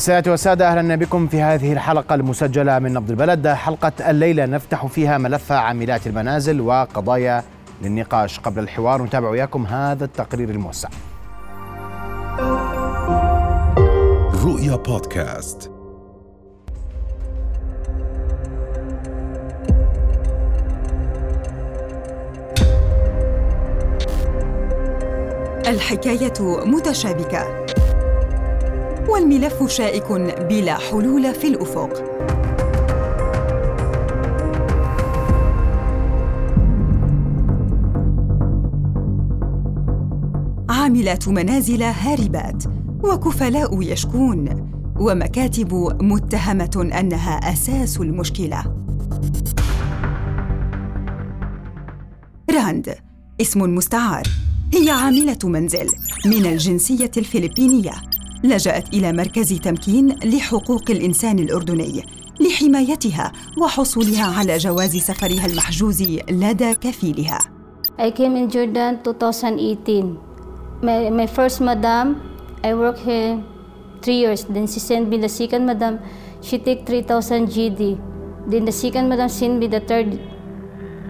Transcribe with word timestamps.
سيادة 0.00 0.30
والسادة 0.30 0.68
أهلا 0.68 0.96
بكم 0.96 1.26
في 1.26 1.42
هذه 1.42 1.72
الحلقة 1.72 2.14
المسجلة 2.14 2.78
من 2.78 2.92
نبض 2.92 3.10
البلد. 3.10 3.48
حلقة 3.48 3.92
الليلة 4.10 4.46
نفتح 4.46 4.86
فيها 4.86 5.18
ملف 5.18 5.52
عاملات 5.52 6.06
المنازل 6.06 6.60
وقضايا 6.60 7.42
للنقاش 7.82 8.40
قبل 8.40 8.62
الحوار. 8.62 9.02
نتابع 9.02 9.28
وياكم 9.28 9.66
هذا 9.66 10.04
التقرير 10.04 10.50
الموسع. 10.50 10.88
رؤيا 14.44 14.76
بودكاست. 14.76 15.70
الحكاية 25.66 26.64
متشابكة. 26.64 27.60
والملف 29.12 29.66
شائك 29.68 30.12
بلا 30.48 30.74
حلول 30.74 31.34
في 31.34 31.48
الأفق. 31.48 31.90
عاملات 40.70 41.28
منازل 41.28 41.82
هاربات 41.82 42.64
وكفلاء 43.04 43.82
يشكون 43.82 44.70
ومكاتب 45.00 45.74
متهمة 46.02 46.90
أنها 47.00 47.52
أساس 47.52 48.00
المشكلة. 48.00 48.64
راند 52.50 52.94
اسم 53.40 53.74
مستعار 53.74 54.22
هي 54.74 54.90
عاملة 54.90 55.38
منزل 55.44 55.86
من 56.26 56.46
الجنسية 56.46 57.10
الفلبينية. 57.16 57.92
لجأت 58.44 58.94
إلى 58.94 59.12
مركز 59.12 59.60
تمكين 59.60 60.08
لحقوق 60.24 60.90
الإنسان 60.90 61.38
الأردني 61.38 62.04
لحمايتها 62.40 63.32
وحصولها 63.58 64.38
على 64.38 64.56
جواز 64.56 64.96
سفرها 64.96 65.46
المحجوز 65.46 66.02
لدى 66.30 66.74
كفيلها. 66.74 67.38
I 67.98 68.10
came 68.10 68.36
in 68.36 68.48
Jordan 68.48 69.02
2018. 69.04 70.18
My, 70.82 71.10
my 71.10 71.26
first 71.26 71.60
madam, 71.60 72.16
I 72.64 72.72
worked 72.74 73.00
here 73.00 73.42
three 74.00 74.20
years. 74.24 74.44
Then 74.44 74.66
she 74.66 74.80
sent 74.80 75.08
me 75.10 75.18
the 75.18 75.28
second 75.28 75.66
madam. 75.66 75.98
She 76.40 76.58
take 76.58 76.86
3,000 76.86 77.48
GD. 77.48 78.00
Then 78.46 78.64
the 78.64 78.72
second 78.72 79.08
madam 79.10 79.28
sent 79.28 79.58
me 79.58 79.66
the 79.66 79.80
third 79.80 80.18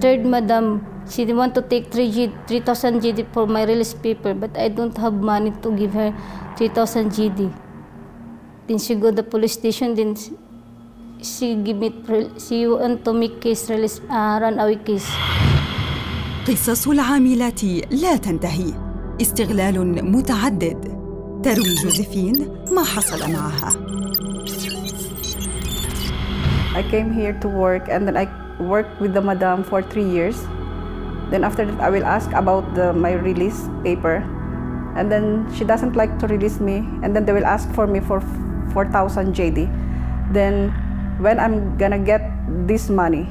third 0.01 0.27
madam. 0.27 0.87
She 1.09 1.25
want 1.33 1.55
to 1.55 1.63
take 1.63 1.91
3 1.93 2.11
G, 2.11 2.33
3,000 2.47 3.01
GD 3.01 3.33
for 3.33 3.47
my 3.47 3.65
release 3.65 3.95
paper, 3.95 4.35
but 4.35 4.57
I 4.57 4.69
don't 4.69 4.97
have 4.99 5.15
money 5.15 5.53
to 5.63 5.73
give 5.73 5.93
her 5.95 6.15
3,000 6.61 7.09
GD. 7.09 7.49
Then 8.69 8.77
she 8.79 8.95
go 8.95 9.09
to 9.09 9.17
the 9.17 9.23
police 9.23 9.55
station, 9.55 9.95
then 9.95 10.15
she 11.23 11.55
give 11.57 11.79
me, 11.79 11.89
she 12.37 12.67
want 12.67 13.03
to 13.07 13.15
make 13.15 13.41
case 13.41 13.71
release, 13.71 13.99
uh, 14.11 14.39
run 14.43 14.59
away 14.61 14.77
case. 14.77 15.09
قصص 16.49 16.89
العاملات 16.89 17.65
لا 17.91 18.17
تنتهي 18.17 18.75
استغلال 19.21 20.05
متعدد 20.13 21.01
تروي 21.43 21.75
جوزيفين 21.85 22.49
ما 22.73 22.85
حصل 22.85 23.33
معها 23.33 23.73
I 26.75 26.83
came 26.83 27.13
here 27.13 27.33
to 27.41 27.49
work 27.49 27.89
and 27.89 28.07
then 28.07 28.17
I 28.17 28.29
worked 28.61 29.01
with 29.01 29.15
the 29.15 29.21
madam 29.21 29.65
for 29.65 29.83
three 29.83 30.05
years. 30.05 30.37
Then 31.31 31.45
after 31.45 31.65
that, 31.65 31.81
I 31.81 31.91
will 31.91 32.05
ask 32.05 32.31
about 32.33 32.75
the, 32.75 32.93
my 32.93 33.13
release 33.13 33.69
paper. 33.83 34.23
And 34.97 35.11
then 35.13 35.47
she 35.55 35.65
doesn't 35.65 35.97
like 35.97 36.19
to 36.19 36.27
release 36.27 36.61
me. 36.61 36.77
And 37.03 37.15
then 37.15 37.25
they 37.25 37.33
will 37.33 37.47
ask 37.47 37.71
for 37.73 37.87
me 37.87 38.01
for 38.01 38.21
4000 38.73 39.35
JD 39.35 39.91
then 40.33 40.71
when 41.21 41.39
I'm 41.39 41.77
gonna 41.77 41.99
get 41.99 42.23
this 42.67 42.89
money. 42.91 43.27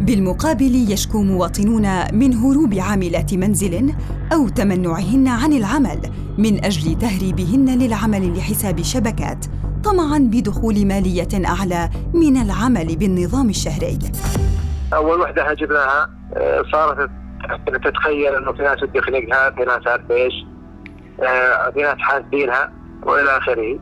بالمقابل 0.00 0.92
يشكو 0.92 1.22
مواطنون 1.22 2.14
من 2.14 2.34
هروب 2.34 2.74
عاملات 2.74 3.34
منزل 3.34 3.94
أو 4.32 4.48
تمنعهن 4.48 5.28
عن 5.28 5.52
العمل 5.52 5.98
من 6.38 6.64
أجل 6.64 6.98
تهريبهن 6.98 7.78
للعمل 7.78 8.36
لحساب 8.36 8.82
شبكات 8.82 9.46
طمعا 9.84 10.18
بدخول 10.18 10.86
مالية 10.86 11.46
أعلى 11.46 11.90
من 12.14 12.36
العمل 12.36 12.96
بالنظام 12.96 13.48
الشهري. 13.48 13.98
أول 14.94 15.20
وحدة 15.20 15.54
جبناها 15.54 16.10
آه، 16.36 16.62
صارت 16.72 17.10
تتخيل 17.84 18.34
إنه 18.34 18.52
في 18.52 18.62
ناس 18.62 18.80
تدي 18.80 19.00
خلقها 19.00 19.50
في 19.50 19.64
ناس 19.64 19.86
عارف 19.86 20.10
إيش 20.10 20.34
في 21.74 21.82
ناس 21.82 21.98
حاسبينها 21.98 22.72
وإلى 23.02 23.36
آخره. 23.36 23.78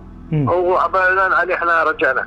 وعبالنا 0.49 1.23
عليه 1.23 1.55
إحنا 1.55 1.83
رجعنا 1.85 2.27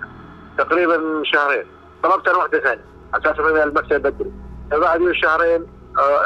تقريبا 0.58 1.24
شهرين. 1.24 1.64
طلبت 2.04 2.28
أنا 2.28 2.38
واحدة 2.38 2.60
ثانية 2.60 2.86
أساس 3.14 3.40
من 3.40 3.62
المكتب 3.62 4.02
بدري. 4.02 4.32
بعد 4.72 5.12
شهرين 5.12 5.68
آه، 6.00 6.26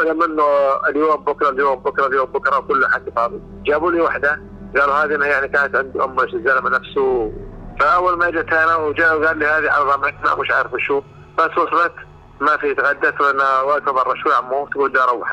آه، 0.00 0.04
لما 0.04 0.24
انه 0.24 0.44
اليوم 0.88 1.24
بكرة 1.24 1.48
اليوم 1.48 1.76
بكرة 1.76 2.06
اليوم 2.06 2.26
بكرة 2.26 2.58
كل 2.60 2.86
حد 2.86 3.10
فاضي. 3.16 3.40
جابوا 3.64 3.92
لي 3.92 4.00
واحدة 4.00 4.40
قالوا 4.76 4.94
هذه 4.94 5.24
يعني 5.24 5.48
كانت 5.48 5.76
عند 5.76 5.96
أم 5.96 6.20
الزلمة 6.20 6.70
نفسه. 6.70 7.32
فأول 7.80 8.18
ما 8.18 8.30
جت 8.30 8.52
أنا 8.52 8.76
وجاء 8.76 9.20
وقال 9.20 9.38
لي 9.38 9.46
هذه 9.46 9.70
على 9.70 9.84
ضمانتنا 9.84 10.34
مش 10.34 10.50
عارف 10.50 10.70
شو. 10.78 11.02
بس 11.38 11.58
وصلت 11.58 11.92
ما 12.40 12.56
في 12.56 12.74
تغدت 12.74 13.20
وأنا 13.20 13.60
واقفه 13.60 13.92
برا 13.92 14.14
شوي 14.14 14.34
عمو 14.34 14.66
تقول 14.66 14.90
بدي 14.90 15.00
أروح 15.00 15.32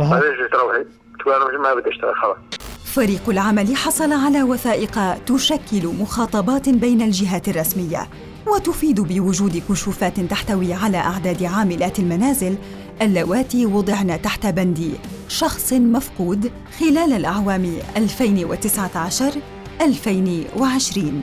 أنا 0.00 0.20
ليش 0.20 0.50
تروحي؟ 0.50 0.84
ما 1.62 1.74
بدي 1.74 1.90
اشتغل 1.90 2.14
خلاص. 2.16 2.36
فريق 2.84 3.30
العمل 3.30 3.76
حصل 3.76 4.12
على 4.12 4.42
وثائق 4.42 5.24
تشكل 5.24 5.86
مخاطبات 6.00 6.68
بين 6.68 7.02
الجهات 7.02 7.48
الرسمية 7.48 8.08
وتفيد 8.46 9.00
بوجود 9.00 9.62
كشوفات 9.68 10.20
تحتوي 10.20 10.74
على 10.74 10.96
أعداد 10.96 11.42
عاملات 11.42 11.98
المنازل 11.98 12.56
اللواتي 13.02 13.66
وضعن 13.66 14.22
تحت 14.22 14.46
بند 14.46 14.98
شخص 15.28 15.72
مفقود 15.72 16.50
خلال 16.80 17.12
الأعوام 17.12 17.72
2019 17.96 19.32
2020 19.80 21.22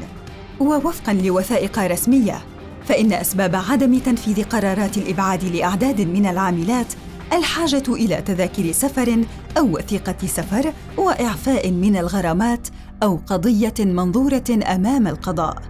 ووفقا 0.60 1.14
لوثائق 1.14 1.80
رسمية 1.80 2.42
فإن 2.86 3.14
أسباب 3.14 3.56
عدم 3.56 4.00
تنفيذ 4.00 4.44
قرارات 4.44 4.98
الإبعاد 4.98 5.44
لأعداد 5.44 6.02
من 6.02 6.26
العاملات 6.26 6.94
الحاجة 7.34 7.84
إلى 7.90 8.22
تذاكر 8.22 8.72
سفر 8.72 9.26
أو 9.58 9.76
وثيقة 9.76 10.28
سفر 10.28 10.74
وإعفاء 10.98 11.72
من 11.72 11.98
الغرامات 11.98 12.68
أو 13.04 13.20
قضية 13.28 13.74
منظورة 13.80 14.44
أمام 14.76 15.08
القضاء. 15.08 15.62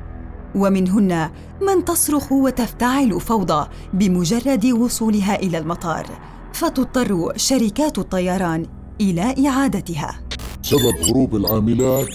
ومنهن 0.56 1.30
من 1.62 1.86
تصرخ 1.86 2.32
وتفتعل 2.32 3.22
فوضى 3.22 3.68
بمجرد 3.94 4.66
وصولها 4.66 5.36
إلى 5.36 5.58
المطار، 5.58 6.06
فتضطر 6.54 7.34
شركات 7.36 7.98
الطيران 8.00 8.66
إلى 9.02 9.48
إعادتها. 9.48 10.20
سبب 10.62 10.94
هروب 11.10 11.36
العاملات 11.36 12.08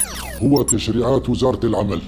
هو 0.43 0.62
تشريعات 0.62 1.28
وزارة 1.28 1.66
العمل. 1.66 2.03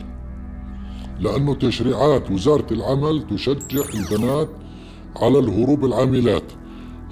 لأنه 1.21 1.55
تشريعات 1.55 2.31
وزارة 2.31 2.67
العمل 2.73 3.27
تشجع 3.27 3.83
البنات 3.95 4.49
على 5.17 5.39
الهروب 5.39 5.85
العاملات 5.85 6.53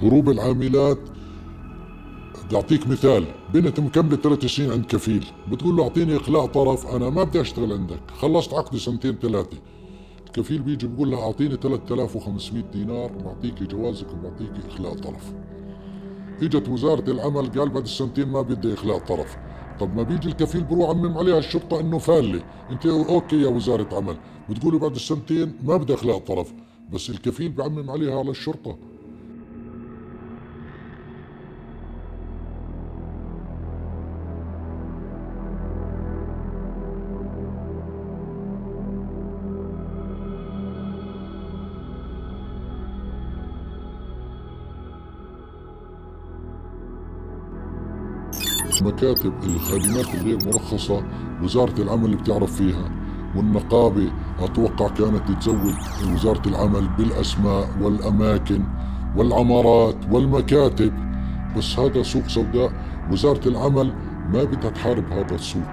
هروب 0.03 0.31
العاملات. 0.31 0.98
بدي 2.44 2.56
اعطيك 2.56 2.86
مثال. 2.86 3.25
بنت 3.54 3.81
مكملة 3.81 4.16
ثلاث 4.16 4.47
سنين 4.47 4.72
عند 4.72 4.84
كفيل. 4.84 5.26
بتقول 5.50 5.76
له 5.76 5.82
أعطيني 5.82 6.16
اخلاء 6.16 6.47
طرف 6.47 6.86
أنا 6.86 7.10
ما 7.10 7.25
بدي 7.25 7.41
أشتغل 7.41 7.72
عندك. 7.72 8.00
خلصت 8.19 8.54
عقدي 8.54 8.78
سنتين 8.78 9.14
ثلاثة 9.22 9.56
الكفيل 10.26 10.62
بيجي 10.62 10.87
بقول 10.87 11.10
لها 11.10 11.20
أعطيني 11.20 11.56
3500 11.56 12.64
دينار 12.72 13.12
بعطيكي 13.12 13.64
جوازك 13.64 14.06
وبعطيكي 14.12 14.69
اخلاء 14.69 14.94
طرف. 14.94 15.32
إجت 16.42 16.69
وزارة 16.69 17.10
العمل 17.10 17.50
قال 17.50 17.69
بعد 17.69 17.82
السنتين 17.82 18.28
ما 18.28 18.42
بدي 18.42 18.75
اخلاء 18.75 18.98
طرف. 18.98 19.37
طب 19.81 19.97
ما 19.97 20.03
بيجي 20.03 20.28
الكفيل 20.28 20.64
بروح 20.64 20.91
عمم 20.91 21.19
عليها 21.19 21.38
الشرطة 21.38 21.81
إنه 21.81 21.98
فالي 21.98 22.42
أنت 22.70 22.87
أوكي 22.87 23.43
يا 23.43 23.49
وزارة 23.49 23.96
عمل. 23.96 24.17
بتقولي 24.50 24.78
بعد 24.78 24.94
السنتين 24.94 25.52
ما 25.64 25.76
بدي 25.76 25.94
اخلاء 25.94 26.19
طرف. 26.19 26.52
بس 26.93 27.11
الكفيل 27.11 27.52
بعمم 27.52 27.90
عليها 27.90 28.19
على 28.19 28.31
الشرطة. 28.31 28.78
مكاتب 48.82 49.32
الخادمات 49.44 50.14
الغير 50.14 50.38
مرخصة 50.46 51.02
وزارة 51.42 51.82
العمل 51.82 52.04
اللي 52.04 52.16
بتعرف 52.16 52.56
فيها. 52.56 52.90
والنقابة 53.36 54.10
أتوقع 54.40 54.88
كانت 54.88 55.22
تزود 55.40 55.75
وزارة 56.12 56.48
العمل 56.48 56.88
بالأسماء 56.98 57.69
والأماكن 57.82 58.62
والعمارات 59.16 59.96
والمكاتب. 60.10 60.92
بس 61.56 61.78
هذا 61.78 62.02
سوق 62.02 62.26
سوداء 62.26 62.72
وزارة 63.12 63.48
العمل 63.48 63.92
ما 64.32 64.44
بدها 64.44 64.70
تحارب 64.70 65.12
هذا 65.12 65.34
السوق. 65.34 65.72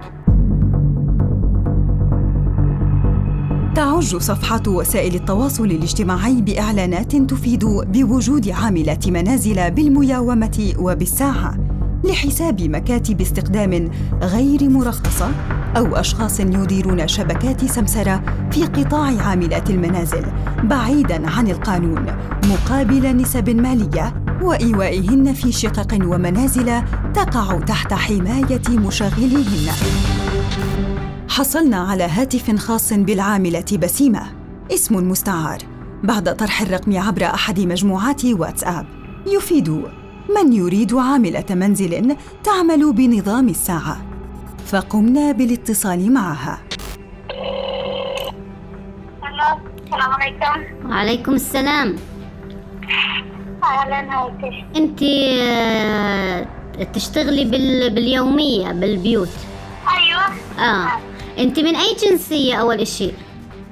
تعج 3.76 4.16
صفحات 4.16 4.68
وسائل 4.68 5.16
التواصل 5.16 5.66
الاجتماعي 5.66 6.42
بإعلانات 6.42 7.16
تفيد 7.16 7.66
بوجود 7.66 8.50
عاملات 8.50 9.08
منازل 9.08 9.72
بالمياومة 9.72 10.74
وبالساعه 10.80 11.65
لحساب 12.06 12.62
مكاتب 12.62 13.22
استقدام 13.22 13.92
غير 14.22 14.70
مرخصة 14.70 15.32
أو 15.78 15.96
أشخاص 15.96 16.40
يديرون 16.40 17.08
شبكات 17.08 17.66
سمسرة 17.66 18.24
في 18.52 18.66
قطاع 18.66 19.28
عاملات 19.28 19.70
المنازل 19.70 20.26
بعيدا 20.64 21.30
عن 21.30 21.48
القانون 21.48 22.06
مقابل 22.50 23.18
نسب 23.18 23.50
مالية 23.50 24.24
وإيوائهن 24.42 25.34
في 25.34 25.52
شقق 25.52 25.94
ومنازل 25.94 26.82
تقع 27.14 27.60
تحت 27.60 27.94
حماية 27.94 28.70
مشغليهن. 28.70 29.72
حصلنا 31.30 31.78
على 31.78 32.04
هاتف 32.04 32.56
خاص 32.56 32.94
بالعاملة 32.94 33.78
بسيمة. 33.82 34.22
اسم 34.74 35.10
مستعار. 35.10 35.58
بعد 36.04 36.36
طرح 36.36 36.62
الرقم 36.62 36.98
عبر 36.98 37.24
أحد 37.26 37.60
مجموعات 37.60 38.26
واتساب. 38.26 38.86
يفيد. 39.28 39.82
من 40.30 40.54
يريد 40.54 40.94
عاملة 40.94 41.46
منزل 41.50 42.16
تعمل 42.44 42.94
بنظام 42.94 43.50
الساعة. 43.50 44.06
فقمنا 44.66 45.32
بالاتصال 45.32 46.14
معها. 46.14 46.60
السلام. 49.24 49.60
عليكم. 49.94 50.90
وعليكم 50.90 51.34
السلام. 51.34 51.96
أهلا 53.64 54.00
هايتي 54.00 54.66
أنت 54.76 55.04
آه، 55.04 56.48
تشتغلي 56.94 57.46
بال... 57.46 57.96
باليومية 57.96 58.72
بالبيوت. 58.72 59.30
أيوه. 59.98 60.24
آه. 60.60 60.88
أنت 61.40 61.60
من 61.60 61.76
أي 61.76 61.96
جنسية 62.04 62.56
أول 62.56 62.80
إشي؟ 62.80 63.12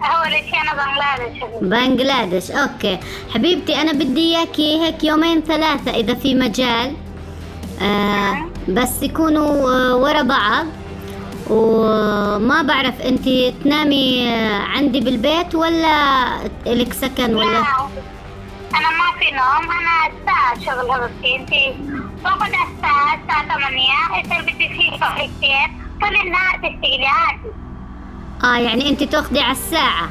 اول 0.05 0.31
شيء 0.31 0.61
أنا 0.61 0.73
بنغلاديش. 0.73 1.43
بنغلاديش 1.61 2.51
أوكي. 2.51 2.99
حبيبتي 3.33 3.81
أنا 3.81 3.91
بدي 3.93 4.35
إياكي 4.37 4.81
هيك 4.83 5.03
يومين 5.03 5.41
ثلاثة 5.41 5.91
إذا 5.91 6.13
في 6.13 6.35
مجال. 6.35 6.93
آه 7.81 8.45
بس 8.69 9.03
يكونوا 9.03 9.71
آه، 9.71 9.95
ورا 9.95 10.21
بعض. 10.21 10.65
وما 11.49 12.61
بعرف 12.61 13.01
انت 13.01 13.29
تنامي 13.63 14.29
آه، 14.29 14.59
عندي 14.61 14.99
بالبيت 14.99 15.55
ولا 15.55 16.27
لك 16.65 16.93
سكن 16.93 17.35
ولا؟ 17.35 17.45
لا 17.51 17.59
أنا 18.75 18.89
ما 18.89 19.19
في 19.19 19.31
نوم 19.31 19.71
أنا 19.71 20.07
الساعة 20.07 20.59
شغل 20.65 20.91
حبيبتي 20.91 21.35
انت 21.35 21.49
باخذ 22.23 22.45
الساعة 22.47 23.15
الساعة 23.23 23.57
8 23.59 24.25
إذا 24.25 24.41
بدي 24.41 24.69
في 24.69 24.97
شغل 24.99 25.29
كثير 25.37 25.67
فمنها 26.01 26.51
تشتغلي 26.57 27.05
عادي 27.07 27.49
آه 28.43 28.57
يعني 28.57 28.89
أنت 28.89 29.03
تأخذي 29.03 29.39
على 29.39 29.51
الساعة. 29.51 30.09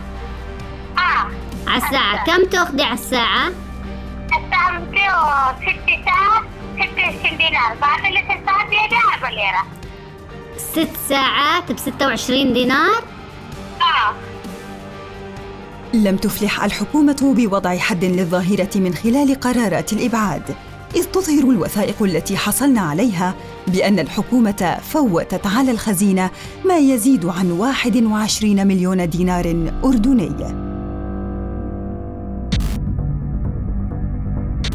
آه. 0.98 1.26
على 1.70 1.82
الساعة. 1.84 2.24
كم 2.26 2.44
تأخذي 2.44 2.82
على 2.82 2.94
الساعة؟ 2.94 3.48
بدي 3.48 4.42
ست 5.58 6.04
ساعات 6.04 6.42
26 6.90 7.36
دينار. 7.38 7.76
بعد 7.80 8.00
الست 8.04 8.46
ساعات 8.46 8.68
بيجي 8.68 8.96
4 9.14 9.30
ليرة 9.30 9.64
ست 10.56 10.96
ساعات 11.08 11.72
ب 11.72 11.78
26 11.78 12.52
دينار؟ 12.52 13.02
آه. 13.80 14.14
لم 15.94 16.16
تفلح 16.16 16.64
الحكومة 16.64 17.34
بوضع 17.36 17.76
حد 17.78 18.04
للظاهرة 18.04 18.70
من 18.78 18.94
خلال 18.94 19.40
قرارات 19.40 19.92
الإبعاد، 19.92 20.56
إذ 20.96 21.04
تظهر 21.04 21.50
الوثائق 21.50 22.02
التي 22.02 22.36
حصلنا 22.36 22.80
عليها 22.80 23.34
بأن 23.68 23.98
الحكومة 23.98 24.78
فوتت 24.82 25.46
على 25.46 25.70
الخزينة 25.70 26.30
ما 26.64 26.78
يزيد 26.78 27.26
عن 27.26 27.50
21 27.50 28.66
مليون 28.66 29.08
دينار 29.08 29.70
أردني. 29.84 30.62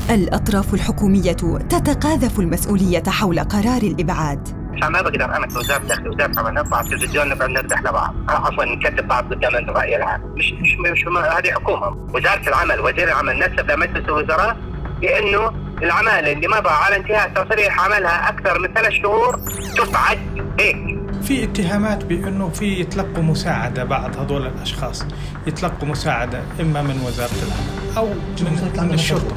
الأطراف 0.10 0.74
الحكومية 0.74 1.32
تتقاذف 1.70 2.40
المسؤولية 2.40 3.04
حول 3.08 3.40
قرار 3.40 3.82
الإبعاد. 3.82 4.58
ما 4.82 5.02
بقدر 5.02 5.26
أنا 5.26 5.48
كوزاره 5.48 5.84
داخل 5.84 6.08
وزارة 6.08 6.32
العمل 6.32 6.54
نطلع 6.54 6.78
على 6.78 6.86
التلفزيون 6.86 7.30
نقعد 7.30 7.50
نردح 7.50 7.80
لبعض 7.82 8.16
عفوا 8.30 8.66
نكذب 8.66 9.08
بعض 9.08 9.34
قدام 9.34 9.56
الرأي 9.56 9.96
العام 9.96 10.22
مش 10.36 10.54
مش 10.54 10.78
مش 10.92 11.08
هذه 11.08 11.52
حكومة 11.52 11.88
وزارة 12.14 12.50
العمل 12.50 12.80
وزير 12.80 13.04
العمل 13.08 13.40
نسب 13.40 13.72
لمجلس 13.72 14.06
الوزراء 14.06 14.58
بأنه 15.02 15.67
العمالة 15.84 16.32
اللي 16.32 16.48
ما 16.48 16.60
بقى 16.60 16.84
على 16.86 16.96
انتهاء 16.96 17.30
تصريح 17.30 17.80
عملها 17.86 18.30
أكثر 18.30 18.60
من 18.60 18.74
ثلاث 18.74 18.92
شهور 18.92 19.40
تبعد 19.78 20.18
هيك. 20.60 20.98
في 21.24 21.44
اتهامات 21.44 22.06
بأنه 22.06 22.50
في 22.50 22.66
يتلقوا 22.66 23.24
مساعدة 23.24 23.84
بعض 23.84 24.18
هذول 24.18 24.48
الأشخاص. 24.48 25.06
يتلقوا 25.48 25.88
مساعدة 25.88 26.42
إما 26.62 26.82
من 26.82 27.02
وزارة 27.08 27.30
العمل 27.48 27.98
أو 27.98 28.06
من, 28.42 28.84
من 28.88 28.94
الشرطة. 28.94 29.36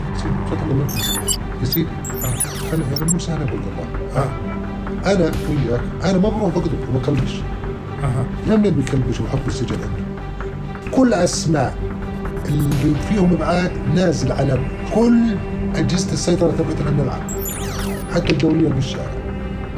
يا 1.61 1.65
سيدي. 1.65 1.89
أنا 2.75 2.85
هذا 2.93 3.05
مو 3.13 3.19
سهل 3.19 3.49
أقول 3.49 3.61
آه. 4.17 4.29
أنا 5.13 5.25
وياك 5.25 5.81
أنا 6.05 6.19
ما 6.19 6.29
بروح 6.29 6.55
بقدر 6.55 6.71
وما 6.89 6.99
بكلمش 6.99 7.35
أها. 8.03 8.25
لمن 8.47 8.71
بيكلمش 8.71 9.21
وحط 9.21 9.39
السجن 9.47 9.77
عنده 9.83 10.31
كل 10.97 11.15
أسماء. 11.15 11.75
اللي 12.49 12.95
فيهم 13.09 13.33
ابعاد 13.33 13.73
نازل 13.95 14.33
على 14.33 14.61
كل 14.95 15.37
أجهزة 15.75 16.13
السيطرة 16.13 16.51
تبعتنا 16.51 16.91
نلعب 16.91 17.23
حتى 18.15 18.33
الدولية 18.33 18.69
بالشارع 18.69 19.21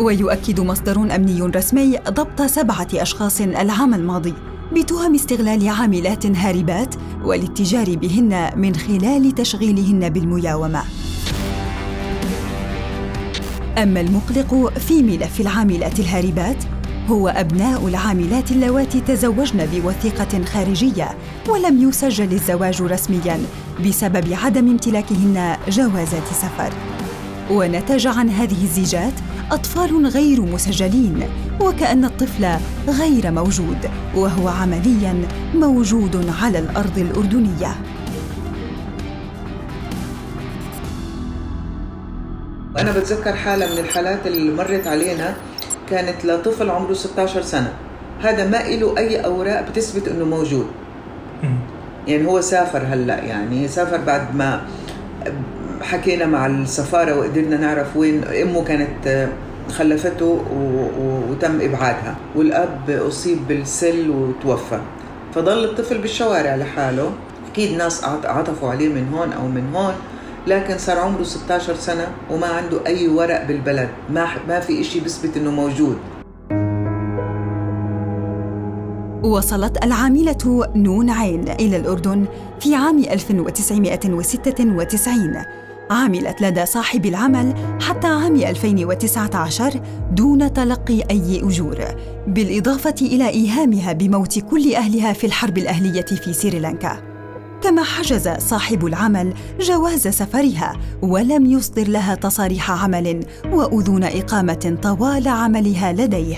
ويؤكد 0.01 0.61
مصدر 0.61 0.97
أمني 1.15 1.43
رسمي 1.43 1.99
ضبط 2.09 2.43
سبعة 2.43 2.89
أشخاص 2.95 3.41
العام 3.41 3.95
الماضي 3.95 4.35
بتهم 4.73 5.15
استغلال 5.15 5.69
عاملات 5.69 6.27
هاربات 6.27 6.95
والاتجار 7.25 7.97
بهن 7.97 8.51
من 8.57 8.75
خلال 8.75 9.33
تشغيلهن 9.35 10.09
بالمياومة. 10.09 10.83
أما 13.79 14.01
المقلق 14.01 14.79
في 14.79 15.03
ملف 15.03 15.41
العاملات 15.41 16.01
الهاربات 16.01 16.57
هو 17.11 17.29
أبناء 17.29 17.89
العاملات 17.89 18.51
اللواتي 18.51 19.01
تزوجن 19.01 19.67
بوثيقة 19.67 20.45
خارجية 20.45 21.09
ولم 21.49 21.89
يسجل 21.89 22.33
الزواج 22.33 22.83
رسميا 22.83 23.41
بسبب 23.87 24.33
عدم 24.33 24.69
امتلاكهن 24.69 25.57
جوازات 25.69 26.27
سفر. 26.27 26.73
ونتج 27.51 28.07
عن 28.07 28.31
هذه 28.31 28.63
الزيجات 28.63 29.13
أطفال 29.51 30.07
غير 30.07 30.41
مسجلين 30.41 31.29
وكأن 31.61 32.05
الطفل 32.05 32.47
غير 32.89 33.31
موجود 33.31 33.91
وهو 34.15 34.49
عمليا 34.49 35.29
موجود 35.55 36.31
على 36.43 36.59
الأرض 36.59 36.99
الأردنية. 36.99 37.77
أنا 42.79 42.93
بتذكر 42.99 43.33
حالة 43.33 43.73
من 43.73 43.79
الحالات 43.79 44.27
اللي 44.27 44.55
مرت 44.55 44.87
علينا. 44.87 45.37
كانت 45.93 46.25
لطفل 46.25 46.71
عمره 46.71 46.93
16 46.93 47.43
سنة. 47.43 47.73
هذا 48.23 48.49
ما 48.49 48.57
له 48.57 48.99
أي 48.99 49.21
أوراق 49.25 49.69
بتثبت 49.69 50.09
إنه 50.09 50.25
موجود. 50.25 50.67
يعني 52.09 52.27
هو 52.27 52.41
سافر 52.41 52.83
هلأ 52.89 53.19
يعني 53.25 53.69
سافر 53.69 53.97
بعد 53.97 54.35
ما 54.37 54.61
حكينا 55.83 56.27
مع 56.27 56.47
السفارة 56.47 57.19
وقدرنا 57.19 57.57
نعرف 57.57 57.97
وين 57.97 58.25
أمه 58.25 58.65
كانت 58.65 59.29
خلفته 59.71 60.45
وتم 61.31 61.61
إبعادها. 61.61 62.17
والأب 62.37 62.91
أصيب 62.91 63.39
بالسل 63.49 64.11
وتوفى. 64.11 64.81
فضل 65.35 65.65
الطفل 65.65 65.99
بالشوارع 65.99 66.55
لحاله. 66.57 67.11
أكيد 67.53 67.77
ناس 67.77 68.05
عط- 68.05 68.27
عطفوا 68.27 68.71
عليه 68.71 68.89
من 68.89 69.09
هون 69.15 69.33
أو 69.33 69.47
من 69.49 69.75
هون. 69.75 69.95
لكن 70.47 70.79
صار 70.79 70.99
عمره 70.99 71.23
16 71.23 71.75
سنة 71.75 72.09
وما 72.31 72.47
عنده 72.47 72.87
أي 72.87 73.09
ورق 73.09 73.45
بالبلد. 73.45 73.89
ما 74.11 74.27
ما 74.49 74.61
في 74.61 74.81
إشي 74.81 75.01
بيثبت 75.01 75.37
إنه 75.37 75.51
موجود. 75.51 75.99
وصلت 79.23 79.85
العاملة 79.85 80.69
نون 80.77 81.11
عين 81.11 81.49
إلى 81.49 81.77
الأردن 81.77 82.25
في 82.61 82.75
عام 82.75 82.99
1996 82.99 85.45
عملت 85.91 86.43
لدى 86.43 86.67
صاحب 86.67 87.07
العمل 87.07 87.55
حتى 87.81 88.07
عام 88.07 88.37
2019 88.37 89.81
دون 90.13 90.53
تلقي 90.53 91.03
أي 91.11 91.41
أجور 91.45 91.79
بالإضافة 92.27 92.95
إلى 93.03 93.29
إيهامها 93.29 93.93
بموت 93.93 94.39
كل 94.39 94.75
أهلها 94.75 95.13
في 95.13 95.27
الحرب 95.27 95.59
الأهلية 95.59 96.03
في 96.03 96.33
سريلانكا. 96.33 97.12
كما 97.63 97.83
حجز 97.83 98.29
صاحب 98.29 98.87
العمل 98.87 99.35
جواز 99.61 100.09
سفرها 100.09 100.77
ولم 101.03 101.47
يصدر 101.47 101.89
لها 101.89 102.15
تصاريح 102.15 102.71
عمل 102.71 103.21
وأذون 103.53 104.05
إقامة 104.05 104.79
طوال 104.83 105.29
عملها 105.29 105.93
لديه 105.93 106.37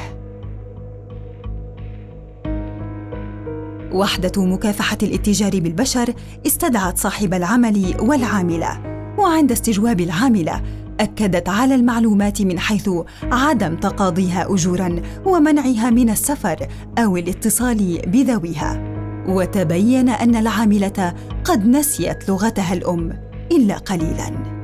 وحدة 3.92 4.44
مكافحة 4.44 4.98
الاتجار 5.02 5.60
بالبشر 5.60 6.14
استدعت 6.46 6.98
صاحب 6.98 7.34
العمل 7.34 7.94
والعاملة، 8.00 8.80
وعند 9.18 9.52
استجواب 9.52 10.00
العاملة 10.00 10.62
أكدت 11.00 11.48
على 11.48 11.74
المعلومات 11.74 12.42
من 12.42 12.58
حيث 12.58 12.90
عدم 13.22 13.76
تقاضيها 13.76 14.54
أجوراً 14.54 15.02
ومنعها 15.24 15.90
من 15.90 16.10
السفر 16.10 16.68
أو 16.98 17.16
الاتصال 17.16 18.02
بذويها. 18.06 18.93
وتبين 19.28 20.08
أن 20.08 20.36
العاملة 20.36 21.14
قد 21.44 21.66
نسيت 21.66 22.28
لغتها 22.28 22.72
الأم 22.72 23.12
إلا 23.52 23.78
قليلا. 23.78 24.54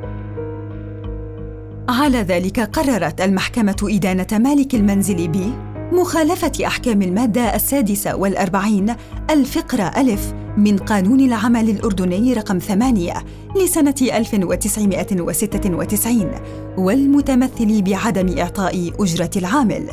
على 1.88 2.18
ذلك 2.18 2.60
قررت 2.60 3.20
المحكمة 3.20 3.76
إدانة 3.82 4.26
مالك 4.32 4.74
المنزل 4.74 5.28
ب 5.28 5.52
مخالفة 5.92 6.52
أحكام 6.66 7.02
المادة 7.02 7.54
السادسة 7.54 8.16
والأربعين 8.16 8.94
الفقرة 9.30 9.82
ألف 9.82 10.32
من 10.56 10.78
قانون 10.78 11.20
العمل 11.20 11.70
الأردني 11.70 12.32
رقم 12.32 12.58
ثمانية 12.58 13.14
لسنة 13.56 13.94
1996 14.00 16.30
والمتمثل 16.78 17.82
بعدم 17.82 18.38
إعطاء 18.38 18.92
أجرة 19.00 19.30
العامل 19.36 19.88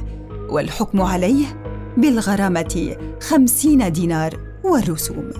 والحكم 0.49 1.01
عليه 1.01 1.45
بالغرامة 1.97 2.95
خمسين 3.21 3.91
دينار 3.91 4.46
والرسوم. 4.63 5.31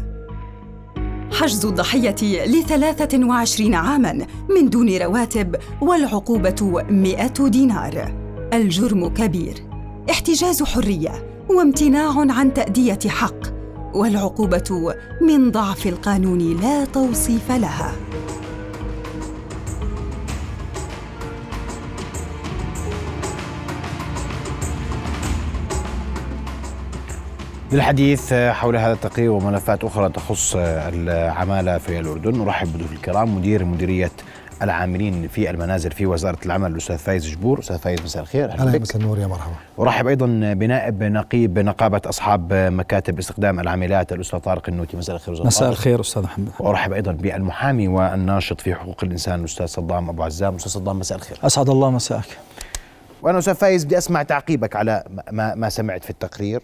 حجز 1.32 1.66
الضحية 1.66 2.46
لثلاثة 2.46 3.26
وعشرين 3.26 3.74
عاماً 3.74 4.28
من 4.50 4.70
دون 4.70 4.98
رواتب 4.98 5.56
والعقوبة 5.82 6.84
مئة 6.90 7.48
دينار. 7.48 8.16
الجرم 8.54 9.08
كبير. 9.08 9.54
احتجاز 10.10 10.64
حرية 10.64 11.44
وامتناع 11.50 12.14
عن 12.18 12.54
تأدية 12.54 13.00
حق. 13.08 13.58
والعقوبة 13.94 14.96
من 15.22 15.52
ضعف 15.52 15.88
القانون 15.88 16.62
لا 16.62 16.86
توصيف 16.86 17.52
لها. 17.52 17.92
للحديث 27.72 28.34
حول 28.34 28.78
هذا 28.78 28.94
التقرير 28.94 29.32
وملفات 29.32 29.84
أخرى 29.84 30.10
تخص 30.10 30.56
العمالة 30.56 31.78
في 31.78 32.00
الأردن. 32.00 32.38
نرحب 32.40 32.74
بضيوف 32.74 32.92
الكرام 32.92 33.36
مدير 33.36 33.66
مديرية 33.66 34.12
العاملين 34.62 35.28
في 35.28 35.50
المنازل 35.50 35.92
في 35.92 36.06
وزارة 36.06 36.38
العمل 36.46 36.72
الأستاذ 36.72 36.98
فايز 36.98 37.30
جبور. 37.30 37.60
أستاذ 37.60 37.78
فايز 37.78 38.02
مساء 38.02 38.22
الخير. 38.22 38.52
أهلا 38.52 38.80
مساء 38.80 39.02
النور 39.02 39.20
يا 39.20 39.28
مرحبا. 39.28 39.54
ورحب 39.78 40.08
أيضا 40.08 40.26
بنائب 40.54 41.04
نقيب 41.04 41.60
نقابة 41.60 42.02
أصحاب 42.06 42.54
مكاتب 42.54 43.20
استخدام 43.20 43.60
العاملات 43.60 44.14
الأستاذ 44.14 44.40
طارق 44.40 44.70
النوتي. 44.70 44.98
مساء 44.98 45.16
الخير 45.16 45.46
مساء 45.46 45.70
الخير 45.70 46.02
أستاذ 46.02 46.24
محمد. 46.24 46.50
وأرحب 46.60 46.94
أيضا 46.94 47.12
بالمحامي 47.12 47.88
والناشط 47.88 48.62
في 48.62 48.76
حقوق 48.76 49.04
الإنسان 49.04 49.40
الأستاذ 49.40 49.66
صدام 49.66 50.10
أبو 50.10 50.24
عزام. 50.24 50.56
أستاذ 50.56 50.72
صدام 50.72 51.00
مساء 51.00 51.18
الخير. 51.18 51.38
أسعد 51.44 51.70
الله 51.70 51.92
مساءك. 51.92 52.38
وأنا 53.22 53.38
أستاذ 53.38 53.56
فايز 53.56 53.86
بدي 53.86 53.98
أسمع 53.98 54.24
تعقيبك 54.24 54.76
على 54.76 55.04
ما, 55.32 55.56
ما 55.56 55.70
سمعت 55.70 56.04
في 56.04 56.10
التقرير. 56.10 56.62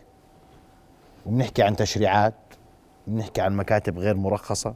وبنحكي 1.25 1.63
عن 1.63 1.75
تشريعات 1.75 2.33
بنحكي 3.07 3.41
عن 3.41 3.55
مكاتب 3.55 3.99
غير 3.99 4.15
مرخصة 4.17 4.73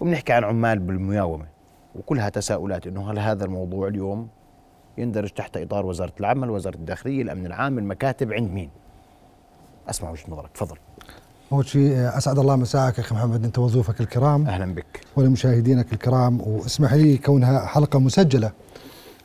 وبنحكي 0.00 0.32
عن 0.32 0.44
عمال 0.44 0.78
بالمياومة. 0.78 1.46
وكلها 1.94 2.28
تساؤلات 2.28 2.86
إنه 2.86 3.10
هل 3.10 3.18
هذا 3.18 3.44
الموضوع 3.44 3.88
اليوم 3.88 4.28
يندرج 4.98 5.30
تحت 5.30 5.56
إطار 5.56 5.86
وزارة 5.86 6.12
العمل، 6.20 6.50
وزارة 6.50 6.74
الداخلية، 6.74 7.22
الأمن 7.22 7.46
العام، 7.46 7.78
المكاتب 7.78 8.32
عند 8.32 8.50
مين؟ 8.50 8.70
أسمع 9.90 10.10
وجهة 10.10 10.24
نظرك، 10.28 10.50
تفضل. 10.54 10.76
أول 11.52 11.66
شيء 11.66 11.92
أسعد 12.18 12.38
الله 12.38 12.56
مساءك 12.56 12.98
أخي 12.98 13.14
محمد 13.14 13.44
أنت 13.44 13.58
وظيفك 13.58 14.00
الكرام. 14.00 14.46
أهلا 14.46 14.74
بك. 14.74 15.00
ولمشاهدينك 15.16 15.92
الكرام 15.92 16.40
واسمح 16.40 16.92
لي 16.92 17.18
كونها 17.18 17.66
حلقة 17.66 17.98
مسجلة. 17.98 18.52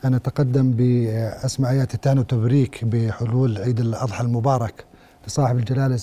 أنا 0.04 0.16
أتقدم 0.16 0.70
باسمع 0.70 1.70
آيات 1.70 1.94
التهاني 1.94 2.18
والتبريك 2.18 2.84
بحلول 2.84 3.58
عيد 3.58 3.80
الأضحى 3.80 4.24
المبارك. 4.24 4.84
لصاحب 5.26 5.56
الجلالة 5.56 5.98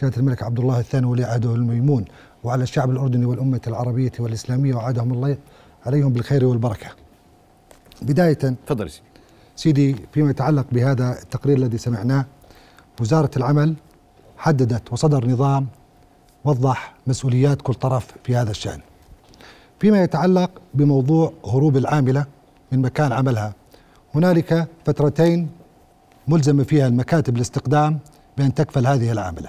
جلالة 0.00 0.16
الملك 0.16 0.42
عبد 0.42 0.60
الله 0.60 0.78
الثاني 0.80 1.06
ولي 1.06 1.24
عهده 1.24 1.54
الميمون 1.54 2.04
وعلى 2.44 2.62
الشعب 2.62 2.90
الأردني 2.90 3.24
والأمة 3.24 3.60
العربية 3.66 4.12
والإسلامية 4.18 4.74
وعادهم 4.74 5.12
الله 5.12 5.36
عليهم 5.86 6.12
بالخير 6.12 6.44
والبركة. 6.44 6.86
بداية 8.02 8.32
تفضل 8.66 8.90
سيدي. 8.90 9.02
سيدي 9.56 9.96
فيما 10.12 10.30
يتعلق 10.30 10.66
بهذا 10.72 11.22
التقرير 11.22 11.56
الذي 11.56 11.78
سمعناه 11.78 12.26
وزارة 13.00 13.30
العمل 13.36 13.74
حددت 14.38 14.92
وصدر 14.92 15.26
نظام 15.28 15.66
وضح 16.44 16.94
مسؤوليات 17.06 17.62
كل 17.62 17.74
طرف 17.74 18.06
في 18.24 18.36
هذا 18.36 18.50
الشأن. 18.50 18.80
فيما 19.80 20.02
يتعلق 20.02 20.50
بموضوع 20.74 21.32
هروب 21.46 21.76
العاملة 21.76 22.26
من 22.72 22.82
مكان 22.82 23.12
عملها 23.12 23.54
هنالك 24.14 24.68
فترتين 24.84 25.48
ملزمة 26.28 26.64
فيها 26.64 26.86
المكاتب 26.86 27.36
الاستقدام 27.36 27.98
بأن 28.38 28.54
تكفل 28.54 28.86
هذه 28.86 29.12
العاملة. 29.12 29.48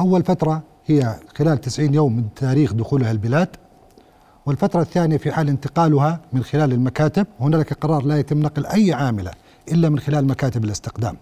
أول 0.00 0.22
فترة 0.22 0.62
هي 0.86 1.16
خلال 1.36 1.60
90 1.60 1.94
يوم 1.94 2.16
من 2.16 2.24
تاريخ 2.36 2.72
دخولها 2.72 3.10
البلاد 3.10 3.48
والفترة 4.46 4.80
الثانية 4.82 5.16
في 5.16 5.32
حال 5.32 5.48
انتقالها 5.48 6.20
من 6.32 6.42
خلال 6.42 6.72
المكاتب 6.72 7.26
هنالك 7.40 7.72
قرار 7.72 8.02
لا 8.02 8.18
يتم 8.18 8.38
نقل 8.38 8.66
أي 8.66 8.92
عاملة 8.92 9.30
إلا 9.72 9.88
من 9.88 9.98
خلال 9.98 10.26
مكاتب 10.26 10.64
الاستقدام. 10.64 11.16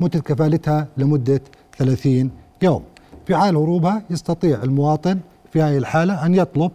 مدة 0.00 0.20
كفالتها 0.20 0.86
لمدة 0.96 1.40
30 1.78 2.30
يوم. 2.62 2.82
في 3.26 3.36
حال 3.36 3.56
هروبها 3.56 4.02
يستطيع 4.10 4.62
المواطن 4.62 5.18
في 5.52 5.62
هذه 5.62 5.78
الحالة 5.78 6.26
أن 6.26 6.34
يطلب 6.34 6.72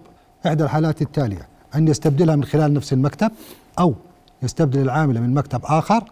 إحدى 0.48 0.64
الحالات 0.64 1.02
التالية 1.02 1.48
أن 1.76 1.88
يستبدلها 1.88 2.36
من 2.36 2.44
خلال 2.44 2.74
نفس 2.74 2.94
المكتب 2.94 3.32
أو 3.80 3.94
يستبدل 4.44 4.82
العاملة 4.82 5.20
من 5.20 5.34
مكتب 5.34 5.62
آخر 5.64 6.04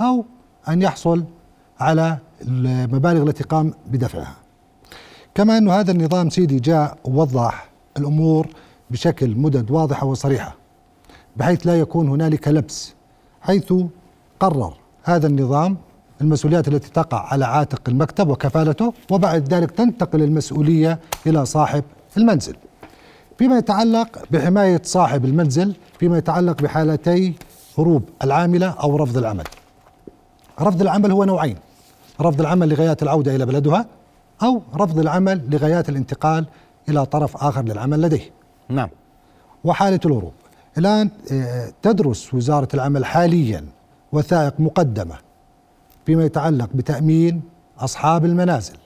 أو 0.00 0.24
أن 0.68 0.82
يحصل 0.82 1.24
على 1.80 2.18
المبالغ 2.42 3.22
التي 3.22 3.44
قام 3.44 3.74
بدفعها 3.86 4.34
كما 5.34 5.58
أن 5.58 5.68
هذا 5.68 5.92
النظام 5.92 6.30
سيدي 6.30 6.60
جاء 6.60 6.98
ووضح 7.04 7.68
الأمور 7.96 8.46
بشكل 8.90 9.36
مدد 9.36 9.70
واضحه 9.70 10.06
وصريحة 10.06 10.56
بحيث 11.36 11.66
لا 11.66 11.80
يكون 11.80 12.08
هنالك 12.08 12.48
لبس 12.48 12.94
حيث 13.40 13.72
قرر 14.40 14.74
هذا 15.02 15.26
النظام 15.26 15.76
المسؤوليات 16.20 16.68
التي 16.68 16.90
تقع 16.90 17.32
على 17.32 17.44
عاتق 17.44 17.82
المكتب 17.88 18.28
وكفالته 18.28 18.92
وبعد 19.10 19.54
ذلك 19.54 19.70
تنتقل 19.70 20.22
المسؤولية 20.22 20.98
إلى 21.26 21.46
صاحب 21.46 21.84
المنزل. 22.16 22.56
فيما 23.38 23.58
يتعلق 23.58 24.08
بحماية 24.30 24.82
صاحب 24.84 25.24
المنزل 25.24 25.76
فيما 25.98 26.18
يتعلق 26.18 26.62
بحالتي 26.62 27.34
هروب 27.78 28.02
العاملة 28.24 28.66
أو 28.68 28.96
رفض 28.96 29.16
العمل. 29.16 29.44
رفض 30.60 30.80
العمل 30.80 31.12
هو 31.12 31.24
نوعين. 31.24 31.56
رفض 32.22 32.40
العمل 32.40 32.68
لغايات 32.68 33.02
العودة 33.02 33.36
إلى 33.36 33.46
بلدها 33.46 33.86
أو 34.42 34.62
رفض 34.74 34.98
العمل 34.98 35.50
لغايات 35.50 35.88
الانتقال 35.88 36.46
إلى 36.88 37.06
طرف 37.06 37.36
آخر 37.36 37.62
للعمل 37.62 38.00
لديه. 38.02 38.30
نعم. 38.68 38.88
وحالة 39.64 40.00
الهروب. 40.06 40.32
الآن 40.78 41.10
آه، 41.32 41.72
تدرس 41.82 42.34
وزارة 42.34 42.68
العمل 42.74 43.04
حاليا 43.04 43.64
وثائق 44.12 44.54
مقدمة 44.58 45.14
فيما 46.06 46.24
يتعلق 46.24 46.68
بتأمين 46.74 47.42
أصحاب 47.78 48.24
المنازل 48.24 48.76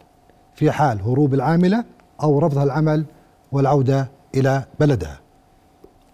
في 0.54 0.70
حال 0.70 1.00
هروب 1.00 1.34
العاملة 1.34 1.84
أو 2.22 2.38
رفضها 2.38 2.64
العمل 2.64 3.04
والعودة 3.52 4.08
إلى 4.34 4.64
بلدها. 4.80 5.20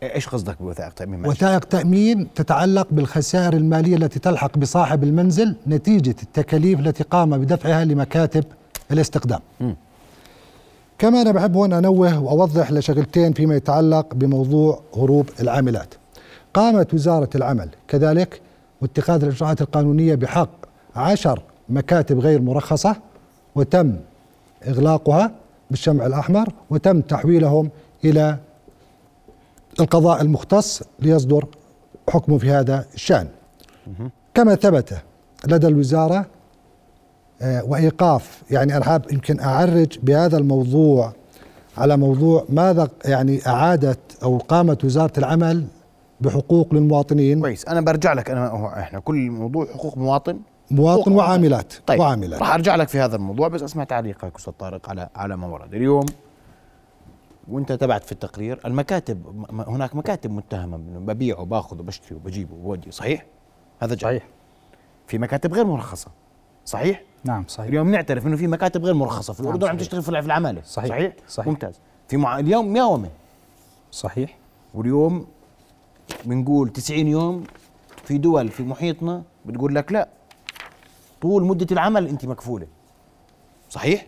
إيش 0.02 0.28
قصدك 0.28 0.62
بوثائق 0.62 0.92
تأمين؟ 0.92 1.26
وثائق 1.26 1.64
تأمين 1.64 2.28
تتعلق 2.34 2.86
بالخسائر 2.90 3.52
المالية 3.52 3.96
التي 3.96 4.18
تلحق 4.18 4.58
بصاحب 4.58 5.04
المنزل 5.04 5.56
نتيجة 5.66 6.14
التكاليف 6.22 6.80
التي 6.80 7.04
قام 7.04 7.38
بدفعها 7.38 7.84
لمكاتب 7.84 8.44
الاستقدام. 8.90 9.40
م. 9.60 9.72
كما 10.98 11.22
أنا 11.22 11.32
بحب 11.32 11.56
هون 11.56 11.72
أنوه 11.72 12.20
وأوضح 12.22 12.72
لشغلتين 12.72 13.32
فيما 13.32 13.56
يتعلق 13.56 14.14
بموضوع 14.14 14.80
هروب 14.96 15.28
العاملات 15.40 15.94
قامت 16.54 16.94
وزارة 16.94 17.30
العمل 17.34 17.68
كذلك 17.88 18.40
واتخاذ 18.80 19.22
الإجراءات 19.24 19.60
القانونية 19.60 20.14
بحق 20.14 20.50
عشر 20.96 21.42
مكاتب 21.68 22.18
غير 22.18 22.40
مرخصة 22.42 22.96
وتم 23.54 23.96
إغلاقها 24.68 25.30
بالشمع 25.70 26.06
الأحمر 26.06 26.48
وتم 26.70 27.00
تحويلهم 27.00 27.70
إلى 28.04 28.36
القضاء 29.80 30.22
المختص 30.22 30.82
ليصدر 30.98 31.44
حكم 32.10 32.38
في 32.38 32.50
هذا 32.50 32.84
الشأن. 32.94 33.28
كما 34.34 34.54
ثبت 34.54 35.02
لدى 35.48 35.66
الوزارة 35.66 36.26
آه، 37.42 37.64
وإيقاف 37.64 38.42
يعني 38.50 38.84
حاب 38.84 39.12
يمكن 39.12 39.40
أعرج 39.40 39.98
بهذا 40.02 40.38
الموضوع 40.38 41.12
على 41.78 41.96
موضوع 41.96 42.44
ماذا 42.48 42.88
يعني 43.04 43.46
أعادت 43.46 43.98
أو 44.22 44.38
قامت 44.38 44.84
وزارة 44.84 45.12
العمل 45.18 45.66
بحقوق 46.20 46.74
للمواطنين. 46.74 47.40
كويس. 47.40 47.68
أنا 47.68 47.80
برجع 47.80 48.12
لك 48.12 48.30
أنا 48.30 48.78
إحنا 48.80 49.00
كل 49.00 49.30
موضوع 49.30 49.66
حقوق 49.66 49.98
مواطن. 49.98 50.38
مواطن 50.70 51.12
وعاملات. 51.12 51.72
طيب 51.86 52.00
وعاملات. 52.00 52.40
راح 52.40 52.54
أرجع 52.54 52.76
لك 52.76 52.88
في 52.88 52.98
هذا 52.98 53.16
الموضوع 53.16 53.48
بس 53.48 53.62
أسمع 53.62 53.84
تعليقك 53.84 54.36
أستاذ 54.36 54.52
طارق 54.52 54.90
على 54.90 55.08
على 55.16 55.36
ما 55.36 55.46
ورد. 55.46 55.74
اليوم 55.74 56.06
وانت 57.50 57.72
تبعت 57.72 58.04
في 58.04 58.12
التقرير 58.12 58.60
المكاتب 58.64 59.46
هناك 59.68 59.96
مكاتب 59.96 60.30
متهمة 60.30 60.76
ببيع 60.76 61.38
وباخذ 61.38 61.80
وبشتري 61.80 62.16
وبجيب 62.16 62.52
وبودي 62.52 62.90
صحيح؟ 62.90 63.26
هذا 63.82 63.94
جاي. 63.94 64.00
صحيح 64.18 64.28
في 65.06 65.18
مكاتب 65.18 65.54
غير 65.54 65.64
مرخصة 65.64 66.08
صحيح؟ 66.64 67.02
نعم 67.24 67.44
صحيح 67.48 67.68
اليوم 67.68 67.90
نعترف 67.90 68.26
إنه 68.26 68.36
في 68.36 68.46
مكاتب 68.46 68.84
غير 68.84 68.94
مرخصة 68.94 69.32
في 69.32 69.42
نعم، 69.42 69.48
الأردن 69.48 69.68
عم 69.68 69.74
صحيح. 69.78 69.86
تشتغل 69.86 70.02
في 70.02 70.08
العمالة 70.26 70.62
صحيح. 70.62 70.88
صحيح 70.88 71.12
صحيح. 71.28 71.48
ممتاز 71.48 71.80
في 72.08 72.16
مع... 72.16 72.38
اليوم 72.38 72.72
مياومه 72.72 73.10
صحيح 73.92 74.38
واليوم 74.74 75.26
بنقول 76.24 76.68
90 76.72 77.06
يوم 77.06 77.44
في 78.04 78.18
دول 78.18 78.48
في 78.48 78.62
محيطنا 78.62 79.22
بتقول 79.46 79.74
لك 79.74 79.92
لا 79.92 80.08
طول 81.22 81.44
مدة 81.44 81.66
العمل 81.72 82.08
أنت 82.08 82.24
مكفولة 82.26 82.66
صحيح 83.70 84.06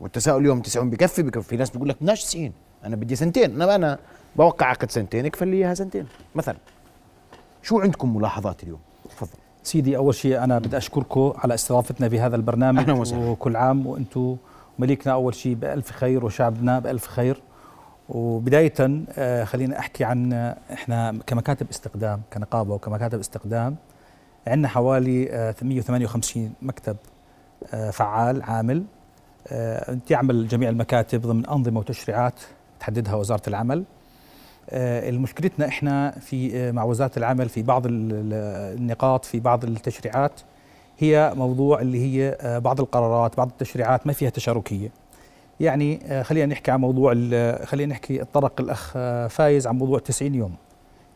والتساؤل 0.00 0.40
اليوم 0.40 0.60
90 0.60 0.90
بكفي 0.90 1.22
بكفي. 1.22 1.48
في 1.48 1.56
ناس 1.56 1.70
بتقول 1.70 1.88
لك 1.88 1.96
بدناش 2.00 2.24
90 2.24 2.52
أنا 2.84 2.96
بدي 2.96 3.16
سنتين. 3.16 3.62
أنا 3.62 3.74
أنا 3.74 3.98
بوقع 4.36 4.66
عقد 4.66 4.90
سنتين 4.90 5.26
اكفل 5.26 5.48
لي 5.48 5.56
إياها 5.56 5.74
سنتين. 5.74 6.06
مثلا 6.34 6.56
شو 7.62 7.80
عندكم 7.80 8.16
ملاحظات 8.16 8.62
اليوم؟ 8.62 8.80
تفضل. 9.10 9.30
سيدي 9.62 9.96
أول 9.96 10.14
شيء 10.14 10.44
أنا 10.44 10.58
بدي 10.58 10.76
أشكركم 10.76 11.32
على 11.36 11.54
استضافتنا 11.54 12.08
بهذا 12.08 12.36
البرنامج. 12.36 12.78
أهلا 12.78 12.92
وسهلا. 12.92 13.26
وكل 13.30 13.56
عام 13.56 13.86
وأنتم 13.86 14.36
مليكنا 14.78 15.12
أول 15.12 15.34
شيء 15.34 15.54
بألف 15.54 15.90
خير 15.90 16.24
وشعبنا 16.24 16.78
بألف 16.78 17.06
خير. 17.06 17.42
وبداية 18.08 18.74
آه، 19.18 19.44
خلينا 19.44 19.78
أحكي 19.78 20.04
عن 20.04 20.32
آه، 20.32 20.56
إحنا 20.72 21.18
كمكاتب 21.26 21.66
استقدام 21.70 22.22
كنقابة 22.32 22.74
وكمكاتب 22.74 23.18
استقدام 23.18 23.76
عندنا 24.46 24.68
حوالي 24.68 25.32
آه، 25.32 25.54
158 25.62 26.54
مكتب 26.62 26.96
آه، 27.74 27.90
فعال 27.90 28.42
عامل. 28.42 28.84
آه، 29.48 29.98
يعمل 30.10 30.48
جميع 30.48 30.68
المكاتب 30.68 31.20
ضمن 31.22 31.46
أنظمة 31.46 31.80
وتشريعات 31.80 32.34
تحددها 32.80 33.14
وزارة 33.14 33.42
العمل. 33.48 33.84
آه، 34.70 35.08
المشكلتنا 35.08 35.66
إحنا 35.68 36.10
في 36.10 36.56
آه، 36.56 36.70
مع 36.72 36.84
وزارة 36.84 37.10
العمل 37.16 37.48
في 37.48 37.62
بعض 37.62 37.86
ال- 37.86 37.92
ال- 38.12 38.76
النقاط 38.78 39.24
في 39.24 39.40
بعض 39.40 39.64
التشريعات 39.64 40.40
هي 40.98 41.32
موضوع 41.36 41.80
اللي 41.80 41.98
هي 42.04 42.36
آه، 42.40 42.58
بعض 42.58 42.80
القرارات 42.80 43.36
بعض 43.36 43.48
التشريعات 43.48 44.06
ما 44.06 44.12
فيها 44.12 44.30
تشاركية. 44.30 44.88
يعني 45.60 46.00
آه، 46.06 46.22
خلينا 46.22 46.46
نحكي 46.46 46.70
عن 46.70 46.80
موضوع 46.80 47.12
خلينا 47.64 47.92
نحكي 47.92 48.22
اتطرق 48.22 48.60
الأخ 48.60 48.92
آه، 48.96 49.26
فايز 49.26 49.66
عن 49.66 49.78
موضوع 49.78 49.98
90 49.98 50.34
يوم. 50.34 50.54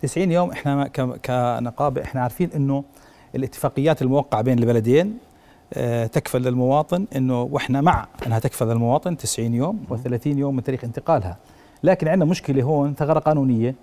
90 0.02 0.32
يوم 0.32 0.50
إحنا 0.50 0.88
كنقابة 1.24 2.02
إحنا 2.02 2.20
عارفين 2.22 2.50
إنه 2.56 2.84
الاتفاقيات 3.34 4.02
الموقعة 4.02 4.42
بين 4.42 4.58
البلدين 4.58 5.06
آه، 5.08 5.29
تكفل 6.12 6.42
للمواطن 6.42 7.06
إنه 7.16 7.42
وإحنا 7.42 7.80
مع 7.80 8.06
أنها 8.26 8.38
تكفل 8.38 8.66
للمواطن 8.66 9.16
90 9.16 9.54
يوم 9.54 9.84
و30 9.90 10.26
يوم 10.26 10.56
من 10.56 10.62
تاريخ 10.62 10.84
انتقالها. 10.84 11.36
لكن 11.82 12.08
عندنا 12.08 12.30
مشكلة 12.30 12.62
هون 12.62 12.94
ثغرة 12.94 13.18
قانونية 13.18 13.74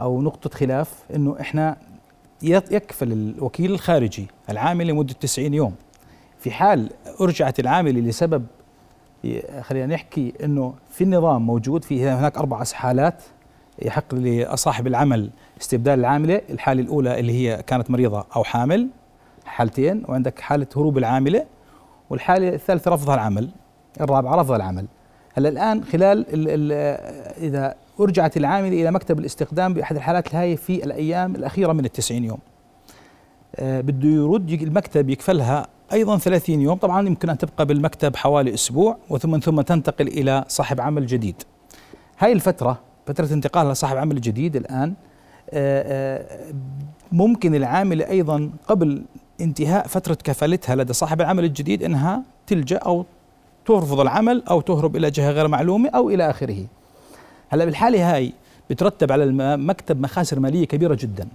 أو 0.00 0.22
نقطة 0.22 0.50
خلاف 0.50 0.94
إنه 1.14 1.36
إحنا 1.40 1.76
يكفل 2.42 3.12
الوكيل 3.12 3.72
الخارجي 3.72 4.26
العامل 4.50 4.86
لمدة 4.86 5.14
90 5.14 5.54
يوم. 5.54 5.74
في 6.38 6.50
حال 6.50 6.90
أرجعت 7.20 7.60
العاملة 7.60 8.00
لسبب 8.00 8.46
خلينا 9.60 9.86
نحكي 9.94 10.32
إنه 10.44 10.74
في 10.90 11.04
النظام 11.04 11.46
موجود 11.46 11.84
في 11.84 12.08
هناك 12.08 12.38
أربع 12.38 12.64
حالات 12.64 13.22
يحق 13.82 14.14
لصاحب 14.14 14.86
العمل 14.86 15.30
استبدال 15.60 15.98
العاملة، 16.00 16.40
الحالة 16.50 16.82
الأولى 16.82 17.20
اللي 17.20 17.32
هي 17.32 17.62
كانت 17.62 17.90
مريضة 17.90 18.24
أو 18.36 18.44
حامل 18.44 18.88
حالتين 19.50 20.04
وعندك 20.08 20.40
حالة 20.40 20.66
هروب 20.76 20.98
العاملة 20.98 21.46
والحالة 22.10 22.48
الثالثة 22.48 22.90
رفضها 22.90 23.14
العمل 23.14 23.50
الرابعة 24.00 24.36
رفض 24.36 24.52
العمل. 24.52 24.86
هلا 25.34 25.48
الآن 25.48 25.84
خلال 25.84 26.26
ال 26.34 26.48
ال 26.48 26.72
إذا 27.44 27.74
أرجعت 28.00 28.36
العاملة 28.36 28.82
إلى 28.82 28.90
مكتب 28.90 29.18
الاستخدام 29.18 29.74
بأحد 29.74 29.96
الحالات 29.96 30.34
هاي 30.34 30.56
في 30.56 30.84
الأيام 30.84 31.36
الأخيرة 31.36 31.72
من 31.72 31.84
التسعين 31.84 32.24
يوم. 32.24 32.38
آه، 33.56 33.80
بده 33.80 34.08
يرد 34.08 34.50
المكتب 34.50 35.10
يكفلها 35.10 35.66
أيضا 35.92 36.18
30 36.18 36.60
يوم 36.60 36.78
طبعا 36.78 37.06
يمكن 37.06 37.30
أن 37.30 37.38
تبقى 37.38 37.66
بالمكتب 37.66 38.16
حوالي 38.16 38.54
أسبوع 38.54 38.96
وثم 39.10 39.38
ثم 39.38 39.60
تنتقل 39.60 40.08
إلى 40.08 40.44
صاحب 40.48 40.80
عمل 40.80 41.06
جديد 41.06 41.42
هاي 42.18 42.32
الفترة 42.32 42.80
فترة 43.06 43.32
انتقالها 43.32 43.72
لصاحب 43.72 43.96
عمل 43.96 44.20
جديد 44.20 44.56
الآن 44.56 44.94
آه، 45.50 46.18
آه، 46.20 46.52
ممكن 47.12 47.54
العاملة 47.54 48.08
أيضا 48.08 48.50
قبل 48.68 49.04
انتهاء 49.40 49.86
فترة 49.86 50.18
كفالتها 50.24 50.76
لدى 50.76 50.92
صاحب 50.92 51.20
العمل 51.20 51.44
الجديد 51.44 51.82
إنها 51.82 52.22
تلجأ 52.46 52.76
أو 52.76 53.04
ترفض 53.66 54.00
العمل 54.00 54.42
أو 54.50 54.60
تهرب 54.60 54.96
إلى 54.96 55.10
جهة 55.10 55.30
غير 55.30 55.48
معلومة 55.48 55.88
أو 55.88 56.10
إلى 56.10 56.30
آخره. 56.30 56.66
هلا 57.48 57.64
بالحالة 57.64 58.14
هاي 58.14 58.32
بترتب 58.70 59.12
على 59.12 59.24
المكتب 59.24 60.00
مخاسر 60.00 60.40
مالية 60.40 60.64
كبيرة 60.64 60.94
جدا 61.00 61.28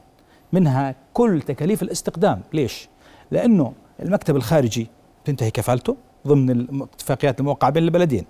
منها 0.53 0.95
كل 1.13 1.41
تكاليف 1.41 1.83
الاستقدام. 1.83 2.41
ليش؟ 2.53 2.89
لأنه 3.31 3.73
المكتب 3.99 4.35
الخارجي 4.35 4.87
تنتهي 5.25 5.51
كفالته 5.51 5.95
ضمن 6.27 6.49
الاتفاقيات 6.49 7.39
الموقعة 7.39 7.71
بين 7.71 7.83
البلدين. 7.83 8.25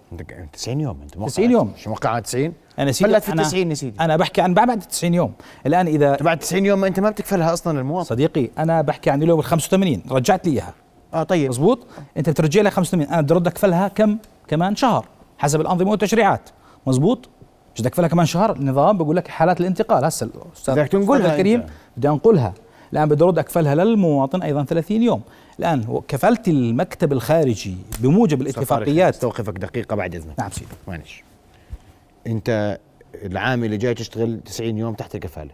90 0.53 0.81
يوم 0.81 0.97
انت 1.03 1.17
موقع 1.17 1.29
90 1.29 1.51
يوم. 1.51 1.71
مش 1.77 1.87
موقع 1.87 2.09
على 2.09 2.21
90 2.21 2.53
أنا 2.79 2.91
سيدي 2.91 3.13
فلت 3.13 3.23
في 3.23 3.31
أنا 3.33 3.43
90 3.43 3.69
يا 3.69 3.75
سيدي. 3.75 3.99
أنا 3.99 4.17
بحكي 4.17 4.41
عن 4.41 4.53
بعد 4.53 4.79
90 4.79 5.13
يوم. 5.13 5.33
الآن 5.65 5.87
اذا 5.87 6.15
بعد 6.15 6.39
90 6.39 6.65
يوم 6.65 6.79
ما 6.81 6.87
أنت 6.87 6.99
ما 6.99 7.09
بتكفلها 7.09 7.53
أصلا 7.53 7.77
للمواطن 7.77 8.09
صديقي 8.09 8.49
أنا 8.57 8.81
بحكي 8.81 9.09
عن 9.09 9.23
اليوم 9.23 9.39
ال 9.39 9.45
85 9.45 10.01
رجعت 10.11 10.47
لي 10.47 10.53
إياها. 10.53 10.73
آه 11.13 11.23
طيب. 11.23 11.49
مزبوط 11.49 11.79
أنت 12.17 12.29
بترجع 12.29 12.61
لها 12.61 12.71
85 12.71 13.07
أنا 13.07 13.21
بدي 13.21 13.33
أرد 13.33 13.47
اكفلها 13.47 13.87
كم؟ 13.87 14.17
كمان 14.47 14.75
شهر. 14.75 15.05
حسب 15.37 15.61
الأنظمة 15.61 15.91
والتشريعات. 15.91 16.49
مزبوط 16.87 17.29
مش 17.75 17.81
بدي 17.81 17.89
اكفلها 17.89 18.07
كمان 18.07 18.25
شهر. 18.25 18.55
النظام 18.55 18.97
بقول 18.97 19.15
لك 19.15 19.27
حالات 19.27 19.59
الانتقال. 19.59 20.05
هسه 20.05 20.25
الأستاذ 20.25 20.73
بدك 20.75 20.87
تنقلها 20.87 21.31
الكريم. 21.31 21.65
بدي 21.97 22.09
أنقلها. 22.09 22.53
الآن 22.93 23.09
بدي 23.09 23.23
أرد 23.23 23.39
اكفلها 23.39 23.75
للمواطن 23.75 24.41
أيضا 24.41 24.63
30 24.63 25.01
يوم. 25.01 25.21
الآن 25.59 26.01
كفلت 26.07 26.47
المكتب 26.47 27.13
الخارجي 27.13 27.77
بموجب 27.99 28.41
الاتفاقيات. 28.41 29.13
استوقفك 29.13 29.53
دقيقة 29.53 29.95
بعد 29.95 30.15
إذنك. 30.15 30.39
نعم 30.39 30.51
سيدي. 30.51 30.67
معلش. 30.87 31.23
أنت 32.27 32.79
العامل 33.15 33.65
اللي 33.65 33.77
جاي 33.77 33.93
تشتغل 33.93 34.39
90 34.45 34.77
يوم 34.77 34.93
تحت 34.93 35.15
الكفالة. 35.15 35.51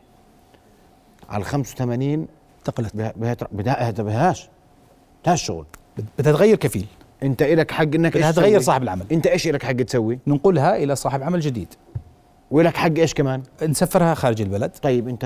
على 1.29 1.41
ال 1.41 1.45
85 1.45 2.27
انتقلت 2.59 2.95
بها 2.95 3.91
بهاش. 3.91 4.49
بهاش 5.25 5.43
شغل. 5.43 5.65
بدها 6.19 6.33
تغير 6.33 6.55
كفيل. 6.55 6.85
أنت 7.23 7.41
إلك 7.41 7.71
حق 7.71 7.81
إنك 7.81 8.17
بدها 8.17 8.31
تغير؟ 8.31 8.61
صاحب 8.61 8.83
العمل. 8.83 9.05
أنت 9.11 9.27
إيش 9.27 9.47
إلك 9.47 9.63
حق 9.63 9.71
تسوي؟ 9.71 10.19
ننقلها 10.27 10.75
إلى 10.75 10.95
صاحب 10.95 11.23
عمل 11.23 11.39
جديد. 11.39 11.67
ولك 12.51 12.77
حق 12.77 12.91
إيش 12.97 13.13
كمان؟ 13.13 13.43
نسفرها 13.63 14.13
خارج 14.13 14.41
البلد. 14.41 14.71
طيب 14.71 15.07
انت 15.07 15.23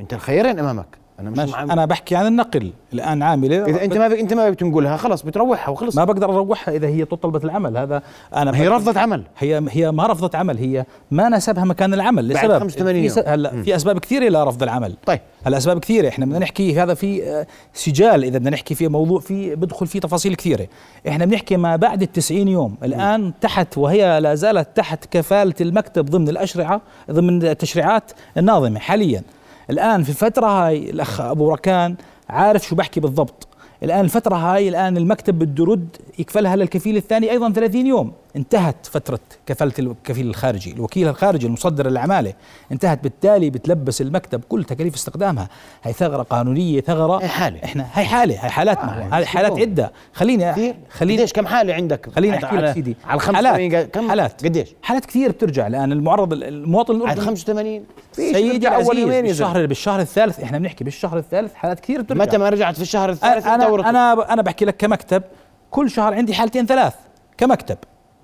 أنت 0.00 0.14
الخيارين 0.14 0.58
أمامك. 0.58 0.99
أنا 1.20 1.30
مش 1.30 1.38
ماشي. 1.38 1.52
مع 1.52 1.62
أنا 1.62 1.86
بحكي 1.86 2.16
عن 2.16 2.26
النقل. 2.26 2.72
الآن 2.92 3.22
عاملة 3.22 3.64
إذا 3.64 3.84
أنت 3.84 3.96
ما 3.98 4.08
بك 4.08 4.18
أنت 4.18 4.34
ما 4.34 4.50
بتنقلها 4.50 4.96
خلص 4.96 5.22
بتروحها 5.22 5.72
وخلص. 5.72 5.96
ما 5.96 6.04
بقدر 6.04 6.24
أروحها 6.34 6.74
إذا 6.76 6.86
هي 6.88 7.04
طلبت 7.04 7.44
العمل. 7.44 7.76
هذا 7.76 8.02
أنا 8.36 8.56
هي 8.56 8.68
رفضت 8.68 8.96
عمل. 8.96 9.22
هي 9.38 9.62
هي 9.70 9.92
ما 9.92 10.06
رفضت 10.06 10.34
عمل. 10.34 10.58
هي 10.58 10.84
ما 11.10 11.28
نسبها 11.28 11.64
مكان 11.64 11.94
العمل. 11.94 12.34
بعد 12.34 12.44
لسبب. 12.44 12.58
85 12.58 13.02
في 13.02 13.08
س- 13.08 13.16
يوم. 13.16 13.26
هلا 13.28 13.62
في 13.62 13.76
أسباب 13.76 13.98
كثيرة 13.98 14.28
لرفض 14.28 14.62
العمل. 14.62 14.94
طيب. 15.06 15.20
هلا 15.44 15.56
اسباب 15.56 15.78
كثيرة. 15.78 16.08
إحنا 16.08 16.26
بدنا 16.26 16.38
نحكي 16.38 16.80
هذا 16.82 16.94
في 16.94 17.24
آه، 17.24 17.46
سجال 17.74 18.24
إذا 18.24 18.38
بدنا 18.38 18.50
نحكي 18.50 18.74
في 18.74 18.88
موضوع 18.88 19.20
في 19.20 19.54
بدخل 19.54 19.86
فيه 19.86 20.00
تفاصيل 20.00 20.34
كثيرة. 20.34 20.66
إحنا 21.08 21.24
بنحكي 21.24 21.56
ما 21.56 21.76
بعد 21.76 22.02
التسعين 22.02 22.48
يوم. 22.48 22.76
الآن 22.82 23.32
تحت 23.40 23.78
وهي 23.78 24.20
لا 24.20 24.34
زالت 24.34 24.68
تحت 24.76 25.04
كفالة 25.10 25.54
المكتب 25.60 26.04
ضمن 26.04 26.28
الأشرعة 26.28 26.80
ضمن 27.10 27.42
التشريعات 27.42 28.12
الناظمة 28.36 28.78
حاليا. 28.78 29.22
الآن 29.70 30.02
في 30.02 30.08
الفترة 30.08 30.46
هاي 30.46 30.90
الأخ 30.90 31.20
أبو 31.20 31.52
ركان 31.52 31.96
عارف 32.28 32.66
شو 32.66 32.76
بحكي 32.76 33.00
بالضبط. 33.00 33.48
الآن 33.82 34.04
الفترة 34.04 34.36
هاي 34.36 34.68
الآن 34.68 34.96
المكتب 34.96 35.38
بده 35.38 35.64
يرد 35.64 35.96
يكفلها 36.18 36.56
للكفيل 36.56 36.96
الثاني 36.96 37.30
أيضا 37.30 37.52
30 37.52 37.86
يوم. 37.86 38.12
انتهت 38.36 38.86
فترة 38.86 39.20
كفاله 39.46 39.72
الكفيل 39.78 40.26
الخارجي. 40.26 40.72
الوكيل 40.72 41.08
الخارجي 41.08 41.46
المصدر 41.46 41.90
للعمالة 41.90 42.32
انتهت 42.72 43.02
بالتالي 43.02 43.50
بتلبس 43.50 44.00
المكتب 44.00 44.44
كل 44.48 44.64
تكاليف 44.64 44.94
استخدامها. 44.94 45.48
هي 45.82 45.92
ثغرة 45.92 46.22
قانونية 46.22 46.80
ثغرة 46.80 47.22
هي 47.22 47.28
حالة. 47.28 47.64
إحنا 47.64 47.86
هي 47.92 48.04
حالة 48.04 48.34
هي 48.34 48.50
حالاتنا. 48.50 48.98
آه، 49.02 49.16
هاي 49.16 49.26
حالات. 49.26 49.58
عدة. 49.58 49.92
خليني 50.12 50.74
خليني 50.90 51.18
قديش؟ 51.18 51.32
كم 51.32 51.46
حالة 51.46 51.74
عندك؟ 51.74 52.10
خليني 52.10 52.44
أحكي 52.44 52.56
لك 52.56 52.74
سيدي. 52.74 52.96
على 53.04 53.14
ال 53.16 53.20
85 53.20 53.70
حالات 53.72 53.94
كم؟ 53.94 54.08
حالات. 54.08 54.44
قديش؟ 54.44 54.68
حالات 54.82 55.06
كثير 55.06 55.30
بترجع 55.30 55.66
الآن. 55.66 55.92
المعرض 55.92 56.32
المواطن 56.32 56.94
على 56.94 57.02
الاردني 57.04 57.24
85 57.26 57.84
في 58.12 58.32
سيدي 58.32 58.68
اول 58.68 58.98
يومين. 58.98 59.22
بالشهر 59.22 59.66
بالشهر 59.66 60.00
الثالث. 60.00 60.40
إحنا 60.40 60.58
بنحكي 60.58 60.84
بالشهر 60.84 61.18
الثالث 61.18 61.54
حالات 61.54 61.80
كثير 61.80 62.02
بترجع. 62.02 62.22
متى 62.24 62.38
ما 62.38 62.48
رجعت 62.48 62.76
في 62.76 62.82
الشهر 62.82 63.10
الثالث. 63.10 63.46
أنا 63.46 63.90
أنا 63.90 64.32
أنا 64.32 64.42
بحكي 64.42 64.64
لك 64.64 64.76
كمكتب. 64.76 65.22
كل 65.70 65.90
شهر 65.90 66.14
عندي 66.14 66.34
حالتين 66.34 66.66
ثلاث. 66.66 66.94
كمكتب. 67.38 67.78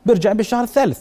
برجع 0.07 0.33
بالشهر 0.33 0.65
الثالث 0.65 1.01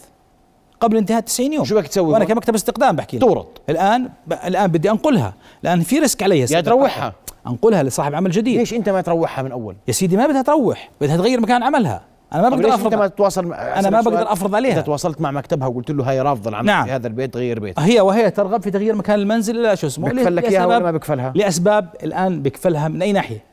قبل 0.79 0.97
انتهاء 0.97 1.19
90 1.19 1.53
يوم. 1.53 1.65
شو 1.65 1.75
بدك 1.75 1.87
تسوي 1.87 2.13
وأنا؟ 2.13 2.25
كمكتب 2.25 2.55
استقدام 2.55 2.95
بحكي 2.95 3.17
لك. 3.17 3.23
تورط. 3.23 3.61
الآن 3.69 4.09
ب... 4.27 4.33
الآن 4.33 4.67
بدي 4.67 4.91
أنقلها. 4.91 5.33
الآن 5.63 5.81
في 5.81 5.99
risk 5.99 6.23
علي 6.23 6.39
يا 6.39 6.61
تروحها. 6.61 7.13
أنقلها 7.47 7.83
لصاحب 7.83 8.15
عمل 8.15 8.31
جديد. 8.31 8.57
ليش 8.57 8.73
أنت 8.73 8.89
ما 8.89 9.01
تروحها 9.01 9.43
من 9.43 9.51
أول؟ 9.51 9.75
يا 9.87 9.93
سيدي 9.93 10.17
ما 10.17 10.27
بدها 10.27 10.41
تروح. 10.41 10.89
بدها 11.01 11.17
تغير 11.17 11.41
مكان 11.41 11.63
عملها. 11.63 12.01
أنا 12.33 12.41
ما 12.41 12.49
بقدر 12.49 12.63
ليش 12.63 12.73
أنت 12.73 12.81
ما 12.81 12.87
افرض 12.87 13.09
تتواصل 13.09 13.45
مع 13.45 13.79
أنا 13.79 13.89
ما 13.89 14.01
بقدر 14.01 14.17
سؤال. 14.17 14.27
أفرض 14.27 14.55
عليها. 14.55 14.73
إذا 14.73 14.81
تواصلت 14.81 15.21
مع 15.21 15.31
مكتبها 15.31 15.67
وقلت 15.67 15.91
له 15.91 16.09
هاي 16.09 16.21
رافضة 16.21 16.49
العمل 16.49 16.67
نعم. 16.67 16.85
في 16.85 16.91
هذا 16.91 17.07
البيت 17.07 17.37
غير 17.37 17.59
بيت. 17.59 17.79
هي 17.79 18.01
وهي 18.01 18.31
ترغب 18.31 18.61
في 18.61 18.71
تغيير 18.71 18.95
مكان 18.95 19.19
المنزل 19.19 19.61
لا 19.61 19.75
شو 19.75 19.87
اسمه. 19.87 20.09
بكفل 20.09 20.35
لك 20.35 20.45
إياها 20.45 20.65
ولا 20.65 20.79
ما 20.79 20.91
بكفلها؟ 20.91 21.33
لأسباب 21.35 21.89
الآن 22.03 22.41
بكفلها 22.41 22.87
من 22.87 23.01
أي 23.01 23.11
ناحية؟ 23.11 23.43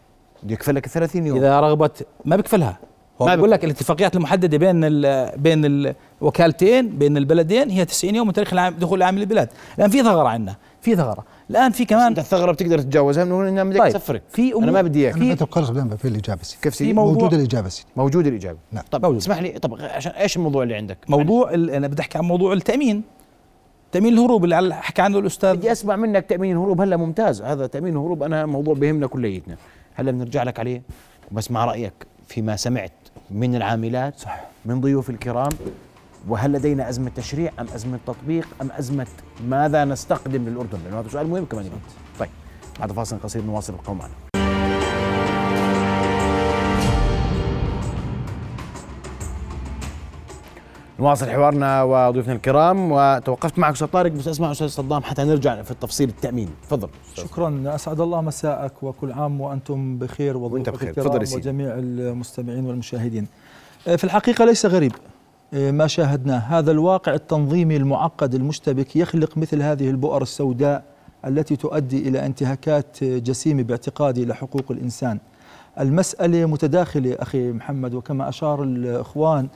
بده 0.43 0.53
يكفل 0.55 0.75
لك 0.75 0.87
30 0.87 1.27
يوم. 1.27 1.37
إذا 1.37 1.61
رغبت 1.61 2.07
ما 2.25 2.37
بكفلها 2.37 2.79
ما 3.27 3.35
بقول 3.35 3.51
لك 3.51 3.65
الاتفاقيات 3.65 4.17
المحددة 4.17 4.59
بين 4.59 4.85
ال 4.85 5.31
بين 5.39 5.95
الوكالتين 6.23 6.89
بين 6.99 7.17
البلدين 7.17 7.71
هي 7.71 7.85
90 7.85 8.15
يوم 8.15 8.27
من 8.27 8.33
تاريخ 8.33 8.53
العام 8.53 8.75
دخول 8.75 8.99
العامل 8.99 9.21
البلاد 9.21 9.49
الآن 9.79 9.91
في 9.91 10.03
ثغرة 10.03 10.29
عندنا 10.29 10.57
في 10.81 10.97
ثغرة. 10.97 11.25
الآن 11.51 11.71
في 11.73 11.85
كمان 11.85 12.07
انت 12.07 12.19
الثغرة 12.19 12.53
بتقدر 12.53 12.79
تتجاوزها 12.79 13.25
من 13.25 13.33
هنا 13.49 13.65
بدك 13.65 13.79
طيب. 13.79 13.93
تسفرك 13.93 14.23
في 14.29 14.55
أنا 14.55 14.73
ما 14.73 14.83
بدي 14.83 14.99
إياك. 15.05 15.15
أنا 15.17 15.35
بدي 15.35 15.45
أقول 15.45 15.91
لك 15.91 15.97
في 15.99 16.09
الإجابة 16.09 16.43
سيدي 16.43 16.63
كيف 16.63 16.75
سيدي 16.75 16.91
الإجابة 17.37 17.69
سيدي 17.69 17.89
موجود 17.97 18.27
الإجابة. 18.27 18.59
نعم. 18.73 18.85
طب 18.91 19.03
موجود. 19.03 19.17
اسمح 19.19 19.39
لي 19.43 19.49
طب 19.51 19.75
عشان 19.81 20.13
إيش 20.13 20.37
الموضوع 20.37 20.63
اللي 20.63 20.75
عندك؟ 20.75 20.99
موضوع 21.09 21.51
ال- 21.55 21.71
أنا 21.71 21.87
بدي 21.89 22.03
أحكي 22.03 22.19
عن 22.19 22.25
موضوع 22.25 22.53
التأمين. 22.53 23.03
تأمين 23.93 24.13
الهروب 24.13 24.45
اللي 24.45 24.57
على- 24.71 24.73
حكى 24.75 25.03
عنه 25.03 25.19
الاستاذ 25.19 25.57
بدي 25.57 25.73
أسمع 25.73 25.97
منك 25.97 26.27
تأمين 26.27 26.53
الهروب 26.57 26.81
هلا 26.81 26.97
ممتاز. 26.97 27.43
هذا 27.43 27.67
تأمين 27.67 27.93
الهروب 27.93 28.23
أنا 28.23 28.47
موضوع 28.47 28.75
بهمنا 28.75 29.07
كليتنا. 29.07 29.57
هلا 29.95 30.11
بنرجع 30.11 30.43
لك 30.43 30.59
عليه 30.59 30.83
وبسمع 31.33 31.65
رأيك 31.65 31.93
فيما 32.29 32.57
سمعت. 32.57 32.93
من 33.31 33.55
العاملات 33.55 34.19
صح. 34.19 34.41
من 34.65 34.81
ضيوف 34.81 35.11
الكرام 35.11 35.53
وهل 36.29 36.53
لدينا 36.53 36.89
أزمة 36.89 37.11
تشريع 37.17 37.53
أم 37.61 37.67
أزمة 37.75 37.99
تطبيق 38.07 38.49
أم 38.63 38.71
أزمة 38.73 39.07
ماذا 39.49 39.85
نستقدم 39.85 40.49
للأردن؟ 40.49 40.79
لأنه 40.85 41.01
هذا 41.01 41.09
سؤال 41.09 41.27
مهم 41.27 41.45
كمان. 41.45 41.71
طيب 42.19 42.31
بعد 42.81 42.93
فاصل 42.93 43.19
قصير 43.19 43.43
نواصل 43.43 43.73
القوم 43.73 43.99
معنا. 43.99 44.15
نواصل 51.03 51.31
حوارنا 51.31 51.83
وضيوفنا 51.83 52.33
الكرام 52.33 52.93
وتوقفت 52.93 53.59
معك 53.59 53.73
أستاذ 53.73 53.87
طارق 53.87 54.13
بس 54.13 54.29
أسمع 54.29 54.51
أستاذ 54.51 54.69
صدام 54.69 55.03
حتى 55.03 55.25
نرجع 55.25 55.63
في 55.63 55.71
التفصيل 55.71 56.09
التأمين. 56.09 56.49
تفضل. 56.63 56.89
شكرا. 57.15 57.63
أسعد 57.67 58.01
الله 58.01 58.21
مساءك 58.21 58.83
وكل 58.83 59.13
عام 59.13 59.41
وأنتم 59.41 59.99
بخير 59.99 60.37
وضيوفك 60.37 60.73
بخير. 60.73 60.89
الكرام. 60.89 61.23
وجميع 61.35 61.75
المستمعين 61.79 62.67
والمشاهدين. 62.67 63.27
آه، 63.89 63.97
في 63.97 64.05
الحقيقة 64.05 64.45
ليس 64.45 64.67
غريب 64.67 64.93
آه، 65.55 65.71
ما 65.71 65.87
شاهدناه. 65.87 66.39
هذا 66.39 66.71
الواقع 66.71 67.15
التنظيمي 67.15 67.77
المعقد 67.77 68.35
المشتبك 68.35 68.97
يخلق 68.97 69.39
مثل 69.39 69.63
هذه 69.63 69.91
البؤر 69.91 70.23
السوداء 70.23 70.83
التي 71.27 71.57
تؤدي 71.57 72.09
إلى 72.09 72.27
انتهاكات 72.27 73.05
جسيمة 73.05 73.63
باعتقادي 73.63 74.25
لحقوق 74.27 74.65
الإنسان. 74.71 75.19
المسألة 75.81 76.47
متداخلة 76.47 77.17
أخي 77.19 77.53
محمد 77.53 77.95
وكما 77.95 78.29
أشار 78.29 78.63
الإخوان 78.63 79.49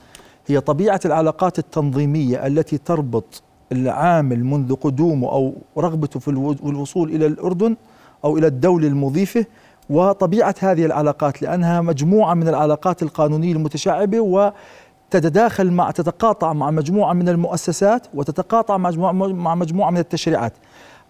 هي 0.46 0.60
طبيعة 0.60 1.00
العلاقات 1.04 1.58
التنظيمية 1.58 2.46
التي 2.46 2.78
تربط 2.78 3.42
العامل 3.72 4.44
منذ 4.44 4.74
قدومه 4.74 5.28
أو 5.32 5.54
رغبته 5.78 6.20
في 6.20 6.28
الو- 6.28 6.52
الوصول 6.52 7.10
إلى 7.10 7.26
الأردن 7.26 7.76
أو 8.24 8.38
إلى 8.38 8.46
الدولة 8.46 8.88
المضيفة 8.88 9.44
وطبيعة 9.90 10.54
هذه 10.60 10.84
العلاقات 10.86 11.42
لأنها 11.42 11.80
مجموعة 11.80 12.34
من 12.34 12.48
العلاقات 12.48 13.02
القانونية 13.02 13.52
المتشعبة 13.52 14.20
وتتداخل 14.20 15.70
مع 15.70 15.90
تتقاطع 15.90 16.52
مع 16.52 16.70
مجموعة 16.70 17.12
من 17.12 17.28
المؤسسات 17.28 18.06
وتتقاطع 18.14 18.76
مع 18.76 19.54
مجموعة 19.54 19.90
من 19.90 19.98
التشريعات. 19.98 20.52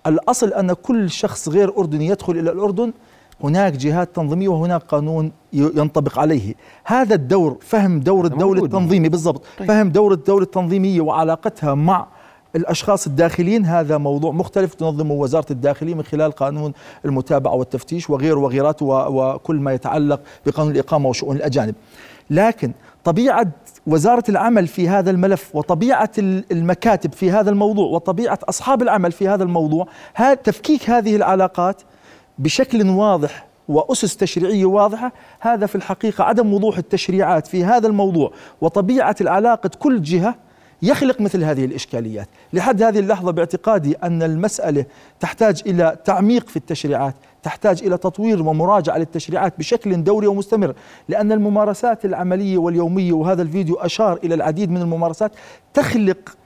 الأصل 0.06 0.52
أن 0.52 0.72
كل 0.72 1.10
شخص 1.10 1.48
غير 1.48 1.78
أردني 1.78 2.06
يدخل 2.06 2.32
إلى 2.32 2.50
الأردن 2.52 2.92
هناك 3.44 3.72
جهات 3.72 4.16
تنظيمية 4.16 4.48
وهناك 4.48 4.82
قانون 4.82 5.32
ينطبق 5.52 6.18
عليه 6.18 6.54
هذا 6.84 7.14
الدور 7.14 7.56
فهم 7.60 8.00
دور 8.00 8.24
الدولة. 8.24 8.64
التنظيمي 8.64 9.08
بالضبط 9.08 9.42
طيب. 9.58 9.68
فهم 9.68 9.90
دور 9.90 10.12
الدولة 10.12 10.42
التنظيمية 10.44 11.00
وعلاقتها 11.00 11.74
مع 11.74 12.06
الأشخاص 12.56 13.06
الداخلين 13.06 13.64
هذا 13.66 13.98
موضوع 13.98 14.32
مختلف 14.32 14.74
تنظمه 14.74 15.14
وزارة 15.14 15.46
الداخلية 15.50 15.94
من 15.94 16.02
خلال 16.02 16.32
قانون 16.32 16.72
المتابعة 17.04 17.54
والتفتيش 17.54 18.10
وغيره 18.10 18.38
وغيرات 18.40 18.82
و- 18.82 18.86
وكل 19.34 19.56
ما 19.56 19.72
يتعلق 19.72 20.20
بقانون 20.46 20.72
الإقامة 20.72 21.08
وشؤون 21.08 21.36
الأجانب. 21.36 21.74
لكن 22.30 22.72
طبيعة 23.04 23.46
وزارة 23.86 24.24
العمل 24.28 24.66
في 24.66 24.88
هذا 24.88 25.10
الملف 25.10 25.50
وطبيعة 25.56 26.10
ال- 26.18 26.44
المكاتب 26.52 27.12
في 27.12 27.30
هذا 27.30 27.50
الموضوع 27.50 27.86
وطبيعة 27.90 28.38
أصحاب 28.48 28.82
العمل 28.82 29.12
في 29.12 29.28
هذا 29.28 29.42
الموضوع 29.44 29.86
تفكيك 30.44 30.90
هذه 30.90 31.16
العلاقات 31.16 31.82
بشكل 32.38 32.88
واضح 32.88 33.46
وأسس 33.68 34.16
تشريعية 34.16 34.64
واضحة 34.64 35.12
هذا 35.40 35.66
في 35.66 35.74
الحقيقة 35.74 36.24
عدم 36.24 36.54
وضوح 36.54 36.78
التشريعات 36.78 37.46
في 37.46 37.64
هذا 37.64 37.86
الموضوع. 37.86 38.32
وطبيعة 38.60 39.16
العلاقة 39.20 39.70
كل 39.78 40.02
جهة 40.02 40.34
يخلق 40.82 41.20
مثل 41.20 41.44
هذه 41.44 41.64
الإشكاليات، 41.64 42.28
لحد 42.52 42.82
هذه 42.82 42.98
اللحظة 42.98 43.32
باعتقادي 43.32 43.94
أن 43.94 44.22
المسألة 44.22 44.84
تحتاج 45.20 45.62
إلى 45.66 45.96
تعميق 46.04 46.48
في 46.48 46.56
التشريعات، 46.56 47.14
تحتاج 47.42 47.82
إلى 47.82 47.98
تطوير 47.98 48.42
ومراجعة 48.42 48.98
للتشريعات 48.98 49.58
بشكل 49.58 50.04
دوري 50.04 50.26
ومستمر، 50.26 50.74
لأن 51.08 51.32
الممارسات 51.32 52.04
العملية 52.04 52.58
واليومية 52.58 53.12
وهذا 53.12 53.42
الفيديو 53.42 53.74
أشار 53.74 54.18
إلى 54.24 54.34
العديد 54.34 54.70
من 54.70 54.82
الممارسات 54.82 55.32
تخلق 55.74 56.36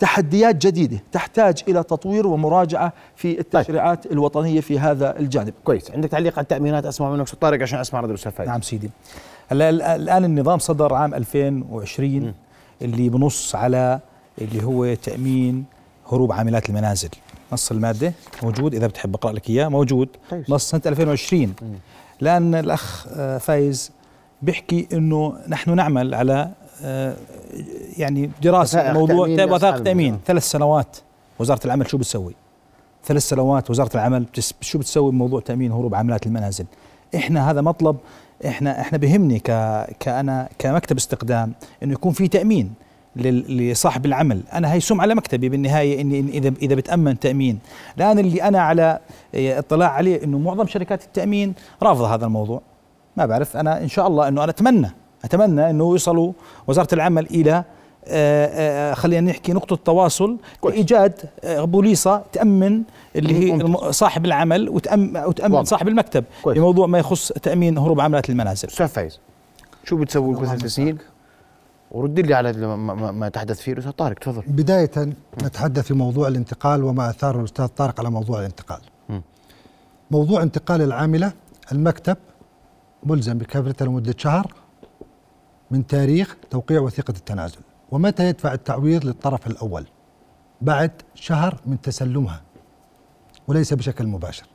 تحديات 0.00 0.66
جديدة 0.66 0.98
تحتاج 1.12 1.62
إلى 1.68 1.82
تطوير 1.82 2.26
ومراجعة 2.26 2.92
في 3.16 3.40
التشريعات 3.40 4.06
الوطنية 4.06 4.60
في 4.60 4.78
هذا 4.78 5.18
الجانب. 5.18 5.52
كويس. 5.64 5.90
عندك 5.90 6.08
تعليق 6.08 6.32
على 6.38 6.42
التأمينات؟ 6.42 6.86
أسمع 6.86 7.10
منك 7.10 7.22
أستاذ 7.22 7.38
طارق 7.38 7.62
عشان 7.62 7.78
أسمع 7.78 8.00
رد 8.00 8.08
الاستاذ 8.08 8.32
فايز. 8.32 8.48
نعم 8.50 8.60
سيدي. 8.62 8.90
هلا 9.48 9.70
ال- 9.70 9.82
الآن 9.82 10.24
النظام 10.24 10.58
صدر 10.58 10.94
عام 10.94 11.14
2020 11.14 12.34
اللي 12.82 13.08
بنص 13.08 13.54
على 13.54 14.00
اللي 14.40 14.64
هو 14.64 14.94
تأمين 14.94 15.64
هروب 16.12 16.32
عاملات 16.32 16.68
المنازل. 16.68 17.08
نص 17.52 17.70
المادة 17.70 18.12
موجود 18.42 18.74
إذا 18.74 18.86
بتحب 18.86 19.14
أقرأ 19.14 19.32
لك 19.32 19.50
إياه 19.50 19.68
موجود. 19.68 20.08
طيب. 20.30 20.44
نص 20.48 20.70
سنة 20.70 20.82
2020 20.86 21.54
لأن 22.20 22.54
الأخ 22.54 23.06
آه، 23.12 23.38
فايز 23.38 23.90
بيحكي 24.42 24.88
إنه 24.92 25.34
نحن 25.48 25.74
نعمل 25.76 26.14
على 26.14 26.50
يعني 27.98 28.30
دراسة 28.42 28.92
موضوع 28.92 29.28
وثائق 29.28 29.82
تأمين. 29.82 30.18
ثلاث 30.26 30.42
سنوات 30.42 30.96
وزارة 31.38 31.60
العمل 31.64 31.90
شو 31.90 31.98
بتسوي؟ 31.98 32.34
ثلاث 33.04 33.22
سنوات 33.22 33.70
وزارة 33.70 33.90
العمل 33.94 34.26
شو 34.60 34.78
بتسوي 34.78 35.10
بموضوع 35.10 35.40
تأمين 35.40 35.72
هروب 35.72 35.94
عاملات 35.94 36.26
المنازل؟ 36.26 36.64
إحنا 37.14 37.50
هذا 37.50 37.60
مطلب 37.60 37.96
إحنا 38.46 38.80
إحنا 38.80 38.98
بهمني 38.98 39.38
ك 39.38 39.50
كأنا 40.00 40.48
كمكتب 40.58 40.96
استقدام 40.96 41.52
إنه 41.82 41.92
يكون 41.92 42.12
في 42.12 42.28
تأمين 42.28 42.74
لصاحب 43.16 44.06
العمل 44.06 44.42
أنا 44.52 44.72
هي 44.72 44.80
سمعة 44.80 45.06
لمكتبي 45.06 45.48
بالنهاية 45.48 46.00
إني 46.00 46.20
إذا 46.20 46.52
إذا 46.62 46.74
بتأمن 46.74 47.18
تأمين 47.18 47.58
الآن 47.96 48.18
اللي 48.18 48.42
أنا 48.42 48.60
على 48.60 48.98
آه، 49.34 49.58
اطلاع 49.58 49.90
عليه 49.90 50.24
إنه 50.24 50.38
معظم 50.38 50.66
شركات 50.66 51.04
التأمين 51.04 51.54
رافضة 51.82 52.14
هذا 52.14 52.26
الموضوع 52.26 52.62
ما 53.16 53.26
بعرف 53.26 53.56
أنا 53.56 53.82
إن 53.82 53.88
شاء 53.88 54.06
الله 54.06 54.28
إنه 54.28 54.44
أنا 54.44 54.50
أتمنى 54.50 54.90
أتمنى 55.24 55.70
أنه 55.70 55.84
يوصلوا 55.84 56.32
وزارة 56.66 56.94
العمل 56.94 57.26
إلى 57.26 57.64
آه، 58.06 58.90
آه، 58.90 58.94
خلينا 58.94 59.30
نحكي 59.30 59.52
نقطة 59.52 59.76
تواصل 59.76 60.36
وإيجاد 60.62 61.20
آه، 61.44 61.64
بوليصة 61.64 62.22
تأمن 62.32 62.82
اللي 63.16 63.52
هي 63.52 63.76
صاحب 63.92 64.24
العمل 64.24 64.68
وتأمن, 64.68 65.16
وتأمن 65.16 65.54
واضح. 65.54 65.68
صاحب 65.68 65.88
المكتب 65.88 66.24
كويس. 66.42 66.58
لموضوع 66.58 66.86
ما 66.86 66.98
يخص 66.98 67.32
تأمين 67.32 67.78
هروب 67.78 68.00
عاملات 68.00 68.30
المنازل. 68.30 68.68
أستاذ 68.68 68.88
فايز 68.88 69.18
شو 69.84 69.96
بتسوي 69.96 70.34
كل 70.36 70.46
ثلاث 70.46 70.66
سنين 70.66 70.98
ورد 71.90 72.20
لي 72.20 72.34
على 72.34 72.52
ما, 72.52 72.76
ما, 72.76 73.12
ما 73.12 73.28
تحدث 73.28 73.60
فيه 73.60 73.72
الأستاذ 73.72 73.92
طارق 73.92 74.18
تفضل. 74.18 74.42
بداية 74.46 74.90
نتحدث 75.42 75.86
في 75.86 75.94
موضوع 75.94 76.28
الانتقال 76.28 76.84
وما 76.84 77.10
أثاره 77.10 77.38
الأستاذ 77.38 77.66
طارق 77.66 78.00
على 78.00 78.10
موضوع 78.10 78.38
الانتقال. 78.40 78.80
مم. 79.08 79.22
موضوع 80.10 80.42
انتقال 80.42 80.82
العاملة 80.82 81.32
المكتب 81.72 82.16
ملزم 83.02 83.38
بكافلتها 83.38 83.86
لمدة 83.86 84.14
شهر 84.18 84.52
من 85.70 85.86
تاريخ 85.86 86.36
توقيع 86.50 86.80
وثيقة 86.80 87.10
التنازل 87.10 87.58
ومتى 87.90 88.28
يدفع 88.28 88.52
التعويض 88.52 89.04
للطرف 89.04 89.46
الأول؟ 89.46 89.86
بعد 90.60 90.90
شهر 91.14 91.60
من 91.66 91.80
تسلمها 91.80 92.42
وليس 93.48 93.74
بشكل 93.74 94.06
مباشر. 94.06 94.46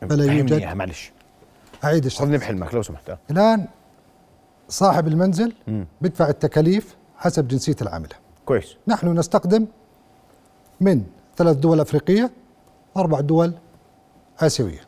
فلا 0.00 0.32
يوجد 0.32 0.64
معلش. 0.64 1.12
أعيد 1.84 2.04
الشرح. 2.04 2.22
خذني 2.22 2.38
بحلمك 2.38 2.74
لو 2.74 2.82
سمحت. 2.82 3.10
آه. 3.10 3.18
الآن 3.30 3.66
صاحب 4.68 5.08
المنزل 5.08 5.52
مم. 5.68 5.86
بيدفع 6.00 6.28
التكاليف 6.28 6.96
حسب 7.16 7.48
جنسية 7.48 7.76
العاملة. 7.82 8.16
كويس. 8.46 8.76
نحن 8.88 9.18
نستقدم 9.18 9.66
من 10.80 11.04
ثلاث 11.36 11.56
دول 11.56 11.80
أفريقية 11.80 12.30
أربع 12.96 13.20
دول 13.20 13.52
آسيوية. 14.40 14.80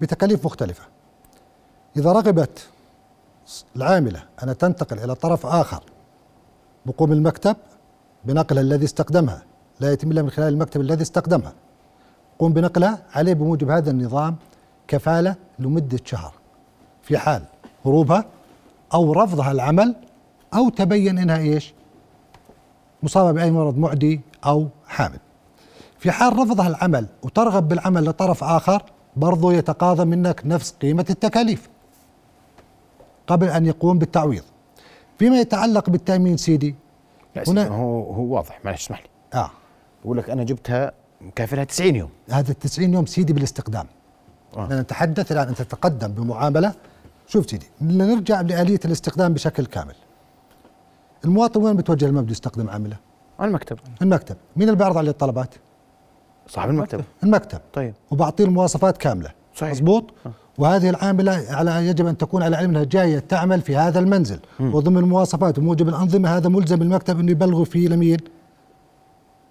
بتكاليف 0.00 0.46
مختلفة. 0.46 0.82
إذا 1.96 2.12
رغبت 2.12 2.68
العاملة. 3.76 4.22
أن 4.42 4.58
تنتقل 4.58 4.98
إلى 4.98 5.14
طرف 5.14 5.46
آخر. 5.46 5.82
بقوم 6.86 7.12
المكتب 7.12 7.56
بنقلها 8.24 8.62
الذي 8.62 8.84
استخدمها. 8.84 9.42
لا 9.80 9.92
يتم 9.92 10.10
إلا 10.10 10.22
من 10.22 10.30
خلال 10.30 10.48
المكتب 10.48 10.80
الذي 10.80 11.02
استخدمها. 11.02 11.52
قوم 12.38 12.52
بنقلها 12.52 12.98
عليه 13.14 13.34
بموجب 13.34 13.70
هذا 13.70 13.90
النظام 13.90 14.36
كفالة 14.88 15.34
لمدة 15.58 15.98
شهر. 16.04 16.32
في 17.02 17.18
حال 17.18 17.42
هروبها 17.86 18.24
أو 18.94 19.12
رفضها 19.12 19.52
العمل 19.52 19.94
أو 20.54 20.68
تبين 20.68 21.18
إنها 21.18 21.38
إيش؟ 21.38 21.74
مصابة 23.02 23.32
بأي 23.32 23.50
مرض 23.50 23.78
معدي 23.78 24.20
أو 24.46 24.68
حامل. 24.86 25.18
في 25.98 26.10
حال 26.10 26.38
رفضها 26.38 26.68
العمل 26.68 27.06
وترغب 27.22 27.68
بالعمل 27.68 28.04
لطرف 28.04 28.44
آخر 28.44 28.82
برضو 29.16 29.50
يتقاضى 29.50 30.04
منك 30.04 30.42
نفس 30.44 30.74
قيمة 30.82 31.06
التكاليف. 31.10 31.68
قبل 33.26 33.48
أن 33.48 33.66
يقوم 33.66 33.98
بالتعويض. 33.98 34.42
فيما 35.18 35.40
يتعلق 35.40 35.90
بالتأمين 35.90 36.36
سيدي 36.36 36.74
لا 37.36 37.42
هنا 37.48 37.68
هو 37.68 38.12
هو 38.12 38.34
واضح 38.34 38.60
معلش 38.64 38.84
اسمح 38.84 39.00
لي. 39.02 39.08
آه. 39.40 39.50
بقول 40.04 40.18
لك 40.18 40.30
أنا 40.30 40.44
جبتها 40.44 40.92
كافلها 41.34 41.64
90 41.64 41.96
يوم. 41.96 42.10
هذا 42.30 42.50
ال 42.50 42.58
90 42.58 42.94
يوم 42.94 43.06
سيدي 43.06 43.32
بالاستقدام. 43.32 43.86
آه. 44.56 44.68
نتحدث 44.80 45.32
الآن 45.32 45.48
أنت 45.48 45.62
تتقدم 45.62 46.08
بمعاملة. 46.08 46.72
شوف 47.26 47.50
سيدي 47.50 47.66
نرجع 47.80 48.40
لآلية 48.40 48.80
الاستخدام 48.84 49.34
بشكل 49.34 49.66
كامل. 49.66 49.94
المواطن 51.24 51.62
وين 51.62 51.76
بتوجه 51.76 52.06
لما 52.06 52.20
بده 52.20 52.30
يستخدم 52.32 52.70
عاملة؟ 52.70 52.96
المكتب. 53.40 53.78
المكتب. 54.02 54.36
مين 54.56 54.68
اللي 54.68 54.78
بيعرض 54.78 54.98
عليه 54.98 55.10
الطلبات؟ 55.10 55.54
صاحب 56.46 56.70
المكتب. 56.70 57.04
المكتب. 57.22 57.60
طيب. 57.72 57.94
وبعطيه 58.10 58.44
المواصفات 58.44 58.96
كاملة. 58.96 59.30
صحيح. 59.54 59.72
مضبوط 59.72 60.04
آه. 60.26 60.30
وهذه 60.58 60.90
العامله 60.90 61.44
على 61.50 61.86
يجب 61.86 62.06
أن 62.06 62.16
تكون 62.16 62.42
على 62.42 62.56
علم 62.56 62.70
أنها 62.70 62.84
جاية 62.84 63.18
تعمل 63.18 63.60
في 63.60 63.76
هذا 63.76 63.98
المنزل. 63.98 64.38
م. 64.60 64.74
وضمن 64.74 64.96
المواصفات 64.98 65.58
وموجب 65.58 65.88
الأنظمة 65.88 66.36
هذا 66.36 66.48
ملزم 66.48 66.82
المكتب 66.82 67.20
انه 67.20 67.30
يبلغوا 67.30 67.64
فيه 67.64 67.88
لمين؟ 67.88 68.18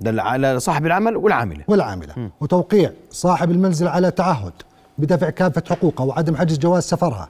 على 0.05 0.59
صاحب 0.59 0.85
العمل 0.85 1.17
والعاملة. 1.17 1.63
والعاملة. 1.67 2.13
م. 2.17 2.29
وتوقيع 2.41 2.91
صاحب 3.11 3.51
المنزل 3.51 3.87
على 3.87 4.11
تعهد 4.11 4.53
بدفع 4.97 5.29
كافة 5.29 5.63
حقوقها 5.69 6.05
وعدم 6.05 6.35
حجز 6.35 6.57
جواز 6.57 6.83
سفرها 6.83 7.29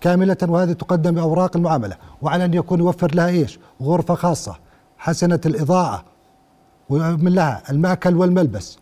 كاملة 0.00 0.36
وهذه 0.42 0.72
تقدم 0.72 1.14
بأوراق 1.14 1.56
المعاملة. 1.56 1.96
وعلى 2.22 2.44
أن 2.44 2.54
يكون 2.54 2.78
يوفر 2.78 3.14
لها 3.14 3.28
إيش؟ 3.28 3.58
غرفة 3.82 4.14
خاصة 4.14 4.56
حسنة 4.98 5.40
الإضاءة 5.46 6.04
ومن 6.90 7.32
لها 7.34 7.62
المأكل 7.70 8.16
والملبس. 8.16 8.78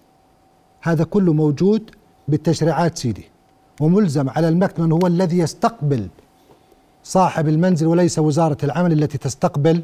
هذا 0.82 1.04
كله 1.04 1.32
موجود 1.32 1.90
بالتشريعات 2.28 2.98
سيدي. 2.98 3.30
وملزم 3.80 4.30
على 4.30 4.48
المكتب 4.48 4.80
من 4.80 4.92
هو 4.92 5.06
الذي 5.06 5.38
يستقبل 5.38 6.08
صاحب 7.04 7.48
المنزل 7.48 7.86
وليس 7.86 8.18
وزارة 8.18 8.58
العمل 8.62 8.92
التي 8.92 9.18
تستقبل 9.18 9.82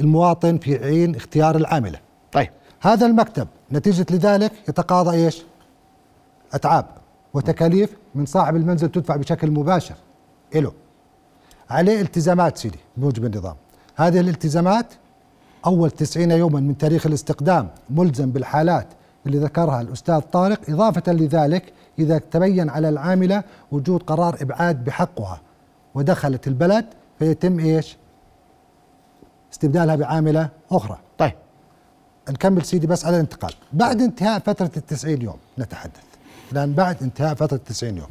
المواطن 0.00 0.58
في 0.58 0.84
عين 0.84 1.14
اختيار 1.16 1.56
العاملة. 1.56 1.98
طيب. 2.32 2.48
هذا 2.80 3.06
المكتب 3.06 3.48
نتيجة 3.72 4.06
لذلك 4.10 4.52
يتقاضى 4.68 5.16
إيش؟ 5.16 5.42
أتعاب 6.52 6.86
وتكاليف 7.34 7.90
من 8.14 8.26
صاحب 8.26 8.56
المنزل 8.56 8.88
تدفع 8.88 9.16
بشكل 9.16 9.50
مباشر. 9.50 9.94
له 10.54 10.72
عليه 11.70 12.00
التزامات 12.00 12.58
سيدي 12.58 12.78
بموجب 12.96 13.24
النظام. 13.24 13.54
هذه 13.96 14.20
الالتزامات 14.20 14.86
أول 15.66 15.90
تسعين 15.90 16.30
يوما 16.30 16.60
من 16.60 16.78
تاريخ 16.78 17.06
الاستقدام 17.06 17.68
ملزم 17.90 18.30
بالحالات. 18.30 18.86
اللي 19.26 19.38
ذكرها 19.38 19.80
الأستاذ 19.80 20.20
طارق 20.20 20.60
إضافة 20.68 21.12
لذلك 21.12 21.72
إذا 21.98 22.18
تبين 22.18 22.70
على 22.70 22.88
العاملة 22.88 23.42
وجود 23.72 24.02
قرار 24.02 24.36
إبعاد 24.42 24.84
بحقها 24.84 25.40
ودخلت 25.94 26.48
البلد 26.48 26.86
فيتم 27.18 27.58
إيش؟ 27.58 27.96
استبدالها 29.52 29.96
بعاملة 29.96 30.48
أخرى. 30.70 30.98
طيب. 31.18 31.32
نكمل 32.28 32.64
سيدي 32.64 32.86
بس 32.86 33.04
على 33.04 33.16
الانتقال. 33.16 33.52
بعد 33.72 34.02
انتهاء 34.02 34.38
فترة 34.38 34.70
التسعين 34.76 35.22
يوم 35.22 35.36
نتحدث. 35.58 36.02
لأن 36.52 36.72
بعد 36.72 37.02
انتهاء 37.02 37.34
فترة 37.34 37.56
التسعين 37.56 37.96
يوم 37.96 38.08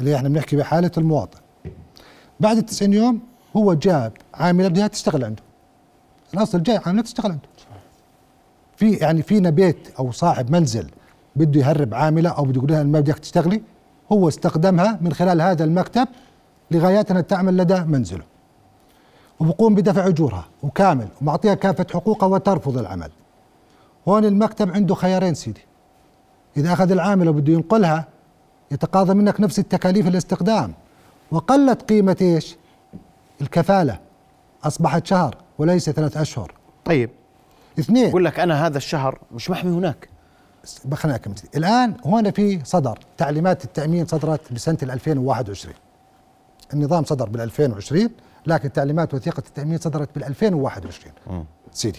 اللي 0.00 0.16
إحنا 0.16 0.28
بنحكي 0.28 0.56
بحالة 0.56 0.90
المواطن. 0.98 1.38
بعد 2.40 2.56
التسعين 2.56 2.92
يوم 2.92 3.20
هو 3.56 3.74
جاب 3.74 4.12
عاملة 4.34 4.68
بدها 4.68 4.86
تشتغل 4.86 5.24
عنده. 5.24 5.42
الأصل 6.34 6.62
جاي 6.62 6.80
عاملة 6.86 7.02
تشتغل 7.02 7.30
عنده. 7.30 7.48
في 8.76 8.92
يعني 8.92 9.22
فينا 9.22 9.50
بيت 9.50 9.88
أو 9.98 10.12
صاحب 10.12 10.50
منزل 10.50 10.90
بده 11.36 11.60
يهرب 11.60 11.94
عاملة 11.94 12.30
أو 12.30 12.44
بده 12.44 12.56
يقول 12.56 12.72
لها 12.72 12.82
ما 12.82 13.00
بدك 13.00 13.18
تشتغلي 13.18 13.62
هو 14.12 14.28
استخدمها 14.28 14.98
من 15.00 15.12
خلال 15.12 15.42
هذا 15.42 15.64
المكتب 15.64 16.08
لغايات 16.70 17.10
انها 17.10 17.22
تعمل 17.22 17.56
لدى 17.56 17.80
منزله. 17.80 18.24
وبقوم 19.40 19.74
بدفع 19.74 20.06
أجورها 20.06 20.44
وكامل 20.62 21.08
ومعطيها 21.20 21.54
كافة 21.54 21.86
حقوقها 21.92 22.26
وترفض 22.26 22.78
العمل. 22.78 23.10
هون 24.08 24.24
المكتب 24.24 24.70
عنده 24.70 24.94
خيارين 24.94 25.34
سيدي. 25.34 25.60
إذا 26.56 26.72
أخذ 26.72 26.90
العاملة 26.90 27.30
وبده 27.30 27.52
ينقلها 27.52 28.08
يتقاضى 28.70 29.14
منك 29.14 29.40
نفس 29.40 29.58
التكاليف 29.58 30.06
الاستخدام. 30.06 30.74
وقلت 31.30 31.82
قيمة 31.82 32.16
إيش؟ 32.20 32.56
الكفالة. 33.40 33.98
أصبحت 34.64 35.06
شهر 35.06 35.36
وليس 35.58 35.90
ثلاث 35.90 36.16
أشهر. 36.16 36.54
طيب. 36.84 37.10
اثنين. 37.78 38.10
بقول 38.10 38.24
لك 38.24 38.40
أنا 38.40 38.66
هذا 38.66 38.78
الشهر 38.78 39.18
مش 39.32 39.50
محمي 39.50 39.70
هناك. 39.70 40.08
خليني 40.94 41.16
اكمل 41.16 41.34
الآن 41.56 41.94
هون 42.06 42.30
في 42.30 42.64
صدر 42.64 42.98
تعليمات 43.16 43.64
التأمين 43.64 44.06
صدرت 44.06 44.52
بسنة 44.52 44.78
2021 44.82 45.74
النظام 46.74 47.04
صدر 47.04 47.28
بال 47.28 47.40
2020 47.40 48.10
لكن 48.46 48.72
تعليمات 48.72 49.14
وثيقة 49.14 49.42
التأمين 49.46 49.78
صدرت 49.78 50.08
بال 50.14 50.24
2021 50.24 51.12
سيدي 51.72 51.98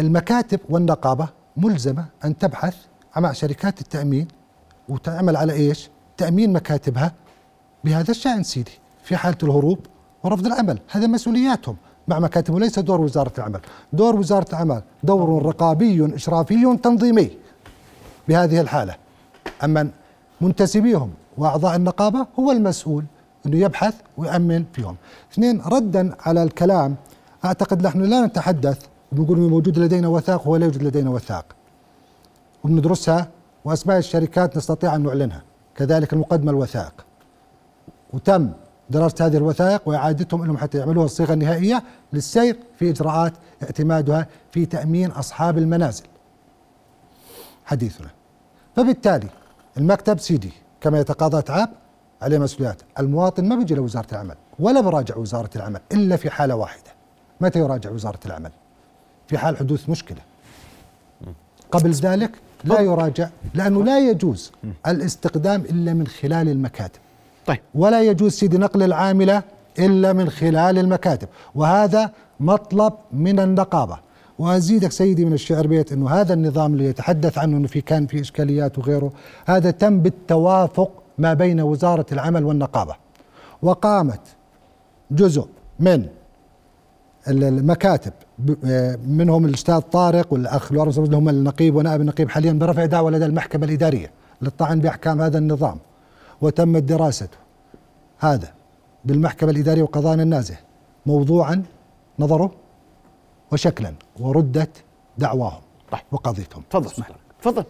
المكاتب 0.00 0.60
والنقابة 0.68 1.28
ملزمة 1.56 2.04
أن 2.24 2.38
تبحث 2.38 2.76
مع 3.16 3.32
شركات 3.32 3.80
التأمين 3.80 4.28
وتعمل 4.88 5.36
على 5.36 5.52
إيش؟ 5.52 5.90
تأمين 6.16 6.52
مكاتبها 6.52 7.12
بهذا 7.84 8.10
الشأن 8.10 8.42
سيدي 8.42 8.78
في 9.02 9.16
حالة 9.16 9.38
الهروب 9.42 9.78
ورفض 10.22 10.46
العمل. 10.46 10.78
هذا 10.90 11.06
مسؤولياتهم. 11.06 11.76
مع 12.08 12.18
مكاتب 12.18 12.54
وليس 12.54 12.78
دور 12.78 13.00
وزارة 13.00 13.32
العمل. 13.38 13.60
دور 13.92 14.16
وزارة 14.16 14.46
العمل 14.50 14.82
دور 15.02 15.46
رقابي 15.46 16.14
إشرافي 16.14 16.76
تنظيمي 16.82 17.30
بهذه 18.28 18.60
الحالة. 18.60 18.94
أما 19.64 19.90
منتسبيهم 20.40 21.10
وأعضاء 21.38 21.76
النقابة 21.76 22.26
هو 22.40 22.50
المسؤول 22.50 23.04
أنه 23.46 23.56
يبحث 23.56 23.94
ويأمن 24.16 24.64
فيهم. 24.72 24.96
اثنين 25.32 25.60
ردا 25.60 26.14
على 26.20 26.42
الكلام. 26.42 26.96
أعتقد 27.44 27.86
نحن 27.86 28.00
لا 28.02 28.26
نتحدث 28.26 28.86
بنقول 29.12 29.38
موجود 29.38 29.78
لدينا 29.78 30.08
وثائق 30.08 30.48
ولا 30.48 30.64
يوجد 30.64 30.82
لدينا 30.82 31.10
وثائق 31.10 31.44
وبندرسها 32.64 33.28
وأسماء 33.64 33.98
الشركات 33.98 34.56
نستطيع 34.56 34.96
أن 34.96 35.02
نعلنها. 35.02 35.42
كذلك 35.76 36.12
المقدمة 36.12 36.50
الوثائق 36.50 37.04
وتم 38.12 38.50
دراسة 38.90 39.26
هذه 39.26 39.36
الوثائق 39.36 39.88
وإعادتهم 39.88 40.44
لهم 40.44 40.58
حتى 40.58 40.78
يعملوها 40.78 41.06
الصيغة 41.06 41.32
النهائية 41.32 41.82
للسير 42.12 42.56
في 42.78 42.90
إجراءات 42.90 43.32
اعتمادها 43.62 44.26
في 44.50 44.66
تأمين 44.66 45.10
أصحاب 45.10 45.58
المنازل. 45.58 46.04
حديثنا. 47.64 48.08
فبالتالي 48.76 49.28
المكتب 49.76 50.18
سيدي 50.18 50.52
كما 50.80 51.00
يتقاضى 51.00 51.38
أتعاب 51.38 51.68
عليه 52.22 52.38
مسؤوليات 52.38 52.82
المواطن 52.98 53.48
ما 53.48 53.56
بيجي 53.56 53.74
لوزارة 53.74 54.06
العمل 54.12 54.34
ولا 54.58 54.80
براجع 54.80 55.16
وزارة 55.16 55.50
العمل 55.56 55.80
إلا 55.92 56.16
في 56.16 56.30
حالة 56.30 56.54
واحدة. 56.56 56.90
متى 57.40 57.58
يراجع 57.58 57.90
وزارة 57.90 58.20
العمل؟ 58.26 58.50
في 59.28 59.38
حال 59.38 59.56
حدوث 59.56 59.88
مشكلة. 59.88 60.20
قبل 61.70 61.90
ذلك 61.90 62.30
لا 62.64 62.80
يراجع 62.80 63.28
لأنه 63.54 63.84
لا 63.84 63.98
يجوز 63.98 64.52
الاستقدام 64.86 65.60
إلا 65.60 65.94
من 65.94 66.06
خلال 66.06 66.48
المكاتب. 66.48 67.00
طيب. 67.46 67.58
ولا 67.74 68.02
يجوز 68.02 68.32
سيدي 68.32 68.58
نقل 68.58 68.82
العاملة 68.82 69.42
إلا 69.78 70.12
من 70.12 70.30
خلال 70.30 70.78
المكاتب. 70.78 71.28
وهذا 71.54 72.10
مطلب 72.40 72.92
من 73.12 73.40
النقابة. 73.40 73.98
وأزيدك 74.38 74.92
سيدي 74.92 75.24
من 75.24 75.32
الشعر 75.32 75.66
بيت 75.66 75.92
أنه 75.92 76.10
هذا 76.10 76.34
النظام 76.34 76.72
اللي 76.72 76.84
يتحدث 76.84 77.38
عنه 77.38 77.56
أنه 77.56 77.68
في 77.68 77.80
كان 77.80 78.06
في 78.06 78.20
إشكاليات 78.20 78.78
وغيره 78.78 79.12
هذا 79.46 79.70
تم 79.70 80.00
بالتوافق 80.00 80.90
ما 81.18 81.34
بين 81.34 81.60
وزارة 81.60 82.06
العمل 82.12 82.44
والنقابة. 82.44 82.94
وقامت 83.62 84.20
جزء 85.10 85.46
من 85.80 86.06
المكاتب 87.28 88.12
منهم 89.06 89.44
الأستاذ 89.44 89.78
طارق 89.80 90.32
والأخ 90.32 90.72
لورنس 90.72 90.98
هم 90.98 91.28
النقيب 91.28 91.76
ونائب 91.76 92.00
النقيب 92.00 92.30
حاليا 92.30 92.52
برفع 92.52 92.84
دعوة 92.84 93.10
لدى 93.10 93.26
المحكمة 93.26 93.64
الإدارية 93.64 94.10
للطعن 94.42 94.80
بأحكام 94.80 95.20
هذا 95.20 95.38
النظام. 95.38 95.78
وتمت 96.40 96.82
دراسته. 96.82 97.38
هذا 98.18 98.48
بالمحكمة 99.04 99.50
الإدارية 99.50 99.82
وقضاء 99.82 100.14
النازه 100.14 100.56
موضوعا 101.06 101.62
نظره 102.18 102.50
وشكلا 103.52 103.92
وردت 104.20 104.84
دعواهم 105.18 105.60
طيب. 105.92 106.00
وقضيتهم. 106.12 106.62
تفضل 106.70 106.86
اسمح 106.86 107.10
لك 107.10 107.16
تفضل. 107.42 107.64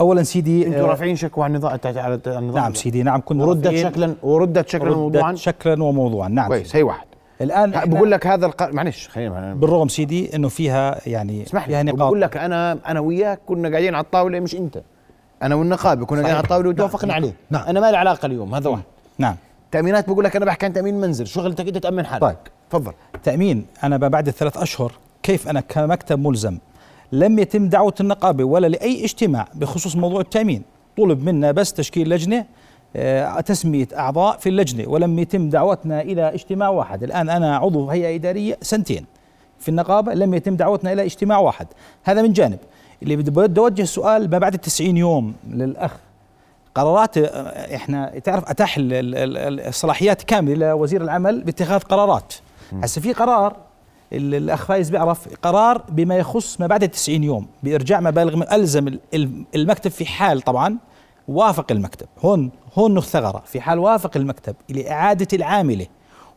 اولا 0.00 0.22
سيدي 0.22 0.66
أنتم 0.66 0.84
رافعين 0.84 1.16
شكوى 1.16 1.44
عن 1.44 1.50
النظام 1.50 1.78
على 1.84 2.20
النظام 2.26 2.62
نعم 2.62 2.74
سيدي 2.74 3.02
نعم 3.02 3.20
كنا 3.24 3.44
وردت 3.44 3.76
شكلا 3.76 4.14
وردت 4.22 4.68
شكلا 4.68 4.90
وموضوعا. 4.90 5.34
شكلا 5.34 5.82
وموضوعا. 5.82 6.28
نعم 6.28 6.48
كويس 6.48 6.76
هي 6.76 6.82
واحد 6.82 7.06
الآن 7.40 7.70
بقول 7.70 8.10
لك 8.10 8.26
هذا 8.26 8.46
الق... 8.46 8.62
معلش 8.62 9.08
خلينا 9.08 9.54
بالرغم 9.54 9.88
سيدي 9.88 10.36
إنه 10.36 10.48
فيها 10.48 11.08
يعني 11.08 11.42
اسمح 11.42 11.68
لي 11.68 11.92
بقول 11.92 12.20
لك 12.20 12.36
أنا 12.36 12.78
أنا 12.86 13.00
وياك 13.00 13.40
كنا 13.46 13.68
قاعدين 13.68 13.94
على 13.94 14.04
الطاولة 14.04 14.40
مش 14.40 14.54
أنت. 14.54 14.82
أنا 15.42 15.54
والنقابه 15.54 16.06
كنا 16.06 16.18
قاعدين 16.18 16.36
على 16.36 16.44
الطاوله 16.44 16.68
وتوافقنا 16.68 17.06
نعم. 17.06 17.16
عليه. 17.16 17.34
نعم. 17.50 17.64
أنا 17.68 17.80
ما 17.80 17.90
لي 17.90 17.96
علاقة 17.96 18.26
اليوم 18.26 18.54
هذا 18.54 18.68
واحد. 18.68 18.82
نعم. 19.18 19.36
تأمينات 19.70 20.10
بقول 20.10 20.24
لك 20.24 20.36
أنا 20.36 20.44
بحكي 20.44 20.66
عن 20.66 20.72
تأمين 20.72 21.00
منزل. 21.00 21.26
شغلتك 21.26 21.66
أنت 21.66 21.78
تأمن 21.78 22.06
حالك؟ 22.06 22.22
طيب 22.22 22.36
تفضل. 22.70 22.92
تأمين 23.22 23.66
أنا 23.84 23.96
بعد 23.96 24.28
الثلاث 24.28 24.56
أشهر 24.56 24.92
كيف 25.22 25.48
أنا 25.48 25.60
كمكتب 25.60 26.18
ملزم؟ 26.18 26.58
لم 27.12 27.38
يتم 27.38 27.68
دعوة 27.68 27.94
النقابة 28.00 28.44
ولا 28.44 28.66
لأي 28.66 29.04
اجتماع 29.04 29.48
بخصوص 29.54 29.96
موضوع 29.96 30.20
التأمين. 30.20 30.62
طلب 30.96 31.24
منا 31.24 31.52
بس 31.52 31.72
تشكيل 31.72 32.08
لجنة 32.10 32.46
آه، 32.96 33.40
تسمية 33.40 33.88
أعضاء 33.96 34.38
في 34.38 34.48
اللجنة 34.48 34.88
ولم 34.88 35.18
يتم 35.18 35.48
دعوتنا 35.48 36.00
إلى 36.00 36.34
اجتماع 36.34 36.68
واحد. 36.68 37.02
الآن 37.02 37.30
أنا 37.30 37.56
عضو 37.56 37.90
هيئة 37.90 38.16
إدارية 38.16 38.58
سنتين 38.62 39.06
في 39.58 39.68
النقابة 39.68 40.14
لم 40.14 40.34
يتم 40.34 40.56
دعوتنا 40.56 40.92
إلى 40.92 41.04
اجتماع 41.04 41.38
واحد. 41.38 41.66
هذا 42.04 42.22
من 42.22 42.32
جانب. 42.32 42.58
اللي 43.02 43.16
بدي 43.16 43.60
اوجه 43.60 43.82
السؤال 43.82 44.30
ما 44.30 44.38
بعد 44.38 44.54
التسعين 44.54 44.96
يوم 44.96 45.34
للأخ. 45.50 45.92
قرارات 46.74 47.18
إحنا 47.18 48.18
تعرف 48.18 48.50
أتاح 48.50 48.76
الصلاحيات 48.78 50.22
كاملة 50.22 50.70
لوزير 50.70 51.02
العمل 51.02 51.42
باتخاذ 51.42 51.80
قرارات. 51.80 52.34
هسه 52.82 53.00
في 53.00 53.12
قرار 53.12 53.56
الأخ 54.12 54.64
فايز 54.64 54.90
بيعرف 54.90 55.28
قرار 55.42 55.82
بما 55.88 56.16
يخص 56.16 56.60
ما 56.60 56.66
بعد 56.66 56.82
التسعين 56.82 57.24
يوم 57.24 57.46
بإرجاع 57.62 58.00
مبالغ 58.00 58.54
ألزم 58.54 58.98
المكتب 59.54 59.90
في 59.90 60.06
حال 60.06 60.40
طبعا 60.40 60.76
وافق 61.28 61.72
المكتب. 61.72 62.06
هون 62.24 62.50
هون 62.74 63.00
ثغرة. 63.00 63.42
في 63.46 63.60
حال 63.60 63.78
وافق 63.78 64.16
المكتب 64.16 64.54
لإعادة 64.68 65.28
العاملة 65.32 65.86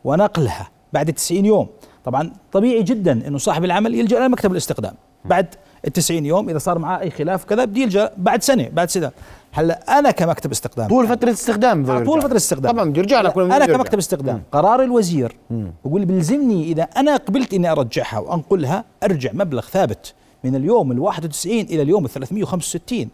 ونقلها 0.04 0.68
بعد 0.92 1.12
90 1.12 1.46
يوم. 1.46 1.68
طبعا 2.04 2.32
طبيعي 2.52 2.82
جدا 2.82 3.12
إنه 3.12 3.38
صاحب 3.38 3.64
العمل 3.64 3.94
يلجأ 3.94 4.18
إلى 4.18 4.28
مكتب 4.28 4.52
الاستخدام 4.52 4.94
بعد 5.24 5.54
90 5.94 6.26
يوم 6.26 6.48
إذا 6.48 6.58
صار 6.58 6.78
معاه 6.78 7.00
أي 7.00 7.10
خلاف 7.10 7.44
كذا 7.44 7.64
بده 7.64 7.80
يلجأ 7.80 8.10
بعد 8.16 8.42
سنة 8.42 8.68
بعد 8.72 8.90
سنة. 8.90 9.10
هلأ 9.52 9.98
أنا 9.98 10.10
كمكتب 10.10 10.50
استخدام 10.50 10.88
طول 10.88 11.08
فترة 11.08 11.30
استخدام 11.30 11.90
آه 11.90 12.04
طول 12.04 12.22
فترة 12.22 12.36
استخدام. 12.36 12.72
طبعا 12.72 12.90
بده 12.90 12.98
يرجع 12.98 13.20
لك 13.20 13.38
أنا 13.38 13.66
كمكتب 13.66 13.98
استخدام. 13.98 14.36
مم. 14.36 14.42
قرار 14.52 14.82
الوزير. 14.82 15.36
بقول 15.84 16.04
بيلزمني 16.04 16.64
إذا 16.72 16.82
أنا 16.82 17.16
قبلت 17.16 17.54
إني 17.54 17.72
أرجعها 17.72 18.18
وأنقلها 18.18 18.84
أرجع 19.02 19.30
مبلغ 19.32 19.60
ثابت 19.62 20.14
من 20.44 20.56
اليوم 20.56 20.92
ال 20.92 20.98
91 20.98 21.60
إلى 21.60 21.82
اليوم 21.82 22.04
ال 22.04 22.10
365 22.10 23.08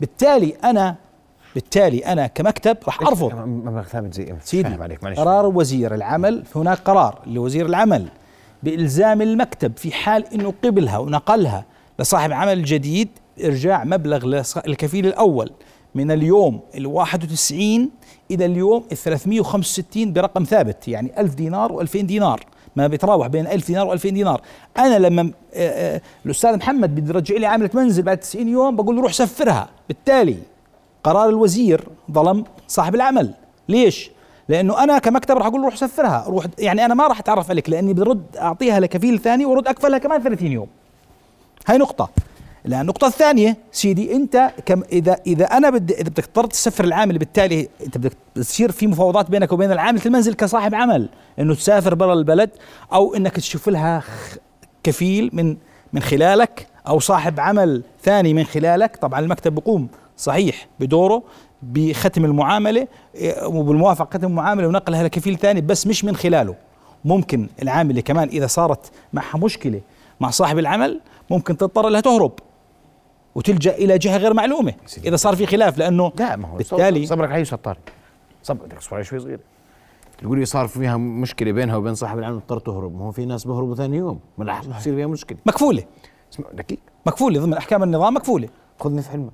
بالتالي 0.00 0.54
أنا 0.64 0.94
بالتالي 1.54 1.98
أنا 1.98 2.26
كمكتب 2.26 2.76
راح 2.86 3.02
أرفض. 3.02 3.34
مبلغ 3.34 3.82
ثابت 3.82 4.14
زي 4.14 4.34
سيدي 4.44 4.82
عليك 4.82 5.04
قرار 5.04 5.46
وزير 5.46 5.94
العمل 5.94 6.44
هناك 6.56 6.78
قرار 6.78 7.18
لوزير 7.26 7.66
العمل 7.66 8.08
بإلزام 8.62 9.22
المكتب 9.22 9.76
في 9.76 9.92
حال 9.92 10.34
إنه 10.34 10.54
قبلها 10.64 10.98
ونقلها. 10.98 11.64
لصاحب 11.98 12.32
عمل 12.32 12.64
جديد 12.64 13.08
ارجاع 13.44 13.84
مبلغ 13.84 14.42
الكفيل 14.66 15.06
الأول. 15.06 15.50
من 15.94 16.10
اليوم 16.10 16.60
ال 16.74 16.86
91 16.86 17.90
إلى 18.30 18.44
اليوم 18.44 18.84
ال 18.92 18.96
365 18.96 20.12
برقم 20.12 20.44
ثابت 20.44 20.88
يعني 20.88 21.20
1000 21.20 21.34
دينار 21.34 21.86
و2000 21.86 21.96
دينار. 21.96 22.40
ما 22.76 22.86
بيتراوح 22.86 23.26
بين 23.26 23.46
1000 23.46 23.66
دينار 23.66 23.98
و2000 23.98 24.02
دينار. 24.02 24.40
أنا 24.78 24.98
لما 24.98 25.32
آه، 25.54 25.96
آه، 25.96 26.00
الأستاذ 26.26 26.56
محمد 26.56 26.94
بده 26.94 27.14
يرجع 27.14 27.36
لي 27.36 27.46
عامله 27.46 27.70
منزل 27.74 28.02
بعد 28.02 28.16
90 28.16 28.48
يوم 28.48 28.76
بقول 28.76 28.96
له 28.96 29.02
روح 29.02 29.12
سفرها. 29.12 29.68
بالتالي 29.88 30.36
قرار 31.04 31.28
الوزير 31.28 31.88
ظلم 32.12 32.44
صاحب 32.68 32.94
العمل. 32.94 33.34
ليش؟ 33.68 34.10
لأنه 34.48 34.82
أنا 34.82 34.98
كمكتب 34.98 35.36
راح 35.38 35.46
أقول 35.46 35.60
روح 35.60 35.76
سفرها. 35.76 36.24
روح 36.28 36.46
يعني 36.58 36.84
أنا 36.84 36.94
ما 36.94 37.06
راح 37.06 37.18
أتعرف 37.18 37.50
عليك 37.50 37.70
لأني 37.70 37.94
برد 37.94 38.36
أعطيها 38.36 38.80
لكفيل 38.80 39.18
ثاني 39.18 39.44
ورد 39.44 39.68
اكفلها 39.68 39.98
كمان 39.98 40.22
30 40.22 40.52
يوم. 40.52 40.68
هاي 41.68 41.78
لأن 42.64 42.80
النقطة 42.80 43.06
الثانية 43.06 43.56
سيدي 43.72 44.16
أنت 44.16 44.50
كم 44.66 44.82
إذا 44.92 45.16
إذا 45.26 45.44
أنا 45.44 45.70
بدي 45.70 45.94
إذا 45.94 46.10
بدك 46.10 46.26
تضطر 46.26 46.46
تسفر 46.46 46.84
العامل 46.84 47.18
بالتالي 47.18 47.68
أنت 47.86 47.98
بدك 47.98 48.12
تصير 48.34 48.72
في 48.72 48.86
مفاوضات 48.86 49.30
بينك 49.30 49.52
وبين 49.52 49.72
العامل 49.72 50.00
المنزل 50.06 50.34
كصاحب 50.34 50.74
عمل 50.74 51.08
إنه 51.38 51.54
تسافر 51.54 51.94
برا 51.94 52.14
البلد 52.14 52.50
أو 52.92 53.14
إنك 53.14 53.36
تشوف 53.36 53.68
لها 53.68 54.02
كفيل 54.82 55.30
من 55.32 55.56
من 55.92 56.02
خلالك 56.02 56.66
أو 56.88 57.00
صاحب 57.00 57.40
عمل 57.40 57.82
ثاني 58.02 58.34
من 58.34 58.44
خلالك. 58.44 58.96
طبعا 58.96 59.20
المكتب 59.20 59.54
بقوم 59.54 59.88
صحيح 60.16 60.68
بدوره 60.80 61.22
بختم 61.62 62.24
المعاملة 62.24 62.88
وبالموافقة 63.44 64.18
ختم 64.18 64.26
المعاملة 64.26 64.68
ونقلها 64.68 65.02
لكفيل 65.02 65.38
ثاني 65.38 65.60
بس 65.60 65.86
مش 65.86 66.04
من 66.04 66.16
خلاله. 66.16 66.54
ممكن 67.04 67.48
العاملة 67.62 68.00
كمان 68.00 68.28
إذا 68.28 68.46
صارت 68.46 68.90
معها 69.12 69.38
مشكلة 69.38 69.80
مع 70.20 70.30
صاحب 70.30 70.58
العمل 70.58 71.00
ممكن 71.30 71.56
تضطر 71.56 71.88
لها 71.88 72.00
تهرب 72.00 72.32
وتلجأ 73.34 73.74
إلى 73.74 73.98
جهة 73.98 74.16
غير 74.16 74.34
معلومة 74.34 74.74
إذا 75.04 75.16
صار 75.16 75.36
في 75.36 75.46
خلاف 75.46 75.78
لأنه 75.78 76.12
لا 76.18 76.36
ما 76.36 76.48
هو 76.48 76.56
بالتالي 76.56 77.06
صبرك 77.06 77.54
طارق 77.54 77.78
صبرك 78.42 78.80
صبرك 78.80 79.02
شوي 79.02 79.18
صغير. 79.18 79.40
تقول 80.18 80.38
لي 80.38 80.44
صار 80.44 80.68
فيها 80.68 80.96
مشكلة 80.96 81.52
بينها 81.52 81.76
وبين 81.76 81.94
صاحب 81.94 82.18
العمل 82.18 82.34
اضطر 82.36 82.58
تهرب. 82.58 82.98
ما 82.98 83.04
هو 83.04 83.10
في 83.10 83.26
ناس 83.26 83.44
بهربوا 83.44 83.74
ثاني 83.74 83.96
يوم. 83.96 84.20
ما 84.38 84.44
راح 84.44 84.60
تصير 84.60 84.94
فيها 84.94 85.06
مشكلة. 85.06 85.38
مكفولة. 85.46 85.84
دقيق. 86.52 86.78
مكفولة 87.06 87.40
ضمن 87.40 87.54
أحكام 87.54 87.82
النظام 87.82 88.14
مكفولة. 88.14 88.48
خذني 88.80 89.02
في 89.02 89.10
حلمك. 89.10 89.32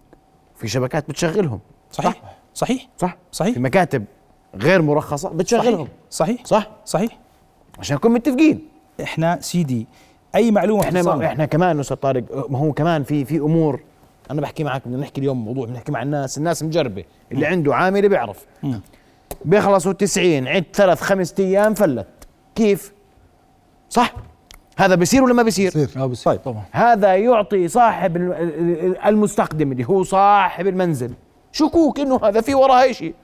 في 0.56 0.68
شبكات 0.68 1.08
بتشغلهم. 1.08 1.60
صحيح. 1.92 2.22
صحيح. 2.54 2.88
صح؟ 2.96 3.16
صحيح. 3.32 3.54
في 3.54 3.60
مكاتب 3.60 4.04
غير 4.54 4.82
مرخصة 4.82 5.28
بتشغلهم. 5.28 5.88
صحيح. 6.10 6.44
صح؟ 6.44 6.70
صحيح. 6.84 7.18
عشان 7.78 7.96
نكون 7.96 8.12
متفقين. 8.12 8.68
إحنا 9.02 9.40
سيدي 9.40 9.86
أي 10.34 10.50
معلومة 10.50 10.82
إحنا 10.82 11.02
ما 11.02 11.26
إحنا 11.26 11.44
كمان 11.46 11.80
أستاذ 11.80 11.96
طارق 11.96 12.50
ما 12.50 12.58
هو 12.58 12.72
كمان 12.72 13.02
في 13.02 13.24
في 13.24 13.36
أمور 13.36 13.80
أنا 14.30 14.40
بحكي 14.40 14.64
معك 14.64 14.82
بدنا 14.88 14.98
نحكي 15.00 15.20
اليوم 15.20 15.44
موضوع 15.44 15.66
بنحكي 15.66 15.92
مع 15.92 16.02
الناس 16.02 16.38
الناس 16.38 16.62
مجربة 16.62 17.04
اللي 17.32 17.46
م. 17.46 17.50
عنده 17.50 17.74
عامله 17.74 18.08
بيعرف. 18.08 18.46
بيخلصوا 19.44 19.92
90 19.92 20.48
عد 20.48 20.64
ثلاث 20.72 21.00
خمس 21.00 21.34
أيام 21.38 21.74
فلت. 21.74 22.06
كيف؟ 22.54 22.92
صح؟ 23.88 24.14
هذا 24.78 24.94
بيصير 24.94 25.22
ولا 25.24 25.34
ما 25.34 25.42
بيصير؟ 25.42 25.72
بيصير. 25.74 26.02
آه 26.02 26.06
بيصير 26.06 26.32
طيب. 26.32 26.40
طبعا. 26.44 26.62
هذا 26.72 27.16
يعطي 27.16 27.68
صاحب 27.68 28.16
المستخدم 29.06 29.72
اللي 29.72 29.84
هو 29.84 30.02
صاحب 30.02 30.66
المنزل. 30.66 31.12
شكوك 31.52 32.00
إنه 32.00 32.20
هذا 32.24 32.40
في 32.40 32.54
وراها 32.54 32.92
شيء 32.92 33.14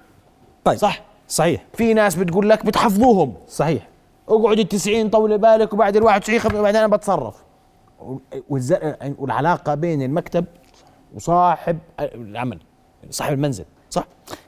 طيب. 0.65 0.79
صح؟ 0.79 1.03
صحيح. 1.29 1.65
في 1.75 1.95
ناس 1.95 2.15
بتقول 2.15 2.49
لك 2.49 2.67
بتحفظوهم. 2.67 3.35
صحيح. 3.49 3.89
اقعد 4.31 4.59
ال 4.59 4.69
90 4.69 5.11
طولي 5.11 5.39
بالك 5.39 5.73
وبعد 5.73 5.97
ال 5.97 6.03
91 6.03 6.57
وبعدين 6.57 6.83
أنا 6.83 6.97
بتصرف. 6.97 7.45
والعلاقة 9.19 9.75
بين 9.75 10.03
المكتب 10.03 10.45
وصاحب 11.15 11.79
العمل 12.01 12.59
صاحب 13.11 13.33
المنزل 13.33 13.65
صح؟ 13.91 14.05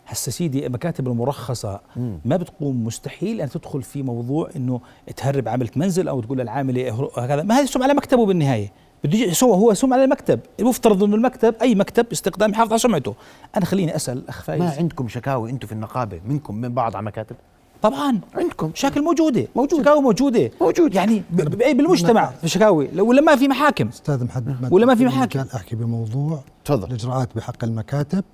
هسه 0.06 0.32
سيدي 0.32 0.68
مكاتب 0.68 1.08
المرخصة 1.08 1.80
مم. 1.96 2.20
ما 2.24 2.36
بتقوم 2.36 2.84
مستحيل 2.84 3.40
أن 3.40 3.48
تدخل 3.50 3.82
في 3.82 4.02
موضوع 4.02 4.50
إنه 4.56 4.80
تهرب 5.16 5.48
عاملة 5.48 5.70
منزل 5.76 6.08
أو 6.08 6.20
تقول 6.20 6.38
للعاملة 6.38 7.08
هكذا. 7.16 7.42
ما 7.42 7.54
هذه 7.60 7.64
سمعه 7.64 7.84
على 7.84 7.94
مكتبه 7.94 8.26
بالنهاية. 8.26 8.72
بده 9.04 9.18
يسوى 9.18 9.52
هو 9.52 9.74
سمعه 9.74 9.96
على 9.96 10.04
المكتب. 10.04 10.40
المفترض 10.60 11.02
إنه 11.02 11.16
المكتب 11.16 11.54
أي 11.62 11.74
مكتب 11.74 12.06
استخدام 12.12 12.50
يحافظ 12.50 12.70
على 12.70 12.78
سمعته. 12.78 13.14
أنا 13.56 13.64
خليني 13.64 13.96
أسأل 13.96 14.28
أخ 14.28 14.42
فايز. 14.42 14.62
ما 14.62 14.74
عندكم 14.78 15.08
شكاوي 15.08 15.50
أنتم 15.50 15.66
في 15.66 15.72
النقابة 15.72 16.20
منكم 16.26 16.54
من 16.54 16.74
بعض 16.74 16.96
على 16.96 17.06
مكاتب 17.06 17.36
طبعا. 17.82 18.20
عندكم. 18.34 18.70
مشاكل 18.74 19.02
موجودة. 19.02 19.46
موجود. 19.56 19.80
شكاوى 19.80 20.00
موجودة. 20.00 20.50
موجود. 20.60 20.94
يعني 20.94 21.22
بالمجتمع 21.30 22.26
في 22.30 22.48
شكاوي. 22.48 23.00
ولا 23.00 23.20
ما 23.20 23.36
في 23.36 23.48
محاكم. 23.48 23.88
أستاذ 23.88 24.24
محمد 24.24 24.72
ولا 24.72 24.86
ما 24.86 24.94
في 24.94 25.04
محاكم. 25.04 25.30
كان 25.30 25.46
أحكي 25.54 25.76
بموضوع 25.76 26.40
تفضل. 26.64 26.88
الإجراءات 26.88 27.28
بحق 27.36 27.64
المكاتب 27.64 28.24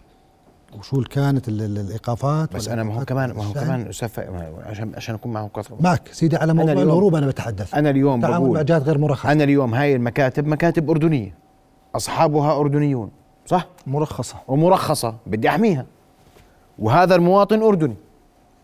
وشو 0.78 1.02
كانت 1.02 1.48
الإيقافات 1.48 2.54
بس 2.54 2.68
أنا 2.68 2.82
ما 2.82 2.94
هو 3.00 3.04
كمان 3.04 3.32
ما 3.32 3.44
هو 3.44 3.52
كمان 3.52 3.90
عشان 4.66 4.92
عشان 4.94 5.14
أكون 5.14 5.32
معه 5.32 5.50
معك. 5.80 6.08
سيدي 6.12 6.36
على 6.36 6.54
موضوع 6.54 6.72
الهروب 6.72 7.14
أنا 7.14 7.26
بتحدث. 7.26 7.74
أنا 7.74 7.90
اليوم 7.90 8.20
تعامل 8.20 8.50
مع 8.50 8.62
جهات 8.62 8.82
غير 8.82 8.98
مرخصة. 8.98 9.32
أنا 9.32 9.44
اليوم 9.44 9.74
هاي 9.74 9.96
المكاتب 9.96 10.46
مكاتب 10.46 10.90
أردنية. 10.90 11.34
أصحابها 11.96 12.60
أردنيون 12.60 13.10
صح؟ 13.46 13.66
مرخصة. 13.86 14.34
ومرخصة 14.48 15.14
بدي 15.26 15.48
أحميها. 15.48 15.86
وهذا 16.78 17.14
المواطن 17.14 17.62
أردني. 17.62 17.94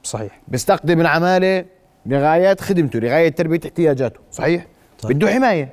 صحيح. 0.05 0.41
بيستقدم 0.49 1.01
العمالة 1.01 1.65
لغايات 2.07 2.61
خدمته 2.61 2.99
لغاية 2.99 3.29
تلبيه 3.29 3.61
احتياجاته. 3.65 4.21
صحيح. 4.33 4.67
طيب. 5.03 5.19
بده 5.19 5.33
حماية. 5.33 5.73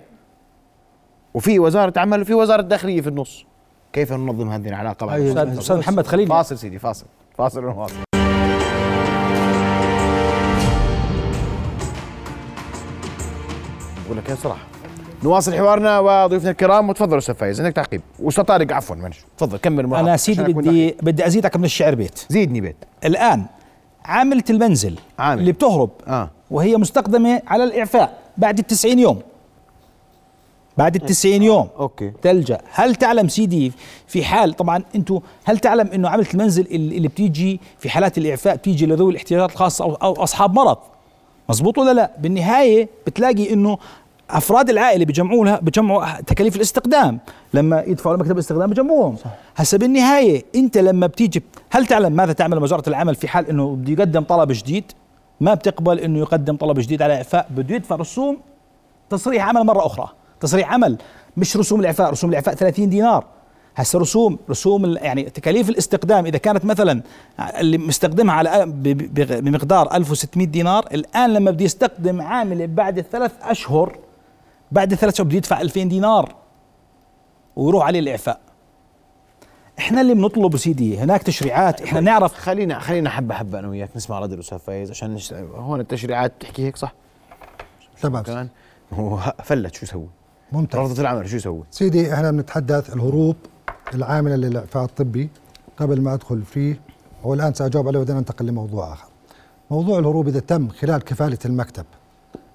وفي 1.33 1.59
وزارة 1.59 1.99
عمل 1.99 2.21
وفي 2.21 2.33
وزارة 2.33 2.61
داخليه 2.61 3.01
في 3.01 3.09
النص. 3.09 3.45
كيف 3.93 4.13
ننظم 4.13 4.49
هذه 4.49 4.67
العلاقة 4.67 5.05
بعد؟ 5.05 5.21
أستاذ 5.21 5.77
محمد 5.77 6.07
خليل. 6.07 6.27
فاصل 6.27 6.57
سيدي 6.57 6.79
فاصل. 6.79 7.05
فاصل 7.37 7.65
ونواصل 7.65 7.95
بقول 14.05 14.17
لك 14.17 14.29
يا 14.29 14.35
صراحة. 14.35 14.67
نواصل 15.23 15.53
حوارنا 15.53 15.99
وضيوفنا 15.99 16.51
الكرام 16.51 16.89
وتفضلوا 16.89 17.17
أستاذ 17.17 17.35
فايز 17.35 17.61
عندك 17.61 17.75
تعقيب. 17.75 18.01
أستاذ 18.19 18.43
طارق 18.43 18.73
عفوا 18.73 18.95
معلش. 18.95 19.25
تفضل 19.37 19.57
كمل 19.57 19.93
أنا 19.93 20.17
سيدي 20.17 20.53
بدي 20.53 20.97
بدي 21.01 21.25
أزيدك 21.25 21.57
من 21.57 21.63
الشعر 21.63 21.95
بيت. 21.95 22.25
زيدني 22.29 22.61
بيت. 22.61 22.75
الآن 23.05 23.45
عاملة 24.05 24.43
المنزل 24.49 24.95
عامل. 25.19 25.39
اللي 25.39 25.51
بتهرب 25.51 25.89
آه. 26.07 26.29
وهي 26.51 26.77
مستقدمة 26.77 27.41
على 27.47 27.63
الإعفاء 27.63 28.17
بعد 28.37 28.59
التسعين 28.59 28.99
يوم 28.99 29.19
بعد 30.77 30.95
التسعين 30.95 31.43
يوم 31.43 31.57
آه. 31.77 31.79
أوكي. 31.79 32.11
تلجأ 32.21 32.57
هل 32.73 32.95
تعلم 32.95 33.27
سيدي 33.27 33.71
في 34.07 34.23
حال 34.23 34.53
طبعا 34.53 34.83
أنتم 34.95 35.19
هل 35.43 35.59
تعلم 35.59 35.87
أنه 35.87 36.09
عاملة 36.09 36.27
المنزل 36.33 36.67
اللي 36.71 37.07
بتيجي 37.07 37.59
في 37.79 37.89
حالات 37.89 38.17
الإعفاء 38.17 38.55
بتيجي 38.55 38.85
لذوي 38.85 39.11
الاحتياجات 39.11 39.51
الخاصة 39.51 39.85
أو, 39.85 39.95
أو 39.95 40.23
أصحاب 40.23 40.53
مرض 40.53 40.77
مزبوط 41.49 41.77
ولا 41.77 41.93
لا 41.93 42.11
بالنهاية 42.19 42.89
بتلاقي 43.07 43.53
أنه 43.53 43.77
أفراد 44.37 44.69
العائلة 44.69 45.05
بيجمعوا 45.05 45.45
لها 45.45 45.59
بيجمعوا 45.59 46.21
تكاليف 46.21 46.55
الاستقدام 46.55 47.19
لما 47.53 47.83
يدفعوا 47.87 48.15
لمكتب 48.15 48.31
الاستقدام 48.31 48.67
بيجمعوهم. 48.69 49.15
هسه 49.55 49.77
بالنهاية 49.77 50.43
أنت 50.55 50.77
لما 50.77 51.07
بتيجي 51.07 51.43
هل 51.69 51.85
تعلم 51.85 52.13
ماذا 52.13 52.33
تعمل 52.33 52.63
وزارة 52.63 52.89
العمل 52.89 53.15
في 53.15 53.27
حال 53.27 53.49
إنه 53.49 53.75
بده 53.75 53.91
يقدم 53.91 54.23
طلب 54.23 54.51
جديد؟ 54.51 54.91
ما 55.41 55.53
بتقبل 55.53 55.99
إنه 55.99 56.19
يقدم 56.19 56.55
طلب 56.55 56.79
جديد 56.79 57.01
على 57.01 57.15
إعفاء 57.15 57.47
بده 57.49 57.75
يدفع 57.75 57.95
رسوم 57.95 58.37
تصريح 59.09 59.47
عمل 59.47 59.63
مرة 59.63 59.85
أخرى. 59.85 60.07
تصريح 60.39 60.73
عمل 60.73 60.97
مش 61.37 61.57
رسوم 61.57 61.79
الإعفاء 61.79 62.11
رسوم 62.11 62.29
الإعفاء 62.29 62.55
30 62.55 62.89
دينار. 62.89 63.25
هسه 63.75 63.99
رسوم 63.99 64.39
رسوم 64.49 64.97
يعني 64.97 65.23
تكاليف 65.23 65.69
الاستقدام 65.69 66.25
إذا 66.25 66.37
كانت 66.37 66.65
مثلا 66.65 67.01
اللي 67.59 67.77
مستخدمها 67.77 68.35
على 68.35 68.63
بمقدار 69.41 69.95
1600 69.95 70.47
دينار 70.47 70.85
الآن 70.93 71.33
لما 71.33 71.51
بده 71.51 71.65
يستخدم 71.65 72.21
عامله 72.21 72.65
بعد 72.65 73.01
ثلاث 73.11 73.31
أشهر 73.41 73.97
بعد 74.71 74.95
ثلاث 74.95 75.15
شهور 75.15 75.27
بده 75.27 75.37
يدفع 75.37 75.61
2000 75.61 75.83
دينار 75.83 76.35
ويروح 77.55 77.85
عليه 77.85 77.99
الإعفاء 77.99 78.39
إحنا 79.79 80.01
اللي 80.01 80.13
بنطلبه 80.13 80.57
سيدي 80.57 80.97
هناك 80.97 81.23
تشريعات 81.23 81.81
إحنا 81.81 81.99
نعرف 81.99 82.33
خلينا 82.33 82.79
خلينا 82.79 83.09
حبه 83.09 83.35
حبه 83.35 83.59
أنا 83.59 83.67
وياك 83.67 83.89
نسمع 83.95 84.19
رد 84.19 84.33
الأستاذ 84.33 84.59
فايز 84.59 84.89
عشان 84.91 85.13
نش... 85.13 85.33
هون 85.33 85.79
التشريعات 85.79 86.33
بتحكي 86.35 86.65
هيك 86.65 86.77
صح؟ 86.77 86.93
تمام 88.01 88.23
كمان 88.23 88.47
هو 88.93 89.33
فلت 89.43 89.75
شو 89.75 89.85
يسوي؟ 89.85 90.07
ممتاز 90.51 90.79
رفضة 90.79 91.01
العمل 91.01 91.29
شو 91.29 91.35
يسوي؟ 91.35 91.63
سيدي 91.71 92.13
إحنا 92.13 92.31
بنتحدث 92.31 92.93
الهروب 92.93 93.35
العامله 93.93 94.35
للإعفاء 94.35 94.83
الطبي 94.83 95.29
قبل 95.77 96.01
ما 96.01 96.13
أدخل 96.13 96.41
فيه 96.43 96.81
والان 97.23 97.53
سأجاوب 97.53 97.87
عليه 97.87 97.99
وبعدين 97.99 98.17
أنتقل 98.17 98.45
لموضوع 98.45 98.93
آخر. 98.93 99.07
موضوع 99.71 99.99
الهروب 99.99 100.27
إذا 100.27 100.39
تم 100.39 100.69
خلال 100.69 101.01
كفالة 101.01 101.37
المكتب 101.45 101.85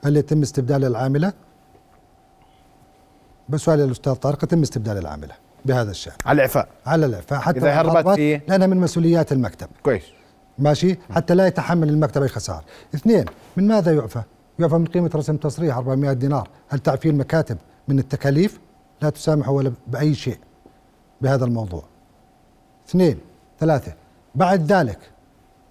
هل 0.04 0.16
يتم 0.16 0.42
استبدال 0.42 0.84
العاملة؟ 0.84 1.32
بس 3.48 3.60
سؤال 3.60 3.80
الأستاذ 3.80 4.14
طارق 4.14 4.44
يتم 4.44 4.62
استبدال 4.62 4.98
العاملة 4.98 5.34
بهذا 5.64 5.90
الشأن 5.90 6.14
على 6.26 6.36
الإعفاء 6.36 6.68
على 6.86 7.06
الإعفاء 7.06 7.40
حتى 7.40 7.60
لو 7.60 7.66
هربت 7.66 7.96
هربت 7.96 8.14
فيه؟ 8.14 8.42
لأنها 8.48 8.66
من 8.66 8.76
مسؤوليات 8.76 9.32
المكتب 9.32 9.68
كويس 9.82 10.02
ماشي 10.58 10.98
حتى 11.10 11.34
لا 11.34 11.46
يتحمل 11.46 11.88
المكتب 11.88 12.22
أي 12.22 12.28
خسارة. 12.28 12.64
اثنين 12.94 13.24
من 13.56 13.68
ماذا 13.68 13.94
يعفى؟ 13.94 14.22
يعفى 14.58 14.74
من 14.74 14.86
قيمة 14.86 15.10
رسم 15.14 15.36
تصريح 15.36 15.76
400 15.76 16.12
دينار، 16.12 16.48
هل 16.68 16.78
تعفي 16.78 17.08
المكاتب 17.08 17.58
من 17.88 17.98
التكاليف؟ 17.98 18.60
لا 19.02 19.10
تسامح 19.10 19.48
ولا 19.48 19.72
بأي 19.86 20.14
شيء 20.14 20.38
بهذا 21.20 21.44
الموضوع. 21.44 21.82
اثنين 22.88 23.18
ثلاثة 23.60 23.92
بعد 24.34 24.72
ذلك 24.72 24.98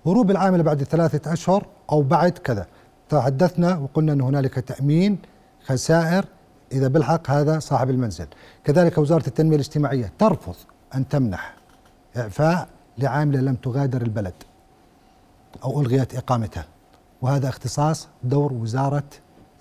هروب 0.05 0.31
العاملة 0.31 0.63
بعد 0.63 0.83
ثلاثة 0.83 1.33
أشهر 1.33 1.65
أو 1.91 2.01
بعد 2.01 2.31
كذا 2.31 2.67
تحدثنا 3.09 3.77
وقلنا 3.77 4.13
أن 4.13 4.21
هنالك 4.21 4.53
تأمين 4.53 5.17
خسائر 5.65 6.25
إذا 6.71 6.87
بالحق 6.87 7.29
هذا 7.29 7.59
صاحب 7.59 7.89
المنزل. 7.89 8.27
كذلك 8.63 8.97
وزارة 8.97 9.27
التنمية 9.27 9.55
الاجتماعية 9.55 10.11
ترفض 10.19 10.55
أن 10.95 11.07
تمنح 11.07 11.53
إعفاء 12.17 12.67
لعاملة 12.97 13.39
لم 13.41 13.55
تغادر 13.55 14.01
البلد. 14.01 14.33
أو 15.63 15.81
ألغيت 15.81 16.15
إقامتها. 16.15 16.65
وهذا 17.21 17.49
اختصاص 17.49 18.07
دور 18.23 18.53
وزارة 18.53 19.03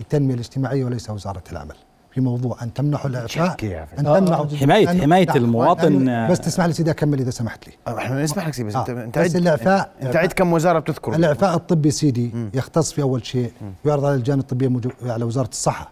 التنمية 0.01 0.35
الاجتماعية 0.35 0.85
وليس 0.85 1.11
وزارة 1.11 1.43
العمل. 1.53 1.75
في 2.11 2.21
موضوع 2.21 2.63
أن 2.63 2.75
تمنحوا 2.75 3.11
الإعفاء 3.11 3.49
تشكي 3.49 3.67
يا 3.67 3.85
فندم. 3.85 4.07
أن 4.09 4.15
آه، 4.15 4.19
تمنحوا 4.19 4.45
حماية- 4.47 4.89
أن- 4.89 5.03
حماية 5.03 5.25
لا، 5.27 5.37
المواطن، 5.37 6.07
أن- 6.29 6.31
بس 6.31 6.41
تسمح 6.41 6.65
لي 6.67 6.73
سيدي 6.73 6.91
أكمل 6.91 7.21
إذا 7.21 7.31
سمحت 7.31 7.67
لي. 7.69 7.73
آه، 7.87 7.99
إحنا 7.99 8.23
نسمح 8.23 8.47
لك 8.47 8.55
سيدي 8.55 8.69
بس 8.69 8.77
آه، 8.77 8.81
انت 9.05 9.19
بس 9.19 9.31
عد 9.31 9.37
الإعفاء 9.37 9.91
أنت 10.03 10.17
عد 10.17 10.33
كم 10.33 10.53
وزارة 10.53 10.79
بتذكر 10.79 11.15
الإعفاء 11.15 11.55
الطبي 11.57 11.91
سيدي 11.91 12.51
يختص 12.55 12.93
في 12.93 13.03
أول 13.03 13.27
شيء 13.27 13.53
يعرض 13.85 14.05
على 14.05 14.15
اللجان 14.15 14.39
الطبية 14.39 14.69
موجو- 14.69 15.07
على 15.11 15.25
وزارة 15.25 15.49
الصحة. 15.49 15.91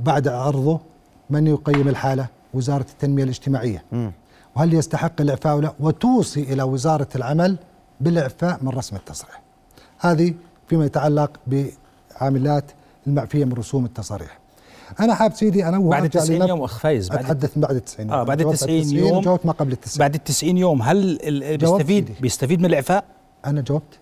وبعد 0.00 0.28
عرضه 0.28 0.80
من 1.30 1.46
يقيم 1.46 1.88
الحالة؟ 1.88 2.26
وزارة 2.54 2.86
التنمية 2.90 3.24
الاجتماعية. 3.24 3.84
وهل 4.56 4.74
يستحق 4.74 5.20
الإعفاء 5.20 5.52
أو 5.52 5.60
لا؟ 5.60 5.72
وتوصي 5.80 6.40
إلى 6.42 6.62
وزارة 6.62 7.08
العمل 7.16 7.56
بالإعفاء 8.00 8.58
من 8.62 8.68
رسم 8.68 8.96
التصريح. 8.96 9.42
هذه 9.98 10.34
فيما 10.68 10.84
يتعلق 10.84 11.30
بعاملات 11.46 12.64
المعفية 13.06 13.44
من 13.44 13.52
رسوم 13.52 13.84
التصاريح 13.84 14.38
أنا 15.00 15.14
حاب 15.14 15.34
سيدي 15.34 15.64
أنا 15.68 15.78
بعد 15.78 15.84
وأرجع 16.02 16.20
90 16.20 16.38
لنف- 16.42 16.48
يوم 16.48 16.62
أخ 16.62 16.78
فايز 16.78 17.08
بعد 17.08 17.18
أتحدث 17.18 17.56
من 17.56 17.62
بعد 17.62 17.74
التسعين 17.76 18.10
آه 18.10 18.22
بعد 18.22 18.38
ال 18.40 18.44
جاوبت 18.46 18.58
90 18.60 18.96
يوم. 18.96 19.18
وجاوبت 19.18 19.46
ما 19.46 19.52
قبل 19.52 19.72
التسعين 19.72 19.98
بعد 19.98 20.14
ال 20.14 20.24
90 20.24 20.58
يوم 20.58 20.82
هل 20.82 21.18
جاوبت 21.58 21.82
بيستفيد. 21.84 22.14
بيستفيد 22.20 22.58
من 22.60 22.66
الإعفاء؟ 22.66 23.04
أنا 23.46 23.60
جاوبت 23.60 23.98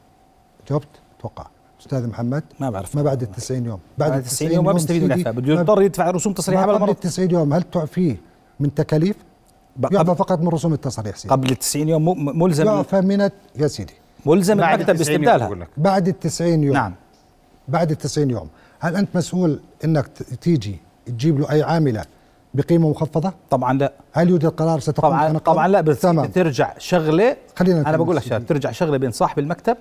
جاوبت 0.71 0.89
أتوقع 1.19 1.47
أستاذ 1.87 2.07
محمد 2.09 2.43
ما 2.61 2.71
بعرف. 2.71 2.97
ما 2.97 3.03
بعد 3.03 3.23
ال 3.23 3.31
90 3.31 3.67
يوم. 3.67 3.79
بعد 3.99 4.13
ال 4.13 4.25
90 4.25 4.53
يوم 4.53 4.65
ما 4.65 4.73
بيستفيد 4.73 5.03
من 5.05 5.13
الاعفاء 5.13 5.33
بده 5.33 5.53
يضطر 5.53 5.83
يدفع 5.83 6.11
رسوم 6.11 6.33
تصريح 6.33 6.61
ما 6.61 6.73
قبل 6.73 6.81
مرة 6.81 6.91
ال 6.91 7.01
90 7.01 7.31
يوم 7.31 7.53
هل 7.53 7.63
تعفيه 7.63 8.17
من 8.61 8.75
تكاليف؟ 8.75 9.17
يعفى 9.83 9.97
قبل, 9.97 10.17
فقط 10.17 10.41
من 10.41 10.49
رسوم 10.49 10.73
التصريح 10.73 11.17
سيدي. 11.17 11.35
قبل 11.35 11.51
ال 11.51 11.57
90 11.57 11.89
يوم 11.89 12.39
ملزم 12.43 12.67
يعفى 12.67 13.01
من 13.01 13.21
يا 13.57 13.67
سيدي. 13.67 13.95
ملزم 14.27 14.57
بعد 14.57 14.81
المكتب 14.81 14.97
90 14.97 15.23
يوم 15.25 15.33
باستبدالها. 15.39 15.69
بعد 15.77 16.09
ال 16.09 16.21
90 16.21 16.63
يوم. 16.63 16.75
نعم. 16.75 16.95
بعد 17.69 17.91
ال 17.91 17.99
90 17.99 18.31
يوم. 18.31 18.49
هل 18.81 18.97
أنت 18.97 19.09
مسؤول 19.15 19.61
إنك 19.85 20.09
تيجي 20.41 20.79
تجيب 21.07 21.41
له 21.41 21.51
أي 21.51 21.63
عاملة 21.63 22.05
بقيمة 22.55 22.91
مخفضة؟ 22.91 23.33
طبعا 23.51 23.73
لا. 23.73 23.93
هل 24.13 24.31
يوجد 24.31 24.47
قرار 24.47 24.81
ستقوم 24.81 25.11
طبعا 25.11 25.39
طبعا 25.39 25.69
لا 25.69 25.81
بس 25.81 26.01
تمام. 26.01 26.27
ترجع 26.27 26.75
شغلة. 26.79 27.37
خلينا 27.57 27.89
أنا 27.89 27.97
بقول 27.97 28.17
لك 28.17 28.43
ترجع 28.49 28.71
شغلة 28.71 28.97
بين 28.97 29.11
صاحب 29.11 29.39
المكتب 29.39 29.77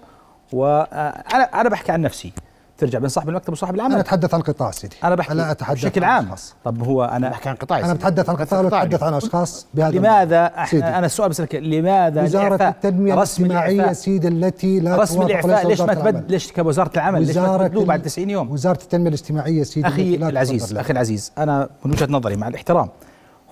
وأنا 0.53 1.43
أنا 1.61 1.69
بحكي 1.69 1.91
عن 1.91 2.01
نفسي. 2.01 2.33
ترجع 2.77 2.99
بين 2.99 3.09
صاحب 3.09 3.29
المكتب 3.29 3.53
وصاحب 3.53 3.75
العمل. 3.75 3.91
أنا 3.91 4.01
أتحدث 4.01 4.33
عن 4.33 4.41
قطاع 4.41 4.71
سيدي. 4.71 4.95
أنا 5.03 5.15
بحكي 5.15 5.33
لا 5.33 5.51
أتحدث 5.51 5.77
بشكل 5.77 6.03
عن 6.03 6.09
عام. 6.11 6.23
أشخاص. 6.25 6.55
طب 6.65 6.83
هو 6.83 7.03
أنا 7.03 7.29
بحكي 7.29 7.49
عن 7.49 7.55
قطاع 7.55 7.79
أنا 7.79 7.93
بتحدث 7.93 8.29
عن 8.29 8.35
قطاع 8.35 8.59
واتحدث 8.59 9.03
عن 9.03 9.13
أشخاص 9.13 9.67
بهذا 9.73 9.97
لماذا 9.97 10.51
سيدي. 10.65 10.83
إحنا 10.83 10.97
أنا 10.97 11.05
السؤال 11.05 11.29
بسألك 11.29 11.55
لماذا 11.55 12.23
وزارة 12.23 12.45
الإعفاء؟ 12.55 12.69
التنمية 12.69 13.13
الاجتماعية 13.13 13.93
سيدي 13.93 14.27
التي 14.27 14.79
لا 14.79 14.95
رسم 14.95 15.15
توافق 15.15 15.45
الإعفاء 15.45 15.67
ليش 15.67 15.79
ما 15.81 15.85
وزارة 15.85 15.93
العمل. 16.01 16.11
تبد 16.21 16.31
ليش 16.31 16.51
كوزارة 16.51 16.91
العمل؟ 16.95 17.27
ليش 17.27 17.37
ما 17.37 17.57
تبدلوه 17.57 17.85
بعد 17.85 17.99
ال- 17.99 18.05
90 18.05 18.29
يوم. 18.29 18.51
وزارة 18.51 18.81
التنمية 18.83 19.07
الاجتماعية 19.07 19.63
سيدي 19.63 19.87
أخي 19.87 20.15
العزيز. 20.15 20.77
أخي 20.77 20.93
العزيز 20.93 21.31
أنا 21.37 21.69
من 21.85 21.91
وجهة 21.91 22.07
نظري 22.09 22.35
مع 22.35 22.47
الاحترام 22.47 22.89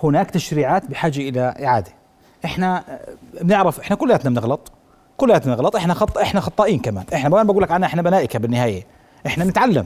هناك 0.04 0.32
تشريعات 0.32 0.86
بحاجة 0.90 1.20
إلى 1.30 1.54
إعادة. 1.66 1.92
إحنا 2.46 2.78
آه، 2.90 3.00
بنعرف 3.44 3.80
إحنا 3.80 3.96
كلياتنا 3.96 4.30
بنغلط. 4.32 4.72
كلياتنا 5.18 5.56
بنغلط 5.56 5.76
إحنا 5.76 5.94
خط 5.94 6.18
إحنا 6.18 6.42
خطائين 6.42 6.80
كمان. 6.80 7.06
إحنا 7.14 7.30
ما 7.30 7.44
بقول 7.44 7.64
لك 7.64 7.72
عنها 7.72 7.88
إحنا 7.88 8.02
بنائكه 8.02 8.40
بالنهاية. 8.40 8.86
إحنا 9.26 9.44
نتعلم 9.46 9.86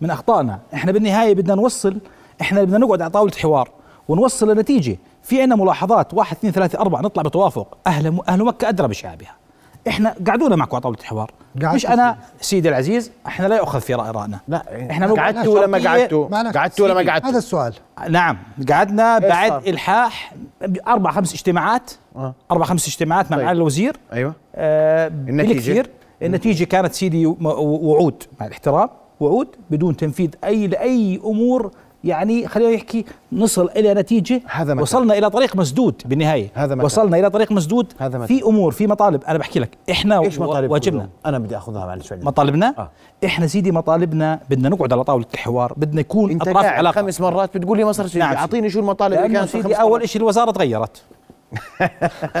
من 0.00 0.10
أخطائنا. 0.10 0.58
إحنا 0.74 0.92
بالنهاية 0.92 1.34
بدنا 1.34 1.54
نوصل 1.54 1.98
إحنا 2.40 2.62
بدنا 2.62 2.78
نقعد 2.78 3.02
على 3.02 3.10
طاولة 3.10 3.32
حوار 3.32 3.70
ونوصل 4.08 4.50
لنتيجة. 4.50 4.98
في 5.22 5.42
عندنا 5.42 5.56
ملاحظات 5.56 6.14
واحد 6.14 6.36
اثنين 6.36 6.52
ثلاثة 6.52 6.80
أربعة 6.80 7.00
نطلع 7.00 7.22
بتوافق. 7.22 7.76
أهل 7.86 8.20
أهل 8.28 8.44
مكة 8.44 8.68
أدرى 8.68 8.88
بشعبها. 8.88 9.36
إحنا 9.88 10.14
قعدونا 10.26 10.56
معكم 10.56 10.76
على 10.76 10.82
طاولة 10.82 10.98
الحوار 11.00 11.30
مش 11.56 11.86
أنا 11.86 12.16
سيدي 12.40 12.68
العزيز 12.68 13.10
إحنا 13.26 13.46
لا 13.46 13.56
يؤخذ 13.56 13.80
في 13.80 13.94
رأينا 13.94 14.40
لا 14.48 14.90
إحنا 14.90 15.12
قعدتوا 15.12 15.54
ولا 15.54 15.66
ما. 15.66 15.88
قعدتوا؟ 15.88 16.50
قعدتوا 16.50 16.84
ولا 16.84 16.94
ما 17.02 17.10
قعدتوا؟ 17.10 17.30
هذا 17.30 17.38
السؤال 17.38 17.74
نعم 18.08 18.38
قعدنا 18.68 19.18
بعد 19.18 19.50
صار؟ 19.50 19.62
إلحاح 19.66 20.34
أربع 20.88 21.10
خمس 21.10 21.34
اجتماعات 21.34 21.90
آه. 22.16 22.34
أربع 22.50 22.64
خمس 22.64 22.88
اجتماعات 22.88 23.30
مع 23.30 23.36
طيب. 23.36 23.44
معالي 23.44 23.56
الوزير 23.56 23.96
أيوه 24.12 24.34
آه 24.54 25.08
النتيجة؟ 25.08 25.52
بالكثير 25.52 25.90
النتيجة 26.22 26.64
كانت 26.64 26.92
سيدي 26.94 27.26
وعود 27.26 28.22
مع 28.40 28.46
الاحترام 28.46 28.88
وعود 29.20 29.48
بدون 29.70 29.96
تنفيذ 29.96 30.30
أي 30.44 30.66
لأي 30.66 31.20
أمور 31.24 31.70
يعني 32.04 32.48
خلينا 32.48 32.74
نحكي 32.74 33.04
نصل 33.32 33.70
إلى 33.76 33.94
نتيجة 33.94 34.40
هذا 34.46 34.74
متى؟ 34.74 34.82
وصلنا 34.82 35.18
إلى 35.18 35.30
طريق 35.30 35.56
مسدود 35.56 36.02
بالنهاية 36.04 36.50
هذا 36.54 36.74
متى؟ 36.74 36.84
وصلنا 36.84 37.18
إلى 37.18 37.30
طريق 37.30 37.52
مسدود 37.52 37.92
هذا 37.98 38.18
متى؟ 38.18 38.38
في 38.38 38.44
أمور 38.44 38.72
في 38.72 38.86
مطالب 38.86 39.24
أنا 39.24 39.38
بحكي 39.38 39.60
لك 39.60 39.78
إحنا 39.90 40.20
إيش 40.20 40.38
مطالبكم 40.38 40.72
واجبنا؟ 40.72 41.08
أنا 41.26 41.38
بدي 41.38 41.56
أخذها 41.56 41.86
معلش. 41.86 42.12
مطالبنا 42.12 42.74
آه. 42.78 42.90
إحنا 43.24 43.46
سيدي 43.46 43.72
مطالبنا 43.72 44.40
بدنا 44.50 44.68
نقعد 44.68 44.92
على 44.92 45.04
طاولة 45.04 45.26
الحوار 45.34 45.72
بدنا 45.76 46.00
يكون 46.00 46.30
أنت 46.30 46.48
أطراف 46.48 46.64
علاقة 46.64 46.94
خمس 46.94 47.20
مرات 47.20 47.56
بتقول 47.56 47.78
لي 47.78 47.84
مصر 47.84 48.18
نعم. 48.18 48.34
أعطيني 48.36 48.70
شو 48.70 48.80
المطالب 48.80 49.14
اللي 49.14 49.28
كانت 49.38 49.48
سيدي 49.48 49.74
أول. 49.74 50.08
شيء 50.08 50.22
الوزارة 50.22 50.50
تغيرت 50.50 51.02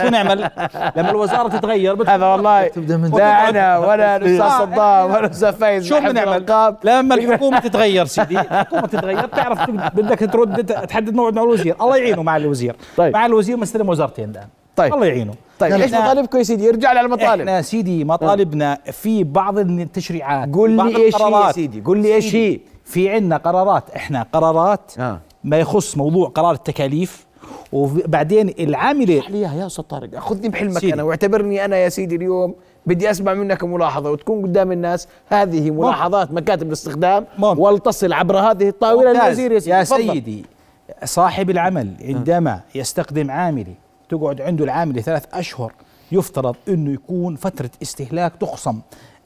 شو 0.02 0.08
نعمل؟ 0.08 0.50
لما 0.96 1.10
الوزارة 1.10 1.48
تتغير 1.48 2.10
هذا 2.10 2.26
والله 2.26 2.68
تبدأ 2.68 2.96
من 2.96 3.10
لا 3.10 3.48
أنا 3.48 3.78
ولا 3.78 4.16
الاستاذ 4.16 4.48
صدام 4.48 5.10
ولا 5.10 5.26
الاستاذ 5.26 5.52
فايز. 5.52 5.86
شو 5.86 6.00
بنعمل؟ 6.00 6.74
لما 6.84 7.14
الحكومة 7.14 7.58
تتغير 7.58 8.04
سيدي 8.04 8.40
الحكومة 8.40 8.86
تتغير 8.86 9.26
تعرف 9.26 9.70
بدك 9.70 10.18
ترد 10.18 10.64
تحدد 10.64 11.14
موعد 11.14 11.34
مع 11.34 11.42
الوزير. 11.42 11.76
الله 11.80 11.96
يعينه 11.96 12.22
مع 12.22 12.36
الوزير. 12.36 12.76
طيب. 12.96 13.14
مع 13.14 13.26
الوزير 13.26 13.56
مستلم 13.56 13.88
وزارتين 13.88 14.30
الآن. 14.30 14.48
طيب. 14.76 14.94
الله 14.94 15.06
يعينه. 15.06 15.34
طيب. 15.58 15.72
إيش 15.72 15.92
مطالبكم 15.92 16.38
يا 16.38 16.42
سيدي؟ 16.42 16.68
ارجع 16.68 16.92
لي 16.92 16.98
على 16.98 17.06
المطالب. 17.06 17.40
إحنا 17.40 17.62
سيدي 17.62 18.04
مطالبنا 18.04 18.78
في 18.92 19.24
بعض 19.24 19.58
التشريعات 19.58 20.54
قول 20.54 20.70
لي 20.70 20.96
إيش 20.96 21.16
هي 21.16 21.46
يا. 21.46 21.52
سيدي؟ 21.52 21.80
قول 21.80 21.98
لي 21.98 22.14
إيش 22.14 22.24
هي؟ 22.24 22.30
سيدي، 22.30 22.62
في 22.84 23.10
عندنا 23.10 23.36
قرارات. 23.36 23.90
إحنا 23.96 24.26
قرارات 24.32 24.92
آه. 24.98 25.20
ما 25.44 25.58
يخص 25.58 25.96
موضوع 25.96 26.28
قرار 26.28 26.52
التكاليف 26.52 27.26
وبعدين 27.72 28.54
العامله 28.60 29.22
لي 29.28 29.38
إياها 29.38 29.54
يا 29.54 29.66
أستاذ 29.66 29.84
طارق 29.84 30.18
خذني 30.18 30.48
بحلمك 30.48 30.78
سيدي. 30.78 30.94
أنا 30.94 31.02
واعتبرني 31.02 31.64
أنا 31.64 31.76
يا 31.76 31.88
سيدي 31.88 32.16
اليوم 32.16 32.54
بدي 32.86 33.10
أسمع 33.10 33.34
منك 33.34 33.64
ملاحظة 33.64 34.10
وتكون 34.10 34.42
قدام 34.42 34.72
الناس 34.72 35.08
هذه 35.28 35.70
ملاحظات 35.70 36.32
مكاتب 36.32 36.66
الاستخدام 36.66 37.26
ولتصل 37.40 38.12
عبر 38.12 38.38
هذه 38.38 38.68
الطاولة. 38.68 39.12
للوزير 39.12 39.52
يا 39.52 39.58
سيدي 39.58 39.70
يا. 39.72 39.84
سيدي 39.84 40.44
صاحب 41.04 41.50
العمل 41.50 41.94
عندما 42.04 42.60
يستخدم 42.74 43.30
عاملي 43.30 43.74
تقعد 44.08 44.40
عنده 44.40 44.64
العاملة 44.64 45.02
ثلاث 45.02 45.24
أشهر 45.32 45.72
يفترض 46.12 46.56
أنه 46.68 46.92
يكون 46.92 47.36
فترة 47.36 47.70
استهلاك 47.82 48.32
تخصم 48.40 48.80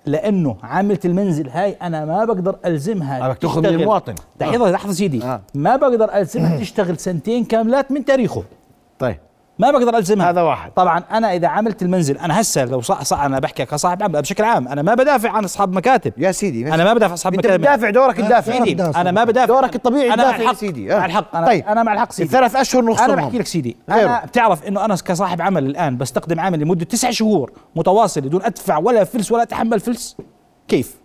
لأنه 0.07 0.57
عاملة 0.63 0.99
المنزل 1.05 1.49
هاي 1.49 1.77
أنا 1.83 2.05
ما 2.05 2.25
بقدر 2.25 2.57
ألزمها 2.65 3.29
بدك 3.29 3.39
تأخذ 3.39 3.61
من. 3.61 3.67
المواطن. 3.67 4.15
لحظة 4.41 4.71
لحظة 4.71 4.93
سيدي 4.93 5.25
آه. 5.25 5.41
ما 5.55 5.77
بقدر 5.77 6.15
ألزمها 6.15 6.59
تشتغل 6.61 6.99
سنتين 6.99 7.45
كاملات 7.45 7.93
من 7.93 8.05
تاريخه 8.05 8.45
طيب 8.99 9.17
ما 9.59 9.71
بقدر 9.71 9.97
ألزمها. 9.97 10.31
هذا 10.31 10.43
واحد. 10.43 10.73
طبعا 10.73 10.99
أنا 10.99 11.35
إذا 11.35 11.49
عملت 11.49 11.83
المنزل 11.83 12.19
أنا 12.19 12.41
هسه 12.41 12.65
لو 12.65 12.81
صح 12.81 13.03
صح 13.03 13.21
أنا 13.21 13.39
بحكي 13.39 13.65
كصاحب 13.65 14.03
عمل 14.03 14.23
بشكل 14.23 14.45
عام 14.45 14.69
أنا 14.69 14.83
ما 14.83 14.95
بدافع 14.95 15.31
عن 15.31 15.45
أصحاب 15.45 15.73
مكاتب. 15.73 16.13
يا 16.17 16.33
سيدي 16.33 16.75
أنا 16.75 16.85
ما 16.85 16.95
بدافع 16.95 17.07
عن 17.07 17.13
أصحاب 17.13 17.35
أنت 17.35 17.47
مكاتب. 17.47 17.61
بتدافع 17.61 17.91
دورك 17.91 18.17
تدافع. 18.17 18.57
أنا 19.01 19.11
ما 19.11 19.25
بدافع. 19.25 19.47
دورك 19.47 19.75
الطبيعي 19.77 20.15
أنا 20.15 20.17
مع 20.17 20.23
تدافع 20.23 20.39
يا 20.39 20.43
الحق. 20.43 20.55
سيدي. 20.61 20.89
مع 20.89 21.07
الحق. 21.07 21.37
أنا 21.37 21.47
طيب. 21.47 21.67
أنا 21.67 21.83
مع 21.83 21.93
الحق 21.93 22.13
سيدي. 22.13 22.29
الثلاث 22.29 22.57
أشهر 22.57 22.85
نخصمهم 22.85 23.11
أنا 23.11 23.23
بحكي 23.23 23.39
لك 23.39 23.47
سيدي. 23.47 23.77
غيره. 23.91 24.07
أنا 24.09 24.25
بتعرف 24.27 24.65
إنه 24.69 24.85
أنا 24.85 24.95
كصاحب 24.95 25.43
عمل 25.43 25.67
الآن 25.67 25.97
بستخدم 25.99 26.41
عامل 26.41 26.61
لمدة 26.61 26.85
تسع 26.85 27.11
شهور 27.11 27.53
متواصل 27.77 28.21
بدون 28.21 28.43
أدفع 28.43 28.79
ولا 28.79 29.05
فلس 29.05 29.33
ولا 29.33 29.43
أتحمل 29.43 29.81
فلس. 29.81 30.17
كيف؟ 30.69 30.97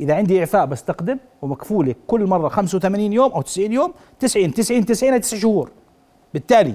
إذا 0.00 0.14
عندي 0.14 0.40
إعفاء 0.40 0.66
بستخدم 0.66 1.18
ومكفولة 1.42 1.94
كل 2.06 2.26
مرة 2.26 2.48
85 2.48 3.12
يوم 3.12 3.32
أو 3.32 3.42
90 3.42 3.72
يوم 3.72 3.92
90 4.20 4.54
90 4.54 4.86
90 4.86 5.20
تسع 5.20 5.36
شهور. 5.36 5.70
بالتالي 6.34 6.74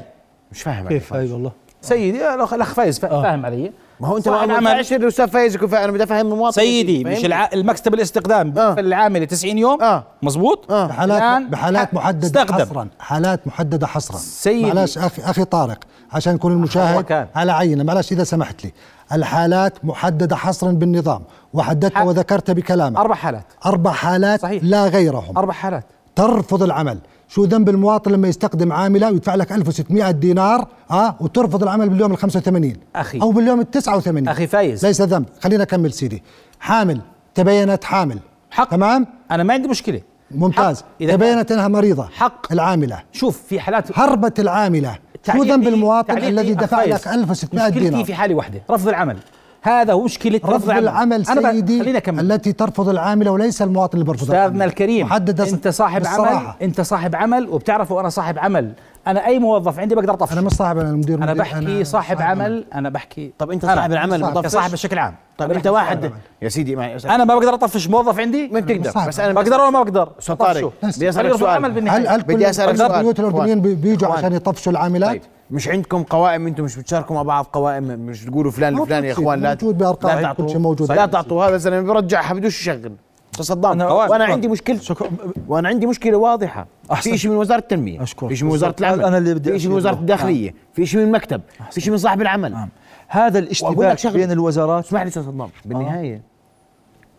مش 0.52 0.62
فاهم 0.62 0.88
كيف؟ 0.88 1.14
هاي 1.14 1.32
والله. 1.32 1.52
سيدي 1.82 2.34
الاخ 2.34 2.54
الأخ 2.54 2.74
فايز 2.74 3.00
فا- 3.00 3.22
فاهم 3.22 3.45
علي؟ 3.45 3.72
ما 4.00 4.08
هو 4.08 4.18
أنت 4.18 4.30
ما. 4.30 4.43
ينفعش 4.43 4.93
الاستاذ 4.93 5.28
فايز 5.28 5.56
يكون 5.56 5.68
فاهم 5.68 5.84
أنا 5.84 5.91
بدي 5.91 6.04
أفهم 6.04 6.32
المواطن 6.34 6.56
سيدي 6.62 7.04
مش 7.04 7.26
الع... 7.26 7.50
المكتب 7.54 7.93
الاستخدام 7.93 8.58
آه. 8.58 8.74
في 8.76 8.80
العامله 8.80 9.26
90 9.26 9.58
يوم 9.58 9.82
آه. 9.82 10.04
مزبوط 10.24 10.72
آه. 10.72 10.88
بحالات 10.88 11.18
الآن 11.22 11.50
بحالات 11.50 11.93
محددة 11.93 12.28
استخدم. 12.41 12.66
حصرا. 12.66 12.88
حالات 13.00 13.47
محددة 13.47 13.88
حصرا. 13.88 14.18
سيدي. 14.18 14.66
معلش 14.74 14.97
أخي 14.97 15.22
أخي 15.24 15.43
طارق 15.45 15.78
عشان 16.12 16.36
يكون 16.36 16.52
المشاهد. 16.52 17.28
على 17.36 17.52
عينه. 17.52 17.84
معلش 17.84 18.12
إذا 18.12 18.24
سمحت 18.24 18.66
لي. 18.66 18.72
الحالات 19.14 19.86
محددة 19.86 20.36
حصرا 20.36 20.72
بالنظام. 20.72 21.22
وحددتها 21.54 22.04
وذكرتها 22.04 22.54
بكلامك. 22.54 22.97
أربع 22.97 23.16
حالات. 23.16 23.45
أربع 23.66 23.91
حالات 23.91 24.41
صحيح. 24.41 24.64
لا 24.64 24.86
غيرهم. 24.88 25.38
أربع 25.38 25.54
حالات. 25.54 25.84
ترفض 26.16 26.64
العمل. 26.64 27.00
شو 27.30 27.46
ذنب 27.46 27.70
المواطن 27.70 28.12
لما 28.12 28.28
يستخدم 28.28 28.74
عاملة 28.74 29.12
ويدفع 29.12 29.36
لك 29.36 29.52
1600 29.52 30.12
دينار 30.12 30.68
آه 30.92 31.16
وترفض 31.20 31.64
العمل 31.64 31.90
باليوم 31.90 32.12
ال 32.12 32.18
85 32.18 32.74
أخي. 32.96 33.22
أو 33.22 33.32
باليوم 33.32 33.60
ال 33.60 33.72
89 33.72 34.28
أخي 34.28 34.48
فايز. 34.48 34.86
ليس 34.86 35.02
ذنب. 35.02 35.26
خلينا 35.40 35.64
اكمل 35.64 35.94
سيدي. 35.94 36.24
حامل. 36.60 37.02
تبينت 37.36 37.84
حامل. 37.84 38.20
حق. 38.52 38.70
تمام؟ 38.70 39.08
أنا 39.32 39.44
ما 39.44 39.54
عندي 39.54 39.68
مشكلة. 39.68 40.02
ممتاز. 40.32 40.84
إذا 41.02 41.16
تبينت 41.16 41.52
انها 41.52 41.68
مريضة. 41.68 42.08
حق. 42.14 42.52
العاملة. 42.52 43.00
شوف 43.12 43.42
في 43.48 43.60
حالات 43.60 44.00
هربت 44.00 44.40
العاملة. 44.40 44.96
شو 45.34 45.44
ذنب 45.44 45.68
المواطن 45.68 46.18
الذي 46.18 46.54
دفع. 46.54 46.84
لك 46.84 47.08
1600 47.08 47.68
مشكلتي 47.68 47.80
دينار؟ 47.80 48.06
في 48.06 48.14
حالة 48.14 48.36
واحدة. 48.36 48.62
رفض 48.72 48.88
العمل. 48.88 49.18
هذا 49.62 49.93
هو 49.93 50.03
مشكله 50.03 50.41
رفض 50.45 50.70
العمل. 50.70 51.26
أنا 51.30 51.51
سيدي 51.51 51.82
التي 52.10 52.53
ترفض 52.53 52.89
العامله 52.89 53.32
وليس 53.32 53.62
المواطن 53.62 53.93
اللي 53.93 54.05
بيرفض 54.05 54.24
أستاذنا 54.24 54.45
العاملة. 54.45 54.66
الكريم 54.66 55.05
محددة 55.05 55.49
أنت 55.49 55.68
صاحب 55.68 56.07
عمل 56.07 56.18
بالصراحة. 56.18 56.57
أنت 56.62 56.82
صاحب 56.82 57.16
عمل 57.16 57.49
وبتعرفوا 57.49 58.01
أنا 58.01 58.10
صاحب 58.10 58.39
عمل. 58.39 58.72
أنا 59.07 59.26
أي 59.26 59.39
موظف 59.39 59.80
عندي 59.80 59.95
بقدر 59.95 60.14
أطفش. 60.14 60.34
أنا 60.34 60.41
مش 60.41 60.51
صاحب 60.51 60.78
أنا 60.78 60.91
مدير 60.91 61.18
أنا 61.18 61.26
مدير، 61.26 61.43
بحكي 61.43 61.84
صاحب 61.84 62.22
عمل 62.22 62.66
أنا 62.74 62.89
بحكي 62.89 63.32
طب 63.38 63.51
أنت 63.51 63.64
أنا 63.64 63.76
صاحب 63.76 63.91
العمل 63.91 64.20
صاحب- 64.22 64.43
كصاحب 64.43 64.72
بشكل 64.72 64.99
عام. 64.99 65.16
طب 65.38 65.51
أنت 65.51 65.68
واحد. 65.68 66.12
يا 66.41 66.49
سيدي 66.49 66.76
معي 66.76 66.97
أنا 67.05 67.26
ما 67.26 67.36
بقدر 67.36 67.53
أطفش 67.53 67.88
موظف 67.88 68.20
عندي؟ 68.20 68.47
ما 68.47 68.60
بتقدر. 68.60 68.91
صاحب. 68.91 69.07
بس 69.07 69.20
أنا 69.20 69.34
بقدر 69.34 69.62
ولا 69.62 69.70
ما 69.70 69.84
بقدر؟ 69.84 70.10
أستاذ 70.20 70.36
طارق. 70.36 70.72
طفشه. 70.82 70.97
بدي 70.97 71.10
أسألك 71.10 71.30
يرفض 71.30 71.45
عمل 71.45 71.74
سؤال. 71.74 71.89
هل 71.89 72.07
هل 72.07 72.22
بدي 72.22 72.36
كل 72.36 72.43
أسألك 72.43 72.72
كل 72.72 72.78
سؤال. 72.78 72.91
البيوت 72.91 73.20
الأردنيين 73.20 73.62
بي- 73.62 73.76
بيجوا. 73.76 74.10
عشان 74.14 74.34
يطفشوا 74.34 74.72
العاملات؟ 74.72 75.10
طيب. 75.10 75.22
مش 75.52 75.68
عندكم 75.68 76.04
قوائم 76.04 76.47
أنتم 76.47 76.64
مش 76.64 76.76
بتشاركوا 76.78 77.16
مع 77.16 77.22
بعض 77.22 77.45
قوائم 77.45 77.84
مش 77.84 78.26
تقولوا 78.26 78.52
فلان 78.52 78.78
الفلاني 78.82 79.08
يا 79.08 79.14
إخوان 79.14 79.41
لا 79.41 79.50
موجود 79.50 79.78
بأرقام، 79.78 80.12
لا 80.12 80.16
كل 80.18 80.24
تعطوا 80.24 80.47
شيء 80.47 80.58
موجود. 80.60 80.91
لا 80.91 81.06
تعطوا 81.06 81.45
هذا 81.45 81.56
الزلمه 81.56 81.82
بيرجعها 81.82 82.34
بدوش 82.34 82.62
يشغل؟ 82.62 82.91
صدام 83.39 83.80
أنا- 83.80 83.91
وأنا. 83.91 84.24
عندي 84.24 84.47
مشكلة. 84.47 84.78
شكرا. 84.80 85.10
وأنا 85.47 85.68
عندي 85.70 85.86
مشكلة 85.86 86.18
واضحة. 86.18 86.68
أحسن. 86.91 87.12
في 87.12 87.18
شيء 87.18 87.32
من 87.32 87.38
وزارة 87.38 87.60
التنمية. 87.60 88.04
أشكرك. 88.04 88.30
في 88.30 88.36
شيء 88.36 88.47
من 88.47 88.54
وزارة. 88.54 88.76
العمل 88.80 89.04
أنا 89.04 89.18
اللي 89.18 89.34
بدي 89.34 89.52
في 89.52 89.60
شيء 89.60 89.70
من 89.70 89.76
وزارة. 89.78 89.93
الداخلية. 89.95 90.54
في 90.74 90.86
شيء 90.86 91.00
من 91.00 91.06
المكتب. 91.08 91.41
في 91.72 91.82
شيء 91.82 91.91
من 91.91 91.97
صاحب 91.97 92.22
العمل. 92.22 92.52
نعم. 92.52 92.70
هذا 93.08 93.39
الاشتباك. 93.39 94.08
بين 94.08 94.32
الوزارات. 94.32 94.86
اسمح 94.86 95.02
لي 95.02 95.10
صدام. 95.12 95.50
بالنهاية 95.66 96.22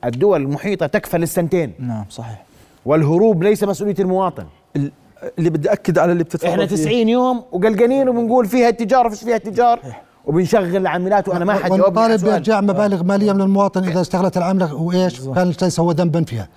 الدول 0.05 0.43
المحيطة 0.43 0.87
تكفل 0.87 1.23
السنتين 1.23 1.73
نعم 1.79 2.05
صحيح. 2.11 2.45
والهروب 2.87 3.43
ليس 3.43 3.65
مسؤولية 3.65 3.95
المواطن. 3.99 4.45
ال- 4.77 4.93
اللي 5.39 5.51
بدي 5.51 5.73
أكد 5.73 5.99
على 5.99 6.13
اللي 6.13 6.25
بتتفضل 6.25 6.51
إحنا 6.51 6.67
فيه. 6.67 6.77
90 6.77 7.09
يوم 7.09 7.45
وقلقانين 7.53 8.09
وبنقول 8.09 8.47
فيها 8.47 8.69
اتجار 8.69 9.11
فيش 9.11 9.23
فيها 9.23 9.37
اتجار 9.37 9.81
وبنشغل 10.25 10.77
العاملات 10.77 11.29
وأنا 11.29 11.45
ما 11.45 11.55
حد 11.55 11.71
والمطالب 11.71 12.17
سؤال. 12.17 12.31
بارجاع 12.33 12.61
مبالغ 12.61 13.03
مالية 13.03 13.33
من 13.33 13.41
المواطن 13.41 13.85
إذا 13.85 14.01
اشتغلت 14.01 14.37
العامله 14.37 14.75
وإيش؟ 14.75 15.21
كان 15.21 15.53
ليس 15.63 15.81
هو 15.81 15.91
ذنبا 15.93 16.25
فيها؟ 16.25 16.49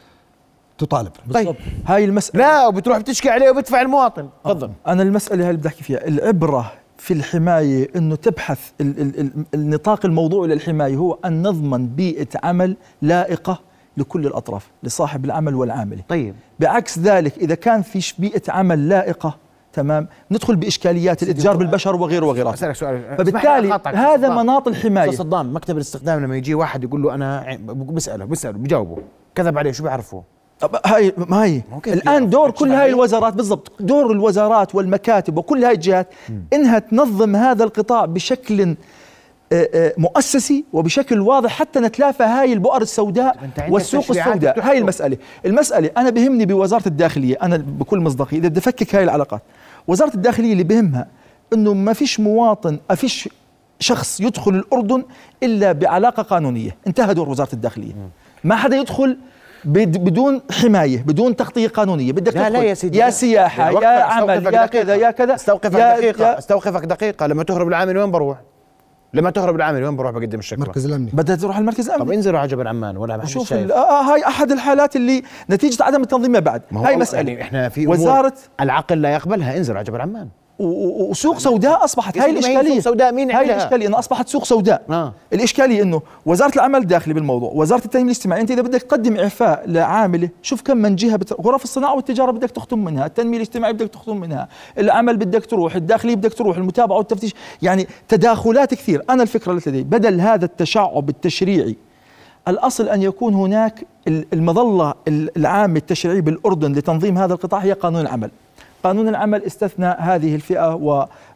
تطالب. 0.78 1.12
بالضبط. 1.28 1.56
هاي 1.86 2.06
المسألة. 2.06 2.44
لا 2.44 2.68
وبتروح 2.68 2.98
بتشكي 2.98 3.30
عليه 3.30 3.50
وبدفع 3.50 3.82
المواطن. 3.82 4.30
تفضل. 4.44 4.72
أنا 4.88 5.04
المسألة 5.04 5.44
هاي 5.44 5.50
اللي 5.50 5.60
بدي 5.60 5.68
أحكي 5.68 5.84
فيها. 5.84 6.08
العبرة 6.08 6.72
في 6.98 7.14
الحماية 7.14 7.90
أنه 7.96 8.16
تبحث 8.16 8.60
ال 8.82 9.02
ال 9.02 9.20
ال 9.20 9.32
النطاق 9.54 10.06
الموضوعي 10.06 10.50
للحماية 10.50 10.96
هو 10.96 11.18
أن 11.26 11.42
نضمن 11.42 11.88
بيئة 11.88 12.28
عمل 12.44 12.78
لائقة 13.02 13.60
لكل 13.98 14.28
الأطراف 14.28 14.68
لصاحب 14.84 15.26
العمل 15.26 15.56
والعاملة 15.56 16.04
طيب. 16.10 16.36
بعكس 16.60 17.00
ذلك 17.00 17.38
إذا 17.38 17.56
كان 17.56 17.82
في 17.82 18.14
بيئة 18.20 18.52
عمل 18.52 18.90
لائقة 18.90 19.38
تمام 19.74 20.08
ندخل 20.32 20.56
بإشكاليات 20.56 21.24
الإتجار 21.24 21.58
بالبشر 21.58 21.96
وغيره 21.96 22.26
وغيره. 22.26 22.54
أسألك 22.54 22.76
سؤال. 22.76 23.18
فبالتالي. 23.18 23.80
هذا. 23.86 24.30
مناط 24.30 24.68
الحماية. 24.68 25.10
أستاذ 25.10 25.26
صدام 25.26 25.56
مكتب 25.56 25.76
الاستخدام 25.76 26.24
لما 26.24 26.38
يجي 26.38 26.56
واحد 26.56 26.84
يقول 26.84 27.04
له 27.04 27.16
أنا 27.16 27.58
بسأله 27.68 28.26
بسأله 28.26 28.58
بجاوبه. 28.58 28.98
كذب 29.36 29.58
عليه 29.58 29.72
شو 29.72 29.84
بيعرفه 29.84 30.24
هاي 30.86 31.14
ما 31.18 31.44
هي. 31.44 31.62
الآن؟ 31.88 32.30
دور 32.30 32.52
كل 32.52 32.72
هاي؟ 32.72 32.90
الوزارات 32.90 33.34
بالضبط 33.34 33.72
دور 33.80 34.12
الوزارات 34.12 34.76
والمكاتب 34.76 35.38
وكل 35.38 35.66
هاي 35.66 35.74
الجهات 35.74 36.08
إنها 36.54 36.80
تنظم 36.80 37.36
هذا 37.36 37.64
القطاع 37.64 38.06
بشكل 38.06 38.76
مؤسسي 39.98 40.66
وبشكل 40.74 41.20
واضح 41.22 41.52
حتى 41.52 41.80
نتلافى 41.80 42.24
هاي 42.24 42.54
البؤر 42.54 42.82
السوداء 42.82 43.38
عندك 43.42 43.74
والسوق 43.74 44.06
السوداء. 44.12 44.60
هاي 44.60 44.78
المسألة. 44.78 45.18
المسألة 45.46 45.90
أنا 45.98 46.10
بهمني 46.10 46.46
بوزارة 46.46 46.88
الداخلية. 46.88 47.36
أنا 47.44 47.58
بكل 47.58 48.00
مصداقية 48.00 48.38
إذا 48.38 48.48
بدي 48.48 48.60
أفكك 48.60 48.96
هاي 48.96 49.04
العلاقات. 49.04 49.42
وزارة 49.88 50.14
الداخلية 50.16 50.52
اللي 50.52 50.64
بهمها 50.64 51.08
أنه 51.54 51.74
ما 51.74 51.94
فيش 51.94 52.20
مواطن 52.20 52.80
ما 52.90 52.96
فيش 52.96 53.30
شخص 53.80 54.22
يدخل 54.22 54.52
الأردن 54.56 55.04
إلا 55.44 55.72
بعلاقة 55.72 56.24
قانونية. 56.24 56.76
انتهى 56.88 57.14
دور 57.14 57.30
وزارة 57.30 57.54
الداخلية. 57.54 57.94
ما 58.44 58.56
حدا 58.56 58.78
يدخل 58.78 59.18
بد- 59.66 59.98
بدون 59.98 60.42
حماية 60.52 61.04
بدون 61.04 61.36
تغطية 61.36 61.68
قانونية. 61.68 62.12
بدك 62.12 62.36
لا 62.36 62.50
لا 62.50 62.64
يا 62.64 62.74
سيدي 62.74 62.98
يا 62.98 63.10
وقفك- 63.74 63.84
يا 63.84 63.88
عمل 64.04 64.54
يا. 64.54 64.66
كذا 64.66 64.96
يا 64.96 65.12
كذا. 65.12 65.36
استوقفك 65.36 65.80
يا- 65.80 65.96
دقيقة 66.00 66.26
يا- 66.26 66.38
استوقفك 66.38 66.86
دقيقة. 66.86 67.28
لما 67.28 67.44
تهرب 67.44 67.68
العامل 67.68 67.98
وين 67.98 68.12
بروح؟ 68.12 68.38
لما 69.14 69.30
تهرب 69.30 69.56
العامل 69.56 69.84
وين 69.84 69.96
بروح؟ 69.96 70.12
بقدم 70.12 70.40
الشكوى؟ 70.40 70.64
المركز 70.64 70.86
الأمني. 70.86 71.12
بدها 71.14 71.36
تروح 71.36 71.58
المركز 71.58 71.88
طب 71.90 71.96
الأمني. 71.96 72.16
انزلوا 72.16 72.40
على 72.40 72.48
جبل 72.48 72.68
عمان 72.68 72.98
ولا 72.98 73.14
على 73.14 73.28
شوف 73.28 73.54
آه 73.54 73.58
آه، 73.72 74.02
هاي 74.14 74.26
أحد 74.28 74.52
الحالات 74.52 74.96
اللي 74.96 75.24
نتيجة 75.50 75.84
عدم 75.84 76.02
التنظيم 76.02 76.32
ما 76.32 76.40
بعد. 76.40 76.62
ما 76.72 76.88
هاي 76.88 76.96
مسألة. 76.98 77.30
يعني 77.32 77.42
إحنا 77.42 77.70
في 77.70 77.88
وزارة 77.88 78.34
العقل 78.60 79.02
لا 79.02 79.14
يقبلها. 79.14 79.58
انزلوا 79.58 79.78
على 79.78 79.86
جبل 79.88 80.02
عمان 80.02 80.30
وسوق 80.60 81.38
سوداء 81.38 81.84
أصبحت. 81.84 82.18
هاي 82.18 82.32
الإشكالية. 82.32 82.80
سوداء 82.80 83.12
مين 83.14 83.32
هاي؟ 83.32 83.46
الإشكالية 83.46 83.88
إنه 83.88 84.00
أصبحت 84.00 84.28
سوق 84.30 84.46
سوداء. 84.46 84.82
آه. 84.90 85.14
الإشكالية 85.34 85.84
إنه 85.84 86.02
وزارة 86.26 86.56
العمل 86.56 86.80
الداخلي 86.80 87.14
بالموضوع. 87.14 87.52
وزارة 87.56 87.86
التنميه 87.86 88.06
الاجتماعيه 88.06 88.42
أنت 88.42 88.52
إذا 88.52 88.62
بدك 88.62 88.82
تقدم 88.82 89.18
إعفاء 89.18 89.64
لعاملة 89.68 90.30
شوف 90.42 90.62
كم 90.62 90.78
من 90.78 90.96
جهة 90.96 91.16
بت... 91.16 91.34
غرف 91.34 91.64
الصناعة 91.64 91.96
والتجارة 91.96 92.32
بدك 92.32 92.52
تختم 92.52 92.80
منها 92.80 93.06
التنميه 93.06 93.38
الاجتماعيه 93.38 93.74
بدك 93.74 93.90
تختم 93.90 94.18
منها 94.18 94.48
العمل 94.78 95.18
بدك 95.18 95.46
تروح 95.46 95.76
الداخلية 95.76 96.16
بدك 96.16 96.34
تروح 96.34 96.58
المتابعة 96.58 96.98
والتفتيش. 96.98 97.34
يعني 97.62 97.88
تداخلات 98.08 98.74
كثير. 98.74 99.04
أنا 99.10 99.24
الفكرة 99.24 99.52
التي 99.52 99.70
لدي 99.70 99.84
بدل 99.84 100.22
هذا 100.22 100.46
التشعب 100.46 101.10
التشريعي 101.10 101.76
الأصل 102.48 102.90
أن 102.90 103.02
يكون 103.02 103.34
هناك 103.34 103.86
ال- 104.08 104.26
المظلة 104.34 104.94
ال- 105.08 105.38
العامة 105.38 105.78
التشريعية 105.78 106.22
بالأردن 106.22 106.72
لتنظيم 106.72 107.18
هذا 107.18 107.34
القطاع 107.34 107.60
هي 107.60 107.74
قانون 107.74 108.02
العمل. 108.02 108.32
قانون 108.84 109.08
العمل 109.08 109.44
استثنى 109.44 109.86
هذه 109.86 110.36
الفئة 110.36 110.66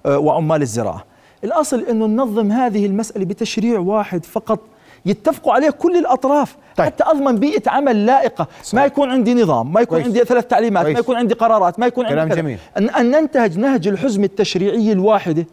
آه، 0.05 0.17
وعمال 0.17 0.61
الزراعة 0.61 1.03
الأصل 1.43 1.79
أنه 1.79 2.05
ننظم 2.05 2.51
هذه 2.51 2.85
المسألة 2.85 3.25
بتشريع 3.25 3.79
واحد 3.79 4.25
فقط 4.25 4.59
يتفقوا 5.05 5.53
عليه 5.53 5.69
كل 5.69 5.97
الأطراف 5.97 6.55
طيب. 6.75 6.85
حتى 6.85 7.03
أضمن 7.03 7.35
بيئة 7.35 7.69
عمل 7.69 8.05
لائقة 8.05 8.47
ما 8.73 8.85
يكون 8.85 9.09
عندي 9.09 9.33
نظام 9.33 9.73
ما 9.73 9.81
يكون 9.81 9.97
كويس. 9.97 10.07
عندي 10.07 10.19
ثلاث 10.19 10.45
تعليمات 10.45 10.83
كويس. 10.83 10.95
ما 10.95 10.99
يكون 10.99 11.15
عندي 11.15 11.33
قرارات 11.33 11.79
ما 11.79 11.87
يكون 11.87 12.05
عندي 12.05 12.15
كلام 12.15 12.29
كذا. 12.29 12.41
جميل. 12.41 12.57
أن, 12.77 12.89
أن 12.89 13.11
ننتهج 13.11 13.59
نهج 13.59 13.87
الحزمة 13.87 14.25
التشريعية 14.25 14.93
الواحدة 14.93 15.45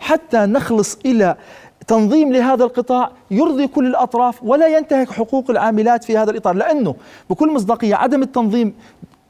حتى 0.00 0.38
نخلص 0.38 0.98
إلى 1.06 1.36
تنظيم 1.86 2.32
لهذا 2.32 2.64
القطاع 2.64 3.10
يرضي 3.30 3.66
كل 3.66 3.86
الأطراف 3.86 4.42
ولا 4.42 4.76
ينتهك 4.76 5.10
حقوق 5.10 5.50
العاملات 5.50 6.04
في 6.04 6.18
هذا 6.18 6.30
الإطار 6.30 6.54
لأنه 6.54 6.94
بكل 7.30 7.52
مصداقية 7.52 7.94
عدم 7.94 8.22
التنظيم 8.22 8.74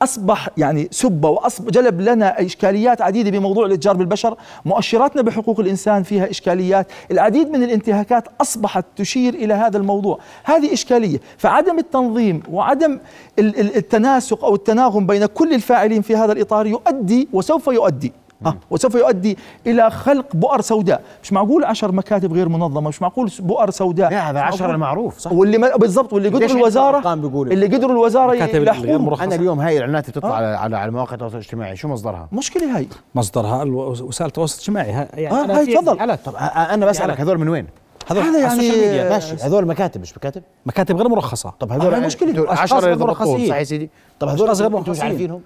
أصبح 0.02 0.48
يعني 0.56 0.88
سب 0.90 1.24
واصبح 1.24 1.70
جلب 1.70 2.00
لنا 2.00 2.40
إشكاليات 2.40 3.02
عديدة 3.02 3.30
بموضوع 3.30 3.66
الإتجار 3.66 3.96
بالبشر، 3.96 4.36
مؤشراتنا 4.64 5.22
بحقوق 5.22 5.60
الإنسان 5.60 6.02
فيها 6.02 6.30
إشكاليات، 6.30 6.86
العديد 7.10 7.50
من 7.50 7.62
الانتهاكات 7.62 8.28
أصبحت 8.40 8.84
تشير 8.96 9.34
إلى 9.34 9.54
هذا 9.54 9.78
الموضوع، 9.78 10.18
هذه 10.44 10.72
إشكالية، 10.72 11.20
فعدم 11.38 11.78
التنظيم 11.78 12.42
وعدم 12.50 12.98
التناسق 13.38 14.44
أو 14.44 14.54
التناغم 14.54 15.06
بين 15.06 15.26
كل 15.26 15.54
الفاعلين 15.54 16.02
في 16.02 16.16
هذا 16.16 16.32
الإطار 16.32 16.66
يؤدي 16.66 17.28
وسوف 17.32 17.66
يؤدي 17.66 18.12
آه 18.46 18.56
وسوف 18.70 18.94
يؤدي 18.94 19.38
إلى 19.66 19.90
خلق 19.90 20.26
بؤر 20.34 20.60
سوداء. 20.60 21.02
مش 21.22 21.32
معقول 21.32 21.64
عشر 21.64 21.92
مكاتب 21.92 22.32
غير 22.32 22.48
منظمة 22.48 22.88
مش 22.88 23.02
معقول 23.02 23.30
بؤر 23.38 23.70
سوداء. 23.70 24.14
هذا 24.14 24.40
عشر 24.40 24.74
المعروف 24.74 25.18
صح. 25.18 25.32
واللي 25.32 25.58
ما 25.58 25.76
بالضبط 25.76 26.12
واللي 26.12 26.28
قدروا 26.28 26.50
الوزاره 26.50 27.14
اللي 27.34 27.66
قدروا 27.66 27.92
الوزارة 27.92 28.34
يلحقوه 28.34 29.24
أنا 29.24 29.34
اليوم 29.34 29.60
هاي 29.60 29.76
الاعلانات 29.76 30.10
بتطلع 30.10 30.40
آه. 30.40 30.56
على 30.56 30.76
على 30.76 30.90
مواقع 30.90 31.14
التواصل 31.14 31.34
الاجتماعي. 31.34 31.76
شو 31.76 31.88
مصدرها؟ 31.88 32.28
مشكلة 32.32 32.76
هاي. 32.76 32.88
مصدرها 33.14 33.64
وسائل 33.64 34.28
التواصل 34.28 34.54
الاجتماعي. 34.54 34.88
يعني 35.14 35.30
آه 35.30 35.58
هاي 35.58 35.74
تفضل. 35.74 36.16
طب 36.16 36.34
أنا 36.36 36.86
بسألك 36.86 37.20
هذول 37.20 37.38
من 37.38 37.48
وين؟ 37.48 37.66
هذا 38.10 38.38
يعني 38.38 39.10
ماشي. 39.10 39.34
هذول 39.34 39.66
مكاتب 39.66 40.00
مش 40.00 40.16
مكاتب 40.16 40.42
مكاتب 40.66 40.96
غير 40.96 41.08
مرخصة. 41.08 41.52
طب 41.60 41.72
هذول 41.72 41.94
آه 41.94 41.98
مشكلة. 41.98 42.50
10 42.50 42.78
غير 42.80 42.98
مرخصين. 42.98 43.48
صح 43.48 43.56
يا 43.56 43.64
سيدي؟ 43.64 43.90
طب 44.20 44.28
هذول 44.28 44.50
غير 44.50 44.70
مرخصين. 44.70 45.06
عارفينهم؟ 45.06 45.40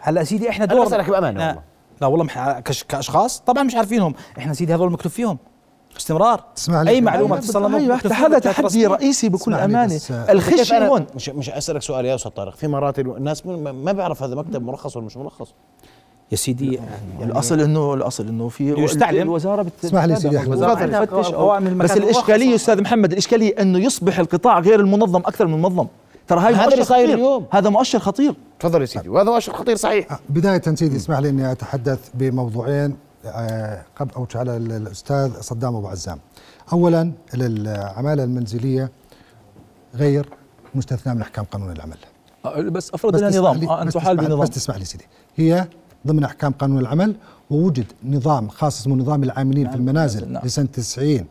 هلا 0.00 0.24
سيدي 0.24 0.50
إحنا 0.50 0.64
دور 0.64 0.86
بسألك 0.86 1.10
بأمانة 1.10 1.46
والله. 1.46 1.71
لا 2.02 2.06
والله 2.08 2.24
مح... 2.24 2.58
كش... 2.58 2.84
كأشخاص 2.84 3.40
طبعا 3.40 3.62
مش 3.62 3.74
عارفينهم. 3.74 4.14
إحنا 4.38 4.54
سيدي 4.54 4.74
هذول 4.74 4.92
مكتوب 4.92 5.12
فيهم. 5.12 5.38
باستمرار 5.94 6.44
أي 6.88 7.00
معلومة 7.00 7.36
تصل 7.36 7.68
لنا 7.68 7.78
أيوة 7.78 8.00
هذا 8.12 8.38
تحدي 8.38 8.86
رئيسي 8.86 9.28
بكل 9.28 9.54
أمانة. 9.54 10.00
الخش 10.10 10.72
هون 10.72 11.06
مش 11.14 11.28
مش 11.28 11.50
أسألك 11.50 11.82
سؤال 11.82 12.04
يا 12.04 12.14
أستاذ 12.14 12.30
طارق. 12.30 12.56
في 12.56 12.68
مرات 12.68 12.98
الناس 12.98 13.46
ما 13.46 13.92
بيعرف 13.92 14.22
هذا 14.22 14.34
مكتب 14.34 14.62
مرخص 14.62 14.96
ولا 14.96 15.06
مش 15.06 15.16
مرخص 15.16 15.54
يا 16.32 16.36
سيدي 16.36 16.74
يعني 16.74 17.32
الأصل 17.32 17.60
انه 17.60 17.94
الأصل 17.94 18.28
إنه 18.28 18.48
في 18.48 18.74
يستعلم. 18.78 19.22
الوزاره 19.22 19.62
بت... 19.62 19.72
اسمح 19.84 20.04
لي 20.04 20.16
سيدي 20.16 20.38
أحمد. 20.38 20.58
بس 21.76 21.96
الإشكالية 21.96 22.54
أستاذ 22.54 22.82
محمد 22.82 23.12
الإشكالية 23.12 23.62
إنه 23.62 23.78
يصبح 23.78 24.18
القطاع 24.18 24.58
غير 24.58 24.80
المنظم 24.80 25.20
أكثر 25.20 25.46
من 25.46 25.54
المنظم. 25.54 25.86
ترى 26.28 26.40
هاي 26.40 26.54
هذا 26.54 26.72
اللي 26.72 26.84
صاير 26.84 27.14
اليوم. 27.14 27.46
هذا 27.50 27.70
مؤشر 27.70 27.98
خطير. 27.98 28.34
تفضل 28.60 28.80
يا 28.80 28.86
سيدي 28.86 29.08
وهذا 29.08 29.30
مؤشر 29.30 29.52
خطير 29.52 29.76
صحيح. 29.76 30.20
بداية 30.28 30.62
سيدي 30.74 30.96
اسمح 30.96 31.18
لي 31.18 31.28
إني 31.28 31.52
أتحدث 31.52 32.08
بموضوعين 32.14 32.96
قبل 33.96 34.10
أو 34.16 34.26
على 34.34 34.56
الأستاذ 34.56 35.30
صدام 35.40 35.76
أبو 35.76 35.88
عزام. 35.88 36.18
اولا 36.72 37.12
العماله 37.34 38.24
المنزلية 38.24 38.90
غير 39.94 40.28
مستثناة 40.74 41.14
من 41.14 41.20
أحكام 41.20 41.44
قانون 41.44 41.72
العمل. 41.72 41.96
بس 42.70 42.90
أفرض 42.94 43.16
لها 43.16 43.28
نظام. 43.28 43.70
ان 43.70 43.88
تحال 43.88 44.16
بنظام. 44.16 44.40
بس 44.40 44.50
تسمح 44.50 44.76
لي 44.76 44.84
سيدي. 44.84 45.04
هي 45.36 45.66
ضمن 46.06 46.24
أحكام 46.24 46.52
قانون 46.52 46.78
العمل 46.78 47.14
ووجد 47.50 47.86
نظام 48.04 48.48
خاص 48.48 48.80
اسمه 48.80 48.96
نظام 48.96 49.22
العاملين 49.22 49.70
في 49.70 49.76
المنازل 49.76 50.32
نعم. 50.32 50.42
لسنة 50.44 50.66
90 50.66 51.24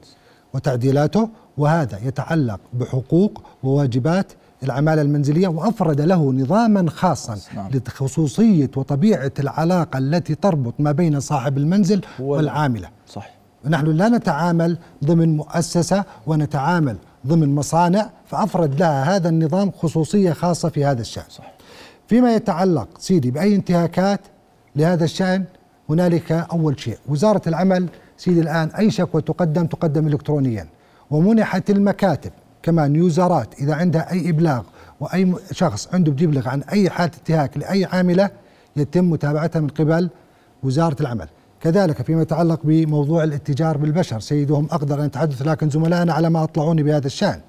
وتعديلاته 0.54 1.30
وهذا 1.58 2.00
يتعلق 2.06 2.60
بحقوق 2.74 3.42
وواجبات 3.64 4.32
العمالة 4.64 5.02
المنزلية 5.02 5.48
وأفرد 5.48 6.02
له 6.02 6.34
نظاما 6.34 6.90
خاصا 6.90 7.38
نعم. 7.56 7.70
لخصوصية 7.88 8.72
وطبيعة 8.76 9.32
العلاقة 9.40 9.98
التي 9.98 10.36
تربط 10.36 10.74
ما 10.80 10.92
بين 10.92 11.20
صاحب 11.20 11.58
المنزل 11.58 12.02
والعاملة 12.20 12.90
صح 13.08 13.30
نحن 13.66 13.86
لا 13.86 14.10
نتعامل 14.10 14.78
ضمن 15.06 15.38
مؤسسة 15.38 16.04
ونتعامل 16.28 16.98
ضمن 17.28 17.56
مصانع 17.56 18.10
فأفرد 18.26 18.80
لها 18.80 19.16
هذا 19.16 19.30
النظام 19.30 19.72
خصوصية 19.72 20.34
خاصة 20.34 20.70
في 20.70 20.86
هذا 20.86 21.02
الشأن 21.02 21.24
صح. 21.30 21.54
فيما 22.08 22.36
يتعلق 22.36 22.88
سيدي 23.00 23.32
بأي 23.32 23.56
انتهاكات 23.56 24.20
لهذا 24.76 25.04
الشأن 25.04 25.44
هنالك 25.90 26.32
أول 26.32 26.80
شيء. 26.80 26.98
وزارة 27.08 27.42
العمل 27.48 27.90
سيدي 28.18 28.42
الآن 28.42 28.70
أي 28.70 28.92
شكوى 28.92 29.22
تقدم 29.22 29.66
تقدم 29.66 30.08
إلكترونيا. 30.08 30.68
ومنحت 31.12 31.70
المكاتب 31.70 32.32
كمان 32.64 32.96
يوزرات 32.96 33.60
إذا 33.60 33.74
عندها 33.76 34.12
أي 34.12 34.30
إبلاغ 34.30 34.64
وأي 35.00 35.34
شخص 35.52 35.88
عنده 35.94 36.12
بده 36.12 36.24
يبلغ 36.24 36.50
عن 36.50 36.62
أي 36.62 36.90
حالة 36.90 37.12
انتهاك 37.18 37.58
لأي 37.58 37.86
عاملة 37.86 38.30
يتم 38.76 39.10
متابعتها 39.10 39.60
من 39.60 39.68
قبل 39.68 40.10
وزارة 40.64 40.96
العمل. 41.02 41.28
كذلك 41.62 42.02
فيما 42.02 42.22
يتعلق 42.22 42.60
بموضوع 42.64 43.24
الاتجار 43.24 43.78
بالبشر 43.78 44.20
سيدهم 44.20 44.68
أقدر 44.72 45.00
أن 45.00 45.06
اتحدث 45.06 45.42
لكن 45.42 45.70
زملائنا 45.70 46.14
على 46.14 46.30
ما 46.30 46.44
أطلعوني 46.44 46.84
بهذا 46.84 47.08
الشأن. 47.08 47.40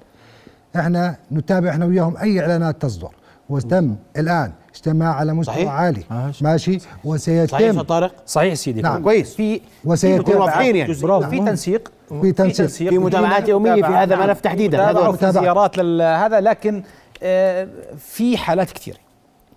إحنا 0.75 1.15
نتابع 1.31 1.69
إحنا 1.69 1.85
وياهم 1.85 2.17
أي 2.17 2.39
إعلانات 2.39 2.81
تصدر. 2.81 3.11
وتم 3.49 3.95
الآن 4.17 4.51
اجتماع 4.75 5.15
على 5.15 5.33
مستوى 5.33 5.55
صحيح. 5.55 5.71
عالي. 5.71 6.03
ماشي, 6.11 6.43
ماشي؟ 6.43 6.79
وسيتم. 7.03 7.51
صحيح 7.51 7.81
طارق؟ 7.81 8.11
صحيح 8.25 8.53
سيدي. 8.53 8.81
نعم. 8.81 9.03
كويس. 9.03 9.35
في 9.35 9.61
وسيتم. 9.85 10.31
يعني. 10.49 10.93
في 11.29 11.39
تنسيق. 11.39 11.91
في 12.21 12.31
تنسيق. 12.31 12.89
في 12.89 12.97
متابعات 12.97 13.49
يومية 13.49 13.81
في 13.81 13.93
هذا 13.93 14.15
الملف 14.15 14.39
تحديدا. 14.39 14.89
هذا 14.89 15.11
في 15.11 15.31
زيارات 15.31 15.79
هذا 15.79 16.39
لكن 16.39 16.83
آه 17.23 17.67
في 17.97 18.37
حالات 18.37 18.71
كثيرة. 18.71 18.97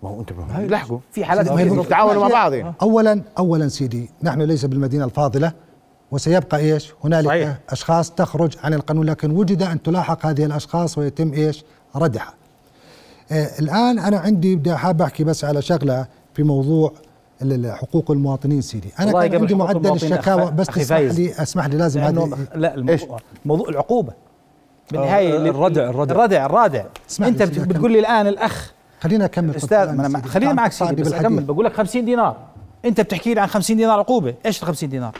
ما 0.03 0.09
هو 0.09 0.19
انت 0.19 0.31
لحقوا 0.71 0.99
في 1.11 1.25
حالات 1.25 1.45
تعاونوا 1.89 2.21
مع 2.21 2.27
بعض 2.27 2.53
يعني. 2.53 2.73
اولا 2.81 3.21
اولا 3.37 3.67
سيدي 3.67 4.09
نحن 4.23 4.41
ليس 4.41 4.65
بالمدينة 4.65 5.05
الفاضلة 5.05 5.51
وسيبقى 6.11 6.57
إيش؟ 6.57 6.93
هنالك 7.03 7.27
صحيح. 7.27 7.57
أشخاص 7.69 8.11
تخرج 8.11 8.57
عن 8.63 8.73
القانون 8.73 9.05
لكن 9.05 9.31
وجد 9.31 9.63
أن 9.63 9.81
تلاحق 9.81 10.25
هذه 10.25 10.45
الأشخاص 10.45 10.97
ويتم 10.97 11.33
إيش؟ 11.33 11.63
ردعها. 11.95 12.33
آه 13.31 13.59
الآن 13.59 13.99
أنا 13.99 14.17
عندي 14.17 14.55
بدي 14.55 14.75
حاب 14.75 15.01
أحكي 15.01 15.23
بس 15.23 15.45
على 15.45 15.61
شغلة 15.61 16.07
في 16.33 16.43
موضوع 16.43 16.93
حقوق 17.65 18.11
المواطنين 18.11 18.61
سيدي. 18.61 18.89
أنا 18.99 19.11
كان 19.27 19.41
عندي 19.41 19.55
معدل 19.55 19.93
الشكاوى 19.93 20.51
بس 20.51 20.67
تسمح 20.67 20.97
لي 20.99 21.31
اسمح 21.41 21.65
لي 21.65 21.77
لازم 21.77 22.01
هذه 22.01 22.29
لا 22.55 22.75
الموضوع 22.75 23.19
موضوع 23.45 23.69
العقوبة. 23.69 24.13
بالنهايه 24.91 25.33
آه 25.33 25.49
الردع 25.49 25.89
الردع. 25.89 26.15
الردع 26.15 26.45
الرادع. 26.45 26.83
أنت 27.21 27.43
بتقول 27.43 27.91
لي 27.91 27.99
الآن 27.99 28.27
الأخ 28.27 28.71
خلينا 29.01 29.25
أكمل 29.25 29.55
أستاذ 29.55 30.21
خلينا 30.27 30.53
معك 30.53 30.71
سيدي 30.71 31.01
بس 31.01 31.13
أكمل. 31.13 31.43
بقول 31.43 31.65
لك 31.65 31.73
50 31.73 32.05
دينار. 32.05 32.37
أنت 32.85 33.01
بتحكي 33.01 33.33
لي 33.33 33.41
عن 33.41 33.47
50 33.47 33.77
دينار 33.77 33.99
عقوبة. 33.99 34.35
إيش 34.45 34.61
ال 34.63 34.67
50 34.67 34.89
دينار؟ 34.89 35.11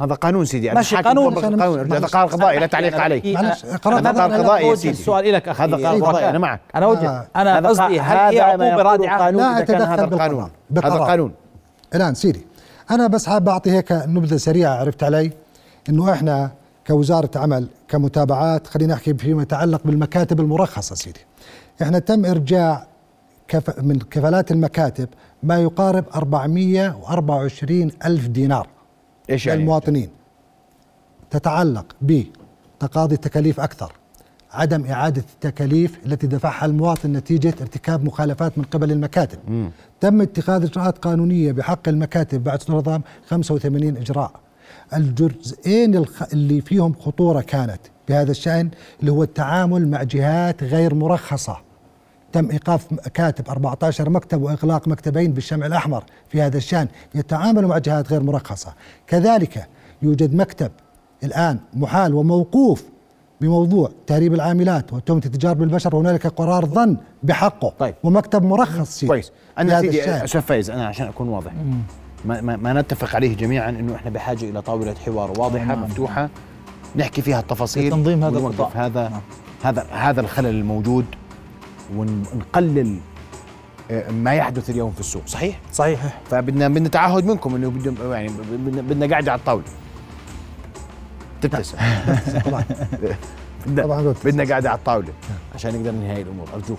هذا 0.00 0.14
قانون 0.14 0.44
سيدي 0.44 0.70
ماشي 0.70 0.96
قانون 0.96 1.34
قانون. 1.34 1.92
هذا 1.92 2.06
قرار 2.06 2.26
قضائي 2.26 2.58
لا 2.58 2.66
تعليق 2.66 3.00
عليه 3.00 3.38
هذا 3.38 3.76
قرار 3.76 3.98
قضائي 4.40 4.68
يا 4.68 4.74
سيدي. 4.74 4.90
السؤال 4.90 5.32
لك 5.32 5.48
أخي. 5.48 5.64
هذا 5.64 5.76
قرار 5.76 6.02
قضائي 6.02 6.30
أنا 6.30 6.38
معك. 6.38 6.60
أنا 6.74 6.86
وجه 6.86 7.28
أنا 7.36 7.68
قصدي 7.68 8.00
هل 8.00 8.16
هي 8.16 8.40
عقوبة 8.40 8.82
رادعة 8.82 9.30
لا 9.30 9.58
اتدخل 9.58 9.82
هذا 9.82 10.04
القانون؟ 10.04 10.50
هذا 10.76 10.98
قانون. 10.98 11.32
الآن 11.94 12.14
سيدي 12.14 12.46
أنا 12.90 13.06
بس 13.06 13.26
حاب 13.26 13.48
أعطي 13.48 13.70
هيك 13.70 13.92
نبذة 13.92 14.36
سريعة 14.36 14.74
عرفت 14.74 15.02
علي؟ 15.02 15.32
إنه 15.88 16.12
إحنا 16.12 16.50
كوزارة 16.86 17.30
عمل 17.36 17.68
كمتابعات 17.88 18.66
خلينا 18.66 18.94
نحكي 18.94 19.14
فيما 19.14 19.42
يتعلق 19.42 19.80
بالمكاتب 19.84 20.40
المرخصة 20.40 20.94
سيدي. 20.94 21.20
إحنا 21.82 21.98
تم 21.98 22.26
إرجاع 22.26 22.86
كف 23.48 23.78
من 23.78 23.98
كفالات 23.98 24.50
المكاتب 24.50 25.08
ما 25.42 25.58
يقارب 25.58 26.04
424 26.14 27.90
ألف 28.04 28.26
دينار. 28.26 28.66
إيش 29.30 29.46
يعني؟ 29.46 29.60
المواطنين 29.60 30.08
تتعلق 31.30 31.96
بتقاضي 32.02 33.16
تكاليف 33.16 33.60
أكثر 33.60 33.92
عدم 34.52 34.84
إعادة 34.86 35.24
التكاليف 35.34 35.98
التي 36.06 36.26
دفعها 36.26 36.66
المواطن 36.66 37.12
نتيجة 37.12 37.54
ارتكاب 37.60 38.04
مخالفات 38.04 38.58
من 38.58 38.64
قبل 38.64 38.92
المكاتب. 38.92 39.38
مم. 39.48 39.70
تم 40.00 40.20
اتخاذ 40.20 40.62
إجراءات 40.64 40.98
قانونية 40.98 41.52
بحق 41.52 41.88
المكاتب 41.88 42.44
بعد 42.44 42.62
نظام 42.68 43.02
85 43.28 43.96
إجراء. 43.96 44.32
الجزئين 44.94 46.04
اللي 46.32 46.60
فيهم 46.60 46.94
خطورة 46.94 47.40
كانت 47.40 47.80
بهذا 48.08 48.30
الشأن 48.30 48.70
اللي 49.00 49.12
هو 49.12 49.22
التعامل 49.22 49.88
مع 49.88 50.02
جهات 50.02 50.64
غير 50.64 50.94
مرخصة. 50.94 51.56
تم 52.32 52.50
إيقاف 52.50 52.92
مكاتب 52.92 53.48
14 53.48 54.10
مكتب 54.10 54.42
وإغلاق 54.42 54.88
مكتبين 54.88 55.32
بالشمع 55.32 55.66
الأحمر 55.66 56.04
في 56.28 56.42
هذا 56.42 56.56
الشأن 56.56 56.88
يتعاملوا 57.14 57.68
مع 57.68 57.78
جهات 57.78 58.12
غير 58.12 58.22
مرخصة. 58.22 58.74
كذلك 59.06 59.68
يوجد 60.02 60.34
مكتب 60.34 60.70
الآن 61.24 61.58
محال 61.74 62.14
وموقوف 62.14 62.84
بموضوع 63.40 63.90
تهريب 64.06 64.34
العاملات 64.34 64.92
وتهمة 64.92 65.22
التجار 65.26 65.54
بالبشر 65.54 65.96
وهنالك 65.96 66.26
قرار 66.26 66.66
ظن 66.66 66.96
بحقه 67.22 67.72
طيب. 67.78 67.94
ومكتب 68.02 68.42
مرخص 68.42 68.90
سيدي 68.90 69.06
كويس. 69.06 69.32
أنا 69.58 69.80
سيدي 69.80 70.24
أستاذ 70.24 70.40
فايز 70.40 70.70
أنا 70.70 70.86
عشان 70.86 71.06
أكون 71.06 71.28
واضح. 71.28 71.52
ما, 72.24 72.40
ما, 72.40 72.56
ما 72.56 72.72
نتفق 72.72 73.16
عليه 73.16 73.36
جميعا 73.36 73.70
إنه 73.70 73.94
إحنا 73.94 74.10
بحاجة 74.10 74.50
إلى 74.50 74.62
طاولة 74.62 74.94
حوار 74.94 75.40
واضحة 75.40 75.64
نعم. 75.64 75.82
مفتوحة 75.82 76.28
نحكي 76.96 77.22
فيها 77.22 77.40
التفاصيل 77.40 77.90
تنظيم 77.90 78.24
هذا 78.24 78.38
القطاع. 78.38 78.86
هذا 78.86 79.08
نعم. 79.08 79.20
هذا 79.62 79.86
هذا 79.92 80.20
الخلل 80.20 80.46
الموجود. 80.46 81.04
ونقلل 81.96 82.98
ما 84.10 84.34
يحدث 84.34 84.70
اليوم 84.70 84.92
في 84.92 85.00
السوق. 85.00 85.22
صحيح؟ 85.26 85.58
صحيح. 85.72 86.20
فبدنا 86.30 86.68
بدنا 86.68 86.88
تعهد 86.88 87.24
منكم 87.24 87.54
إنه 87.54 87.70
بدنا 87.70 88.16
يعني 88.16 88.30
بدنا 88.60 89.06
قاعدة 89.06 89.32
على 89.32 89.38
الطاولة. 89.38 89.64
تبتسم. 91.42 91.76
طبعا. 92.46 92.64
بدنا 94.24 94.44
قاعدة 94.44 94.70
على 94.70 94.78
الطاولة 94.78 95.08
عشان 95.54 95.74
نقدر 95.74 95.90
ننهي 95.90 96.22
الأمور. 96.22 96.48
ارجوك 96.54 96.78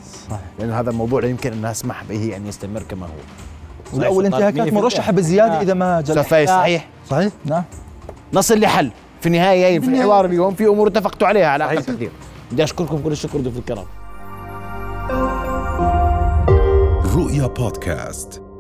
لأنه 0.59 0.80
هذا 0.80 0.89
الموضوع 0.89 1.22
لا 1.22 1.28
يمكن 1.28 1.53
ان 1.53 1.72
نسمح 1.72 2.03
به 2.03 2.38
ان 2.38 2.47
يستمر 2.47 2.84
كما 2.89 3.05
هو. 3.05 3.99
لا 3.99 4.07
والانتهاكات 4.07 4.74
مرشحه 4.74 5.12
بزياده 5.12 5.62
إذا 5.62 5.74
ما 5.74 6.01
جل 6.01 6.26
صحيح. 6.26 6.88
صحيح؟ 7.09 7.32
نعم. 7.45 7.64
نصل 8.34 8.59
لحل. 8.59 8.91
في 9.22 9.28
النهايه 9.28 9.80
في 9.80 9.88
الحوار 9.88 10.26
اليوم. 10.26 10.55
في 10.55 10.68
أمور 10.68 10.88
اتفقتوا 10.88 11.28
عليها 11.28 11.47
على 11.47 11.64
أقل 11.64 11.84
تقدير 11.84 12.12
بدي 12.51 12.64
أشكركم 12.64 12.97
كل 12.97 13.12
الشكر 13.12 13.39
ضيوف 13.39 13.57
الكرام 13.57 13.86
رؤيا 17.16 17.47
بودكاست. 17.47 18.51